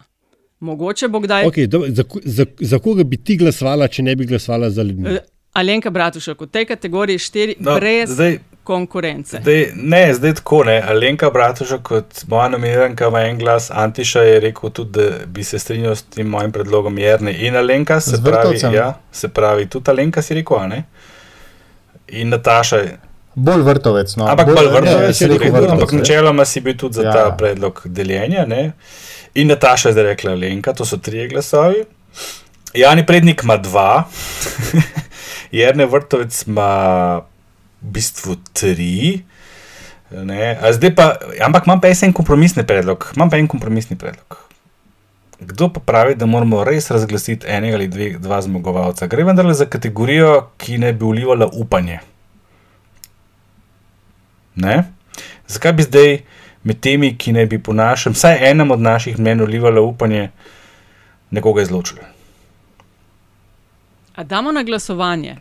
Mogoče 0.61 1.09
bo 1.09 1.21
kdaj. 1.21 1.45
Okay, 1.49 1.67
do, 1.67 1.85
za, 1.89 2.05
za, 2.25 2.47
za 2.61 2.79
koga 2.79 3.05
bi 3.05 3.17
ti 3.17 3.37
glasovala, 3.37 3.89
če 3.89 4.03
ne 4.03 4.15
bi 4.17 4.27
glasovala 4.27 4.71
za 4.71 4.83
ljudi? 4.83 5.03
Uh, 5.11 5.17
Alenka 5.59 5.91
Bratušek, 5.91 6.41
v 6.41 6.47
tej 6.51 6.67
kategoriji 6.67 7.19
štiri, 7.19 7.57
no, 7.59 7.75
brez 7.79 8.11
zdaj, 8.11 8.39
konkurence. 8.67 9.39
Zdaj, 9.43 9.67
ne, 9.75 10.03
zdaj 10.15 10.35
tako 10.41 10.65
ne. 10.67 10.77
Alenka 10.83 11.31
Bratušek, 11.31 11.83
kot 11.83 12.23
moja 12.31 12.49
nominiranka, 12.55 13.09
ima 13.11 13.23
en 13.29 13.39
glas, 13.39 13.71
Antiša 13.71 14.23
je 14.23 14.41
rekel 14.41 14.71
tudi, 14.71 14.99
da 14.99 15.27
bi 15.27 15.45
se 15.45 15.59
strinjal 15.59 15.95
s 15.95 16.07
tem 16.15 16.31
mojim 16.31 16.53
predlogom 16.53 16.99
Jrne 16.99 17.35
in 17.47 17.57
Alenka, 17.57 18.01
se 18.01 18.23
pravi, 18.25 18.59
ja, 18.75 18.93
se 19.13 19.29
pravi, 19.29 19.67
tudi 19.67 19.91
Alenka 19.91 20.23
si 20.23 20.39
rekel, 20.39 20.69
ne? 20.69 20.85
In 22.09 22.31
Nataša. 22.35 22.83
Bolj 23.35 23.63
vrtovec. 23.67 24.15
No. 24.17 24.29
Ampak 24.31 24.47
bolj 24.55 24.71
vrtovec, 24.71 25.21
ne, 25.21 25.29
rekel, 25.29 25.53
vrtovec 25.53 25.75
ampak 25.75 25.93
načeloma 25.99 26.45
si 26.47 26.63
bil 26.63 26.77
tudi 26.79 27.01
za 27.01 27.09
ja. 27.09 27.13
ta 27.13 27.25
predlog 27.39 27.83
deljenja. 27.85 28.47
Ne? 28.47 28.73
In 29.35 29.51
Nataša 29.51 29.91
je 29.91 29.97
zdaj 29.97 30.05
rekla, 30.15 30.35
Lenka, 30.39 30.73
to 30.73 30.87
so 30.87 31.01
tri 31.03 31.27
glasovi. 31.29 31.83
Jani 32.75 33.07
prednik 33.07 33.43
ima 33.43 33.57
dva, 33.57 34.05
Jrne 35.55 35.87
vrtovec 35.87 36.47
ima 36.47 36.71
v 37.19 37.91
bistvu 37.95 38.37
tri. 38.53 39.23
Pa, 40.97 41.07
ampak 41.47 41.67
imam 41.67 41.81
pa 41.81 41.91
en 41.91 42.13
kompromisni 42.13 42.67
predlog. 42.67 43.07
Imam 43.17 43.31
pa 43.31 43.39
en 43.39 43.47
kompromisni 43.51 43.99
predlog. 43.99 44.39
Kdo 45.41 45.69
pa 45.73 45.81
pravi, 45.81 46.15
da 46.15 46.27
moramo 46.27 46.65
res 46.65 46.91
razglasiti 46.91 47.47
enega 47.51 47.77
ali 47.77 47.89
dve, 47.89 48.15
dva 48.19 48.41
zmagovalca? 48.43 49.07
Gre 49.07 49.25
vendarle 49.25 49.55
za 49.55 49.67
kategorijo, 49.67 50.51
ki 50.59 50.79
ne 50.79 50.93
bi 50.93 51.05
ulivala 51.05 51.51
upanje. 51.53 52.01
Ne? 54.55 54.85
Zakaj 55.47 55.73
bi 55.73 55.83
zdaj 55.83 56.19
med 56.65 56.81
temi, 56.81 57.17
ki 57.19 57.33
ne 57.33 57.47
bi 57.47 57.59
po 57.63 57.73
našem, 57.73 58.13
vsaj 58.13 58.51
enem 58.51 58.71
od 58.71 58.81
naših 58.81 59.19
mnen, 59.19 59.41
ulivalo 59.41 59.83
upanje, 59.83 60.31
nekoga 61.31 61.63
izločili? 61.63 62.01
A 64.15 64.25
damo 64.25 64.53
na 64.53 64.63
glasovanje. 64.63 65.37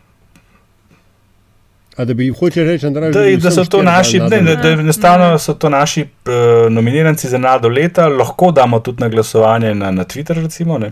A 1.96 2.04
da 2.04 2.14
bi 2.14 2.28
hoče 2.28 2.64
reči, 2.64 2.86
Andrej, 2.86 3.12
Da, 3.12 3.20
da 3.36 3.50
so 3.50 3.64
to 3.64 3.82
naši, 3.82 4.18
ne, 4.18 4.40
ne, 4.42 4.56
da 4.56 4.68
enostavno 4.68 5.38
so 5.38 5.54
to 5.54 5.68
naši 5.68 6.02
uh, 6.02 6.72
nominiranci 6.72 7.28
za 7.28 7.38
nado 7.38 7.68
leta, 7.68 8.08
lahko 8.08 8.50
damo 8.50 8.80
tudi 8.80 9.00
na 9.00 9.08
glasovanje 9.08 9.74
na, 9.74 9.90
na 9.90 10.04
Twitter, 10.04 10.42
recimo. 10.42 10.78
Ne. 10.78 10.90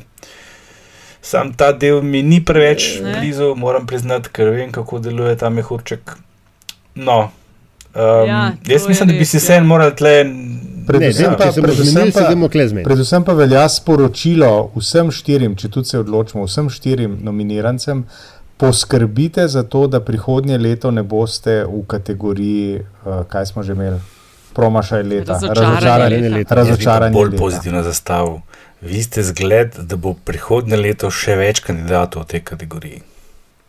Sam 1.21 1.53
ta 1.55 1.73
del 1.73 2.03
mi 2.03 2.23
ni 2.23 2.45
preveč 2.45 3.01
Ne. 3.03 3.19
blizu, 3.19 3.55
moram 3.55 3.87
priznati, 3.87 4.29
ker 4.33 4.51
vem, 4.51 4.73
kako 4.73 4.99
deluje 4.99 5.37
ta 5.37 5.51
mehurček. 5.51 6.17
No, 6.95 7.31
um, 7.95 8.27
Ja, 8.27 8.53
jaz 8.67 8.89
mislim, 8.89 9.09
da 9.09 9.13
bi 9.13 9.19
res, 9.19 9.31
si 9.31 9.37
ja. 9.37 9.41
se 9.43 9.61
morali 9.63 9.95
tle. 9.95 10.15
Predvsem, 10.83 11.31
Ne, 11.31 11.37
pa, 11.39 11.47
bomo 11.47 11.63
predvsem, 11.63 11.85
zmenili, 11.87 12.13
se 12.13 12.21
dajmo 12.21 12.47
pa, 12.47 12.53
klezmen. 12.53 12.85
predvsem 12.85 13.25
pa 13.25 13.33
velja 13.35 13.69
sporočilo 13.69 14.49
vsem 14.75 15.11
štirim, 15.11 15.55
če 15.55 15.69
tudi 15.69 15.87
se 15.87 15.99
odločimo, 15.99 16.43
vsem 16.45 16.67
štirim 16.69 17.19
nominirancem, 17.23 18.03
poskrbite 18.57 19.49
za 19.49 19.63
to, 19.65 19.87
da 19.87 20.01
prihodnje 20.01 20.59
leto 20.59 20.91
ne 20.91 21.03
boste 21.05 21.65
v 21.65 21.85
kategoriji, 21.87 22.81
uh, 23.05 23.23
kaj 23.25 23.47
smo 23.47 23.63
že 23.63 23.73
imeli, 23.73 24.01
promašaj 24.53 25.03
leta, 25.05 25.39
Razočaranje 25.45 26.19
leta. 26.19 26.37
leta. 26.37 26.55
razočaranje 26.55 27.13
bolj 27.13 27.31
leta. 27.31 27.39
pozitivno 27.39 27.83
zastavil. 27.83 28.37
Vi 28.83 29.03
ste 29.03 29.23
zgled, 29.23 29.79
da 29.79 29.97
bo 29.97 30.15
prihodnje 30.17 30.77
leto 30.77 31.11
še 31.13 31.37
več 31.37 31.61
kandidatov 31.61 32.23
v 32.23 32.27
tej 32.27 32.41
kategoriji. 32.43 33.03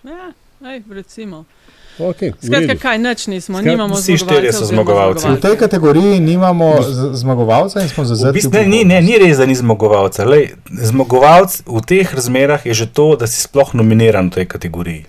Ja, 0.03 0.33
ej, 0.65 0.81
recimo. 0.91 1.45
Okay, 1.93 2.33
Skratka, 2.41 2.75
kaj 2.75 2.97
nič 2.97 3.27
nismo, 3.27 3.57
Skratka, 3.57 3.71
nimamo 3.71 3.93
vsi 3.95 4.17
štirje 4.17 4.49
so 4.49 4.65
zmagovalci. 4.65 5.27
V 5.27 5.37
tej 5.37 5.55
kategoriji 5.57 6.19
nimamo 6.19 6.81
zmagovalca 7.13 7.81
in 7.81 7.89
smo 7.89 8.03
V 8.03 8.07
zazrli. 8.07 8.33
bistvu, 8.33 8.51
ne, 8.51 8.65
ni, 8.65 8.83
ne, 8.83 8.97
ni 8.97 9.17
res, 9.17 9.37
da 9.37 9.45
ni 9.45 9.53
zmagovalca. 9.53 10.25
Lej, 10.25 10.57
zmagovalc 10.65 11.61
v 11.65 11.81
teh 11.81 12.09
razmerah 12.09 12.65
je 12.65 12.73
že 12.73 12.89
to, 12.89 13.13
da 13.15 13.29
si 13.29 13.41
sploh 13.41 13.73
nominiran 13.73 14.29
v 14.29 14.41
tej 14.41 14.45
kategoriji. 14.49 15.05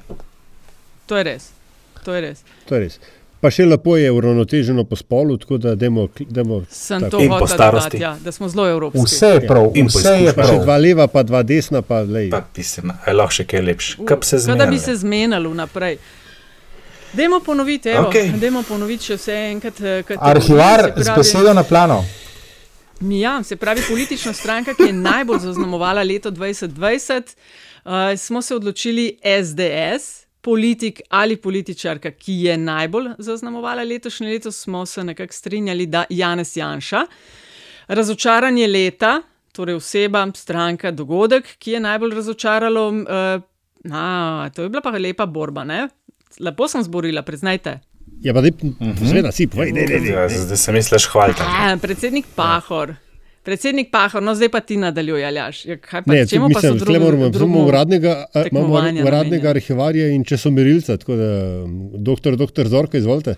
To 1.07 1.17
je 1.17 1.25
res. 1.25 1.45
To 2.05 2.13
je 2.13 2.21
res. 2.21 2.39
To 2.69 2.77
je 2.77 2.81
res. 2.81 3.01
Pa 3.41 3.53
še 3.53 3.65
lepo 3.65 3.97
je 3.97 4.09
uravnoteženo 4.09 4.85
po 4.85 4.97
spolu, 4.97 5.37
tako 5.37 5.57
da 5.57 5.75
demo. 5.75 6.09
demo 6.29 6.65
Sem 6.71 7.01
tako. 7.01 7.11
to 7.11 7.21
In 7.21 7.29
po 7.29 7.47
starosti. 7.47 7.97
dodati, 7.97 8.03
ja, 8.03 8.17
da 8.25 8.33
smo 8.33 8.49
zelo 8.49 8.69
evropski. 8.69 9.01
Vse 9.05 9.27
je 9.27 9.41
prav, 9.47 9.69
po 9.69 9.89
vse 9.89 10.15
je. 10.21 10.33
Pa 10.33 10.43
še 10.43 10.49
prav. 10.49 10.65
dva 10.65 10.77
leva, 10.77 11.07
pa 11.07 11.23
dva 11.23 11.43
desna, 11.43 11.83
pa 11.83 12.01
lej. 12.01 12.31
Pa 12.31 12.41
pisem, 12.43 12.93
lahko 13.07 13.33
še 13.33 13.45
kaj 13.45 13.61
lepše. 13.61 13.97
Kaj 14.05 14.17
bi 14.17 14.27
se 14.27 14.37
Kot 14.39 14.57
da 14.57 14.67
bi 14.67 14.79
se 14.79 14.97
zmenili 14.97 15.49
vnaprej. 15.49 15.99
Dajmo 17.15 17.41
ponoviti, 17.41 17.89
evo, 17.89 18.09
Okej. 18.09 18.33
dajmo 18.33 18.63
ponoviti 18.63 19.05
še 19.05 19.17
vse 19.17 19.33
enkrat. 19.51 19.81
eh, 19.81 20.17
Arhivar 20.21 20.81
se 20.83 21.03
z 21.03 21.07
pravi- 21.07 21.17
besedo 21.17 21.55
na 21.55 21.63
plano. 21.63 22.05
Ja, 23.01 23.43
se 23.43 23.57
pravi, 23.57 23.83
politična 23.89 24.33
stranka, 24.33 24.75
ki 24.75 24.83
je 24.83 24.93
najbolj 24.93 25.39
zaznamovala 25.41 26.03
leto 26.03 26.31
2020, 26.31 27.37
uh, 27.85 27.93
smo 28.17 28.43
se 28.43 28.55
odločili 28.55 29.19
SDS, 29.23 30.11
politik 30.41 31.01
ali 31.09 31.37
političarka, 31.37 32.11
ki 32.11 32.33
je 32.35 32.57
najbolj 32.59 33.09
zaznamovala 33.19 33.83
letošnje 33.83 34.29
leto, 34.29 34.53
smo 34.53 34.87
se 34.87 35.05
nekako 35.05 35.33
strinjali, 35.33 35.87
da 35.87 36.05
Janez 36.09 36.57
Janša. 36.57 37.07
Razočaranje 37.89 38.67
leta, 38.67 39.23
torej 39.53 39.75
oseba, 39.75 40.27
stranka, 40.35 40.91
dogodek, 40.91 41.57
ki 41.59 41.71
je 41.71 41.81
najbolj 41.81 42.15
razočaralo. 42.15 42.89
Uh, 42.89 43.43
a, 43.93 44.51
to 44.55 44.63
je 44.63 44.69
bila 44.69 44.81
pa 44.83 44.91
lepa 44.91 45.27
borba, 45.27 45.65
ne? 45.65 45.89
Lepo 46.41 46.69
sem 46.69 46.83
zborila, 46.83 47.23
priznajte. 47.23 47.79
Ja, 48.21 48.33
pa 48.33 48.41
dej, 48.41 48.53
seveda 49.01 49.31
si, 49.31 49.47
povej, 49.47 49.73
ne, 49.73 49.85
ne, 49.85 49.99
Ja, 50.05 50.23
ne. 50.23 50.39
zdaj 50.39 50.57
se 50.57 50.73
misliš 50.73 51.07
hvaliti. 51.07 51.43
A, 51.43 51.77
predsednik 51.77 52.27
Pahor. 52.35 52.95
Predsednik 53.43 53.91
Pahor, 53.91 54.23
no 54.23 54.35
zdaj 54.35 54.49
pa 54.49 54.61
ti 54.61 54.77
nadaljuj, 54.77 55.25
Aljaš. 55.25 55.65
Ja, 55.65 55.77
kaj 55.79 56.03
pa, 56.03 56.13
Ne, 56.13 56.27
čemu 56.27 56.49
tu 56.49 56.55
pa 56.55 56.61
so 56.61 56.67
mislim, 56.69 56.81
drugo- 56.81 57.01
moramo, 57.01 57.27
imamo 57.29 57.65
uradnega, 57.65 58.15
imamo 58.51 58.75
uradnega 59.03 59.51
arhivarja 59.51 60.09
in 60.09 60.25
če 60.25 60.37
so 60.37 60.51
merilca, 60.51 60.97
tako 60.97 61.17
da 61.17 61.29
doktor, 62.01 62.37
doktor 62.37 62.69
Zorko, 62.69 62.97
izvolite. 62.97 63.35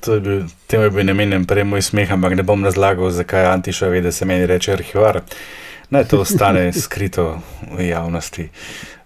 To 0.00 0.14
je 0.14 0.20
bil, 0.20 0.42
temu 0.66 0.84
je 0.84 0.90
bil 0.90 1.04
namenjen 1.04 1.44
prej 1.44 1.64
moj 1.64 1.82
smeh, 1.82 2.12
ampak 2.12 2.34
ne 2.34 2.42
bom 2.42 2.64
razlagal, 2.64 3.10
zakaj 3.10 3.46
Antiša 3.46 3.88
ve, 3.88 4.00
da 4.00 4.12
se 4.12 4.24
meni 4.24 4.46
reče 4.46 4.72
arhivar. 4.72 5.22
Naj 5.92 6.04
to 6.08 6.20
ostane 6.20 6.72
skrito 6.72 7.40
v 7.76 7.88
javnosti. 7.88 8.46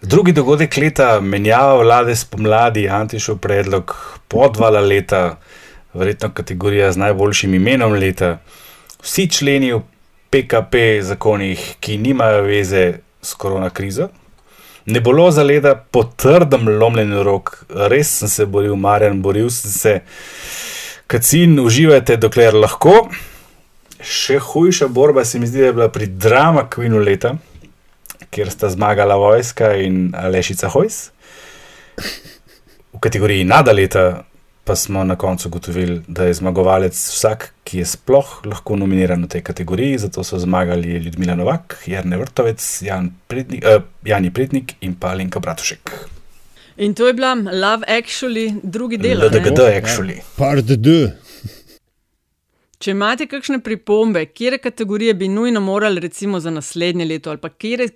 Drugi 0.02 0.32
dogodek 0.32 0.76
leta, 0.76 1.20
menjava 1.20 1.80
vlade 1.80 2.14
spomladi, 2.14 2.84
Antišov 2.88 3.40
predlog, 3.42 3.90
podvala 4.28 4.80
leta, 4.80 5.40
verjetno 5.94 6.30
kategorija 6.30 6.92
z 6.92 7.02
najboljšim 7.02 7.54
imenom 7.58 7.98
leta. 7.98 8.36
Vsi 9.02 9.26
členi 9.26 9.72
v 9.72 9.82
PKP 10.30 11.02
zakonih, 11.02 11.66
ki 11.80 11.98
nimajo 11.98 12.46
veze 12.46 13.00
s 13.22 13.34
korona 13.34 13.70
krizo. 13.70 14.08
Ne 14.86 15.02
bilo 15.02 15.30
za 15.30 15.42
leta 15.42 15.74
po 15.74 16.04
trdem 16.04 16.68
lomljenju 16.78 17.22
rok, 17.22 17.64
res 17.90 18.18
sem 18.20 18.30
se 18.30 18.46
boril, 18.46 18.76
Marjan, 18.76 19.22
boril 19.22 19.50
sem 19.50 19.70
se. 19.74 20.00
Kacin, 21.10 21.58
uživajte, 21.58 22.16
dokler 22.16 22.54
lahko. 22.54 23.08
Še 24.00 24.38
hujša 24.38 24.88
borba 24.88 25.24
se 25.24 25.38
mi 25.38 25.46
zdi, 25.46 25.60
da 25.60 25.66
je 25.66 25.72
bila 25.72 25.88
pri 25.88 26.06
Drama 26.06 26.66
Queenu 26.70 27.00
leta, 27.00 27.34
kjer 28.30 28.50
sta 28.50 28.70
zmagala 28.70 29.16
vojska 29.16 29.74
in 29.80 30.10
Alešica 30.16 30.68
Hojs. 30.68 31.10
V 32.92 33.00
kategoriji 33.00 33.44
nada 33.44 33.72
leta 33.72 34.24
pa 34.66 34.74
smo 34.76 35.04
na 35.04 35.16
koncu 35.16 35.48
ugotovili, 35.48 36.00
da 36.08 36.24
je 36.24 36.34
zmagovalec 36.34 36.94
vsak, 36.94 37.52
ki 37.64 37.78
je 37.78 37.86
sploh 37.86 38.40
lahko 38.50 38.76
nominiran 38.76 39.22
v 39.22 39.28
tej 39.36 39.42
kategoriji. 39.46 39.98
Zato 40.02 40.24
so 40.26 40.38
zmagali 40.42 40.98
Ljudmila 41.04 41.36
Novak, 41.38 41.76
Jarne 41.86 42.18
Vrtovec, 42.18 42.82
Jan 42.82 43.12
Prednik, 43.26 43.64
eh, 43.64 43.78
Jani 44.04 44.30
Prednik 44.30 44.74
in 44.80 44.96
pa 44.98 45.14
Lenka 45.14 45.40
Bratušek. 45.40 45.94
In 46.76 46.94
to 46.94 47.06
je 47.06 47.12
bila 47.12 47.34
Love 47.34 47.86
Actually, 47.88 48.60
drugi 48.62 48.96
del. 48.96 49.22
LDGD, 49.22 49.60
actually. 49.82 50.20
Part 50.36 50.66
D. 50.66 51.12
Če 52.78 52.92
imate 52.92 53.24
kakšne 53.26 53.62
pripombe, 53.64 54.26
kje 54.26 54.58
kategorije 54.60 55.14
bi 55.14 55.28
nujno 55.32 55.60
morali, 55.64 56.00
recimo 56.00 56.40
za 56.40 56.50
naslednje 56.50 57.04
leto, 57.04 57.30
ali 57.30 57.40
pa 57.40 57.48
kje 57.48 57.88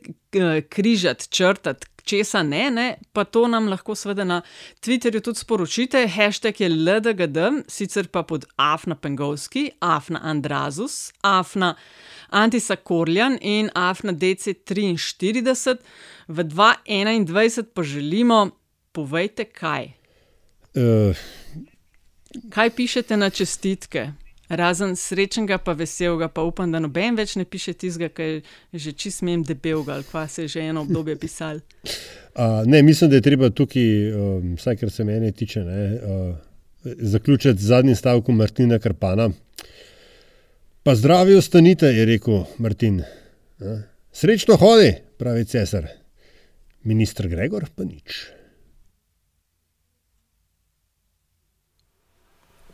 križati, 0.69 1.29
črtati, 1.29 1.87
česa 2.05 2.43
ne, 2.43 2.71
ne, 2.71 2.87
pa 3.13 3.25
to 3.25 3.45
nam 3.49 3.69
lahko 3.69 3.95
seveda 3.95 4.25
na 4.25 4.41
Twitterju 4.81 5.21
tudi 5.21 5.39
sporočite. 5.39 6.07
Hashtag 6.09 6.61
je 6.61 6.69
LDGD, 6.69 7.39
sicer 7.69 8.09
pa 8.09 8.23
pod 8.23 8.47
Afna 8.57 8.97
Pengovski, 8.97 9.71
Afna 9.81 10.21
Andrazus, 10.23 11.13
Afna 11.21 11.75
Antisa 12.31 12.77
Korljan 12.77 13.39
in 13.41 13.71
Afna 13.75 14.13
DC43. 14.13 15.77
V 16.29 16.45
2021 16.45 17.63
pa 17.75 17.83
želimo, 17.83 18.51
povejte 18.93 19.45
kaj. 19.45 19.93
Uh, 20.75 21.17
Kaj 22.51 22.71
pišete 22.71 23.17
na 23.17 23.31
čestitke? 23.31 24.13
Razen 24.51 24.97
srečnega, 24.97 25.59
pa 25.63 25.73
veselega, 25.79 26.29
pa 26.29 26.43
upam, 26.43 26.73
da 26.73 26.81
noben 26.83 27.15
več 27.15 27.37
ne 27.39 27.45
piše 27.47 27.73
tistega, 27.79 28.09
ki 28.11 28.27
je 28.75 28.81
že 28.83 28.93
čist 28.99 29.23
mem 29.23 29.45
debelga 29.47 29.95
ali 29.95 30.07
kva 30.09 30.27
se 30.29 30.43
je 30.43 30.55
že 30.57 30.65
eno 30.73 30.83
obdobje 30.83 31.17
pisal. 31.23 31.61
Uh, 32.35 32.67
ne, 32.67 32.83
mislim, 32.83 33.11
da 33.11 33.21
je 33.21 33.27
treba 33.27 33.51
tukaj, 33.51 33.87
um, 34.11 34.57
vsaj 34.59 34.77
kar 34.83 34.91
se 34.91 35.05
mene 35.05 35.31
tiče, 35.33 35.63
ne, 35.65 35.85
uh, 35.95 36.35
zaključiti 36.83 37.63
z 37.63 37.67
zadnjim 37.67 37.97
stavkom 37.97 38.37
Martina 38.37 38.79
Krpana. 38.79 39.31
Pa 40.83 40.95
zdravi 40.95 41.35
ostanite, 41.37 41.87
je 41.87 42.05
rekel 42.05 42.45
Martin. 42.59 43.03
Uh, 43.61 43.81
srečno 44.13 44.57
hodi, 44.57 44.95
pravi 45.19 45.45
cesar. 45.45 45.87
Ministr 46.83 47.29
Gregor 47.29 47.69
pa 47.77 47.85
nič. 47.85 48.40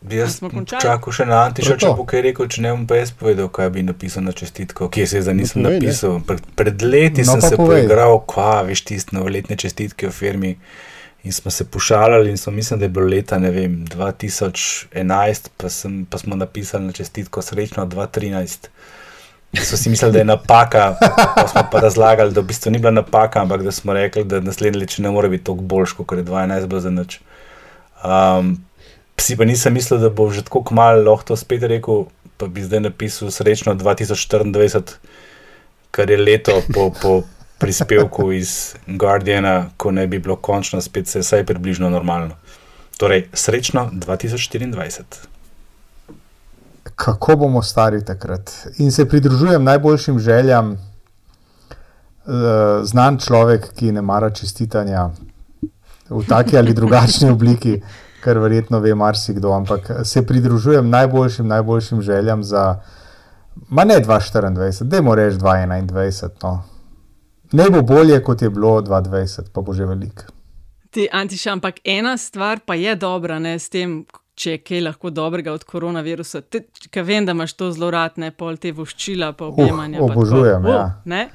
Jaz 0.08 0.34
smo 0.34 0.50
končali? 0.50 0.80
čakam 0.80 1.12
še 1.12 1.26
na 1.26 1.50
to. 1.50 1.94
bo 1.94 2.04
kaj 2.04 2.22
rekel, 2.22 2.46
če 2.46 2.62
ne 2.62 2.70
bom 2.70 2.86
pa 2.86 2.96
jaz 2.96 3.10
povedal, 3.12 3.48
kaj 3.48 3.70
bi 3.70 3.82
napisal 3.82 4.22
na 4.22 4.32
čestitko, 4.32 4.88
kje 4.88 5.06
se 5.06 5.16
je 5.16 5.22
zdaj 5.22 5.34
nisem 5.34 5.62
No, 5.62 5.68
povej, 5.68 5.80
ne. 5.80 5.82
napisal. 5.82 6.20
Pred, 6.22 6.42
pred 6.54 6.82
leti 6.84 7.20
No, 7.20 7.32
sem 7.32 7.40
se 7.42 7.56
povej. 7.56 7.82
poigral, 7.82 8.20
kva, 8.24 8.62
veš, 8.62 8.84
tiste 8.84 9.12
novoletne 9.12 9.56
čestitke 9.56 10.06
v 10.06 10.12
firmi. 10.12 10.52
In 11.22 11.32
smo 11.32 11.50
se 11.50 11.64
pošalali, 11.64 12.30
in 12.30 12.36
smo, 12.36 12.52
mislim, 12.52 12.78
da 12.78 12.84
je 12.84 12.90
bilo 12.90 13.06
leta 13.06 13.38
ne 13.38 13.50
vem, 13.50 13.82
2011, 13.84 14.94
pa, 15.56 15.68
sem, 15.68 16.04
pa 16.04 16.18
smo 16.18 16.36
napisali 16.36 16.84
na 16.84 16.92
čestitko 16.92 17.42
srečno 17.42 17.82
2013. 17.84 18.70
In 19.52 19.62
So 19.62 19.76
si 19.76 19.88
mislili, 19.88 20.12
da 20.12 20.18
je 20.18 20.24
napaka, 20.26 20.94
pa 21.34 21.48
smo 21.48 21.62
pa 21.66 21.80
razlagali, 21.80 22.32
da 22.32 22.40
v 22.40 22.46
bistvu 22.46 22.70
ni 22.70 22.78
bila 22.78 22.90
napaka, 22.92 23.40
ampak 23.40 23.62
da 23.62 23.72
smo 23.72 23.92
rekli, 23.92 24.24
da 24.24 24.40
naslednje 24.40 24.78
leto 24.78 25.02
ne 25.02 25.10
more 25.10 25.28
biti 25.28 25.44
tako 25.44 25.62
boljš, 25.62 25.92
kot 25.94 26.12
je 26.12 26.24
2011 26.24 26.66
bilo 26.66 26.80
za 26.80 26.90
nič. 26.92 27.20
Um, 27.98 28.56
Psi 29.16 29.36
pa 29.36 29.44
nisem 29.44 29.74
mislil, 29.74 30.00
da 30.00 30.10
bo 30.10 30.28
že 30.30 30.44
tako 30.44 30.62
kmalo 30.64 31.02
lahko 31.02 31.32
to 31.32 31.36
spet 31.36 31.62
rekel, 31.62 32.06
pa 32.36 32.46
bi 32.46 32.62
zdaj 32.62 32.80
napisal 32.80 33.30
srečno 33.30 33.74
2024, 33.74 34.98
kar 35.90 36.10
je 36.10 36.16
leto 36.16 36.60
po, 36.74 36.90
po 37.02 37.22
prispevku 37.58 38.32
iz 38.32 38.74
Guardiana, 38.86 39.70
ko 39.76 39.90
ne 39.90 40.06
bi 40.06 40.18
bilo 40.18 40.36
končno 40.36 40.80
spet 40.80 41.08
se 41.08 41.20
vsaj 41.20 41.46
približno 41.46 41.90
normalno. 41.90 42.36
Torej, 42.96 43.28
srečno 43.32 43.90
2024. 43.92 45.02
Kako 46.96 47.36
bomo 47.36 47.62
stari 47.62 48.04
takrat? 48.04 48.52
In 48.78 48.92
se 48.92 49.08
pridružujem 49.08 49.64
najboljšim 49.64 50.18
željam 50.18 50.70
uh, 50.72 50.78
znan 52.84 53.18
človek, 53.18 53.72
ki 53.76 53.92
ne 53.92 54.02
mara 54.02 54.30
čestitanja 54.30 55.10
v 56.08 56.22
taki 56.28 56.58
ali 56.58 56.74
drugačni 56.74 57.30
obliki, 57.30 57.80
kar 58.26 58.38
verjetno 58.42 58.80
ve 58.82 58.94
marsikdo, 58.94 59.52
ampak 59.54 59.90
se 60.04 60.26
pridružujem 60.26 60.88
najboljšim, 60.90 61.46
najboljšim 61.46 62.00
željam 62.02 62.42
za, 62.44 62.80
ma 63.68 63.84
ne 63.84 64.00
2024, 64.02 64.82
da 64.82 65.02
mo 65.02 65.14
reči 65.14 65.38
2021. 65.38 66.30
No. 66.42 66.62
Ne 67.52 67.70
bo 67.70 67.82
bolje, 67.82 68.18
kot 68.22 68.42
je 68.42 68.50
bilo 68.50 68.80
2020, 68.82 69.52
pa 69.52 69.62
bo 69.62 69.72
že 69.72 69.86
veliko. 69.86 70.26
Ti, 70.90 71.08
Antiš, 71.12 71.46
ampak 71.46 71.78
ena 71.84 72.16
stvar 72.18 72.60
pa 72.66 72.74
je 72.74 72.96
dobra, 72.96 73.38
ne 73.38 73.58
s 73.58 73.70
tem, 73.70 74.00
če 74.34 74.56
je 74.56 74.62
kaj 74.64 74.82
lahko 74.88 75.10
dobrega 75.10 75.52
od 75.54 75.64
koronavirusa. 75.64 76.42
Ker 76.90 77.04
vem, 77.06 77.26
da 77.26 77.36
imaš 77.36 77.54
to 77.54 77.70
zelo 77.72 77.90
rad, 77.94 78.18
ne 78.18 78.32
pol 78.34 78.58
te 78.58 78.72
voščila, 78.74 79.32
pa 79.38 79.52
objemanja. 79.52 80.00
Uh, 80.00 80.10
obožujem, 80.10 80.66
pa 80.66 80.74
ja. 80.74 80.86
Ne? 81.04 81.28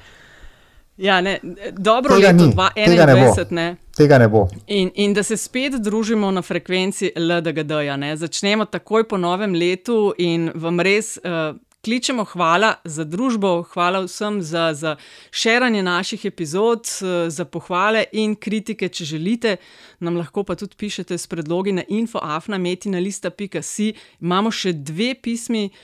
Ja, 1.02 1.20
ne, 1.20 1.38
dobro 1.72 2.14
tega 2.16 2.30
leto 2.32 2.46
ni, 2.46 2.52
2021. 2.52 3.34
tega 3.34 3.46
ne? 3.50 3.76
Tega 3.96 4.18
ne 4.18 4.28
bo. 4.28 4.48
In, 4.66 4.90
in 4.94 5.14
da 5.14 5.22
se 5.22 5.36
spet 5.36 5.74
družimo 5.82 6.30
na 6.30 6.42
frekvenci 6.42 7.10
LDGD-ja. 7.16 7.96
ne. 7.96 8.16
Začnemo 8.16 8.64
takoj 8.70 9.08
po 9.08 9.18
novem 9.18 9.54
letu 9.54 10.14
in 10.18 10.50
vam 10.54 10.80
res 10.80 11.16
uh, 11.18 11.56
kličemo 11.84 12.24
hvala 12.24 12.74
za 12.84 13.04
družbo, 13.04 13.62
hvala 13.74 14.00
vsem 14.06 14.42
za, 14.42 14.74
za 14.74 14.96
širanje 15.30 15.82
naših 15.82 16.24
epizod, 16.24 16.80
uh, 16.80 17.28
za 17.28 17.44
pohvale 17.44 18.04
in 18.12 18.36
kritike, 18.36 18.88
če 18.88 19.04
želite. 19.04 19.56
Nam 20.00 20.16
lahko 20.16 20.44
pa 20.46 20.54
tudi 20.54 20.76
pišete 20.78 21.18
s 21.18 21.26
predlogi 21.26 21.72
na 21.72 21.82
infoafnametina.si. 21.88 23.94
Imamo 24.20 24.50
še 24.50 24.72
dve 24.72 25.14
pismi 25.14 25.70
uh, 25.70 25.74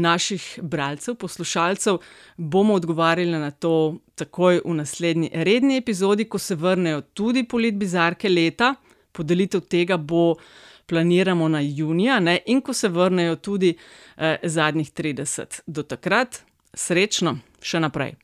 naših 0.00 0.58
bralcev, 0.62 1.14
poslušalcev, 1.20 1.98
bomo 2.36 2.74
odgovarjali 2.74 3.38
na 3.38 3.50
to 3.50 3.94
takoj 4.14 4.60
v 4.64 4.74
naslednji 4.74 5.30
redni 5.34 5.76
epizodi, 5.76 6.24
ko 6.24 6.38
se 6.38 6.54
vrnejo 6.54 7.00
tudi 7.14 7.44
politbizarke 7.44 8.28
leta. 8.28 8.74
Podelitev 9.14 9.60
tega 9.70 9.96
bo 9.96 10.34
planiramo 10.86 11.48
na 11.48 11.60
junija, 11.60 12.20
ne? 12.20 12.38
in 12.46 12.60
ko 12.60 12.72
se 12.72 12.88
vrnejo 12.88 13.36
tudi 13.36 13.74
eh, 14.16 14.36
zadnjih 14.42 14.92
30. 14.92 15.60
Do 15.66 15.82
takrat, 15.82 16.42
srečno, 16.74 17.38
še 17.62 17.80
naprej. 17.80 18.14